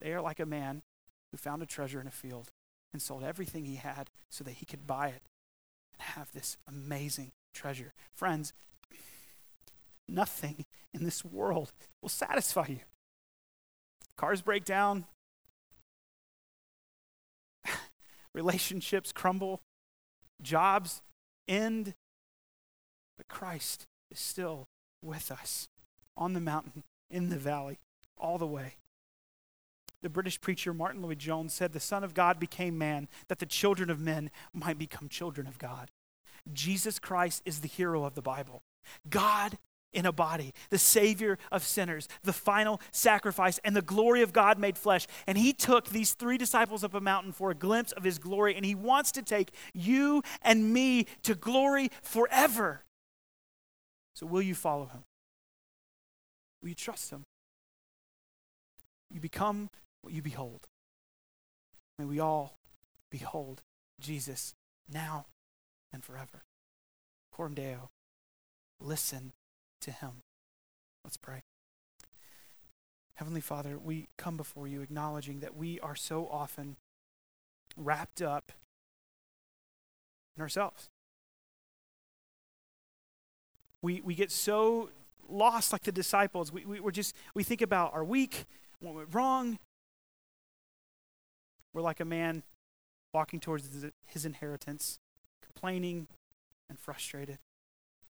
they 0.03 0.12
are 0.12 0.20
like 0.20 0.40
a 0.40 0.46
man 0.46 0.82
who 1.30 1.38
found 1.38 1.62
a 1.62 1.66
treasure 1.66 2.00
in 2.00 2.09
a 2.09 2.11
field 2.11 2.50
and 2.92 3.00
sold 3.00 3.22
everything 3.22 3.64
he 3.64 3.76
had 3.76 4.11
so 4.28 4.42
that 4.44 4.55
he 4.55 4.66
could 4.66 4.86
buy 4.86 5.09
it 5.09 5.22
and 5.94 6.03
have 6.03 6.32
this 6.32 6.57
amazing 6.68 7.30
treasure. 7.55 7.92
Friends, 8.12 8.53
nothing 10.09 10.66
in 10.92 11.05
this 11.05 11.24
world 11.24 11.72
will 12.03 12.09
satisfy 12.09 12.66
you. 12.68 12.80
Cars 14.16 14.42
break 14.42 14.64
down, 14.64 15.07
relationships 18.34 19.12
crumble, 19.12 19.61
jobs 20.42 21.00
end, 21.46 21.94
but 23.16 23.28
Christ 23.28 23.86
is 24.11 24.18
still 24.18 24.66
with 25.00 25.30
us 25.30 25.68
on 26.16 26.32
the 26.32 26.40
mountain, 26.40 26.82
in 27.09 27.30
the 27.30 27.38
valley, 27.38 27.78
all 28.16 28.36
the 28.36 28.46
way. 28.46 28.74
The 30.03 30.11
British 30.11 30.40
preacher 30.40 30.74
Martyn 30.74 31.03
Lloyd-Jones 31.03 31.53
said, 31.53 31.72
The 31.72 31.80
Son 31.80 32.03
of 32.03 32.14
God 32.14 32.40
became 32.40 32.76
man 32.76 33.09
that 33.28 33.38
the 33.38 33.46
children 33.46 33.88
of 33.88 34.00
men 34.00 34.30
might 34.53 34.78
become 34.78 35.09
children 35.09 35.46
of 35.46 35.59
God. 35.59 35.90
Jesus 36.53 36.98
Christ 36.98 37.42
is 37.44 37.61
the 37.61 37.68
hero 37.68 38.05
of 38.05 38.14
the 38.14 38.22
Bible. 38.22 38.62
God 39.09 39.59
in 39.92 40.07
a 40.07 40.12
body, 40.12 40.55
the 40.70 40.78
Savior 40.78 41.38
of 41.50 41.62
sinners, 41.62 42.09
the 42.22 42.32
final 42.32 42.80
sacrifice, 42.90 43.61
and 43.62 43.76
the 43.76 43.82
glory 43.82 44.22
of 44.22 44.32
God 44.32 44.59
made 44.59 44.78
flesh. 44.78 45.07
And 45.26 45.36
He 45.36 45.53
took 45.53 45.88
these 45.90 46.14
three 46.14 46.38
disciples 46.38 46.82
up 46.82 46.94
a 46.94 47.00
mountain 47.00 47.32
for 47.32 47.50
a 47.50 47.55
glimpse 47.55 47.92
of 47.92 48.03
His 48.03 48.18
glory, 48.18 48.55
and 48.57 48.64
He 48.64 48.74
wants 48.74 49.12
to 49.12 49.22
take 49.22 49.53
you 49.74 50.22
and 50.40 50.72
me 50.72 51.07
to 51.22 51.34
glory 51.34 51.90
forever. 52.03 52.84
So, 54.14 54.26
will 54.26 54.42
you 54.42 54.55
follow 54.55 54.86
Him? 54.86 55.05
Will 56.62 56.70
you 56.70 56.74
trust 56.74 57.11
Him? 57.11 57.24
You 59.11 59.20
become 59.20 59.68
what 60.03 60.12
you 60.12 60.22
behold. 60.22 60.68
May 61.98 62.05
we 62.05 62.20
all 62.20 62.59
behold 63.11 63.62
Jesus 64.00 64.55
now 64.92 65.26
and 65.92 66.05
forever. 66.05 66.42
Coram 67.32 67.55
Deo, 67.55 67.90
listen 68.80 69.32
to 69.80 69.90
him. 69.90 70.22
Let's 71.05 71.16
pray. 71.16 71.42
Heavenly 73.14 73.40
Father, 73.40 73.78
we 73.78 74.09
come 74.16 74.36
before 74.36 74.66
you 74.66 74.80
acknowledging 74.82 75.40
that 75.40 75.57
we 75.57 75.78
are 75.80 75.94
so 75.94 76.28
often 76.30 76.76
wrapped 77.76 78.20
up 78.20 78.53
in 80.36 80.42
ourselves. 80.42 80.88
We, 83.80 84.00
we 84.00 84.14
get 84.14 84.30
so 84.30 84.90
lost 85.28 85.72
like 85.72 85.82
the 85.82 85.92
disciples. 85.92 86.53
We, 86.53 86.64
we, 86.64 86.80
we're 86.80 86.90
just, 86.90 87.14
we 87.34 87.42
think 87.42 87.62
about 87.62 87.92
our 87.94 88.05
week, 88.05 88.44
what 88.80 88.94
went 88.94 89.14
wrong. 89.14 89.59
We're 91.73 91.83
like 91.83 92.01
a 92.01 92.05
man 92.05 92.43
walking 93.12 93.41
towards 93.41 93.68
his 94.07 94.25
inheritance, 94.25 94.99
complaining 95.45 96.07
and 96.68 96.79
frustrated. 96.79 97.39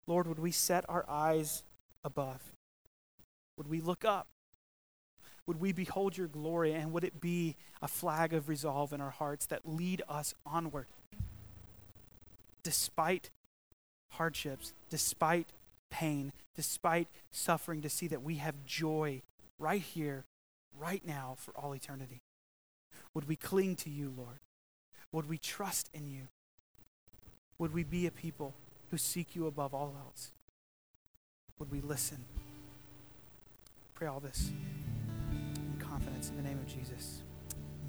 Lord, 0.08 0.28
would 0.28 0.40
we 0.40 0.52
set 0.52 0.86
our 0.90 1.06
eyes 1.10 1.64
above? 2.04 2.54
Would 3.58 3.68
we 3.68 3.82
look 3.82 4.06
up? 4.06 4.28
Would 5.48 5.60
we 5.60 5.72
behold 5.72 6.18
your 6.18 6.28
glory? 6.28 6.74
And 6.74 6.92
would 6.92 7.04
it 7.04 7.22
be 7.22 7.56
a 7.82 7.88
flag 7.88 8.34
of 8.34 8.50
resolve 8.50 8.94
in 8.94 9.02
our 9.02 9.12
hearts 9.12 9.46
that 9.48 9.68
lead 9.68 10.02
us 10.10 10.34
onward? 10.46 10.88
Despite 12.64 13.30
hardships, 14.12 14.74
despite 14.90 15.48
pain, 15.92 16.32
despite 16.56 17.08
suffering, 17.32 17.82
to 17.82 17.90
see 17.90 18.08
that 18.08 18.24
we 18.24 18.36
have 18.36 18.66
joy 18.66 19.22
right 19.60 19.82
here, 19.82 20.26
right 20.78 21.06
now, 21.06 21.36
for 21.38 21.52
all 21.52 21.76
eternity. 21.76 22.22
Would 23.16 23.28
we 23.28 23.36
cling 23.36 23.76
to 23.78 23.90
you, 23.90 24.14
Lord? 24.16 24.42
Would 25.12 25.28
we 25.28 25.40
trust 25.40 25.90
in 25.94 26.08
you? 26.08 26.28
Would 27.58 27.74
we 27.74 27.84
be 27.84 28.06
a 28.06 28.12
people 28.12 28.54
who 28.92 28.98
seek 28.98 29.36
you 29.36 29.48
above 29.48 29.74
all 29.74 29.96
else? 30.06 30.32
Would 31.58 31.72
we 31.72 31.80
listen? 31.80 32.26
Pray 33.94 34.08
all 34.08 34.20
this 34.20 34.52
in 35.32 35.80
confidence 35.80 36.30
in 36.30 36.36
the 36.36 36.44
name 36.44 36.60
of 36.60 36.68
Jesus. 36.68 37.22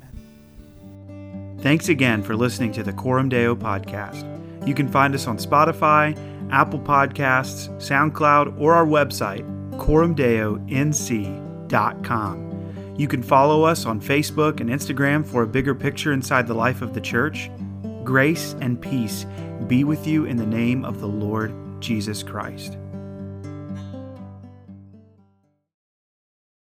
Amen. 0.01 1.59
Thanks 1.61 1.89
again 1.89 2.23
for 2.23 2.37
listening 2.37 2.71
to 2.73 2.85
the 2.85 2.93
Coram 2.93 3.29
Deo 3.29 3.57
podcast. 3.57 4.25
You 4.67 4.75
can 4.75 4.89
find 4.89 5.15
us 5.15 5.27
on 5.27 5.39
Spotify, 5.39 6.17
Apple 6.53 6.79
Podcasts, 6.79 7.69
SoundCloud, 7.81 8.61
or 8.61 8.75
our 8.75 8.87
website, 8.87 9.43
coramdeonc.com. 9.73 12.56
You 12.99 13.09
can 13.09 13.23
follow 13.23 13.65
us 13.65 13.85
on 13.85 14.01
Facebook 14.01 14.61
and 14.61 14.71
Instagram 14.71 15.27
for 15.27 15.43
a 15.43 15.47
bigger 15.47 15.75
picture 15.75 16.13
inside 16.13 16.47
the 16.47 16.55
life 16.55 16.81
of 16.81 16.95
the 16.95 17.01
church. 17.01 17.51
Grace 18.05 18.55
and 18.61 18.81
peace 18.81 19.27
be 19.67 19.85
with 19.85 20.07
you 20.07 20.25
in 20.25 20.37
the 20.37 20.47
name 20.47 20.85
of 20.85 21.01
the 21.01 21.09
Lord 21.09 21.53
Jesus 21.81 22.23
Christ. 22.23 22.79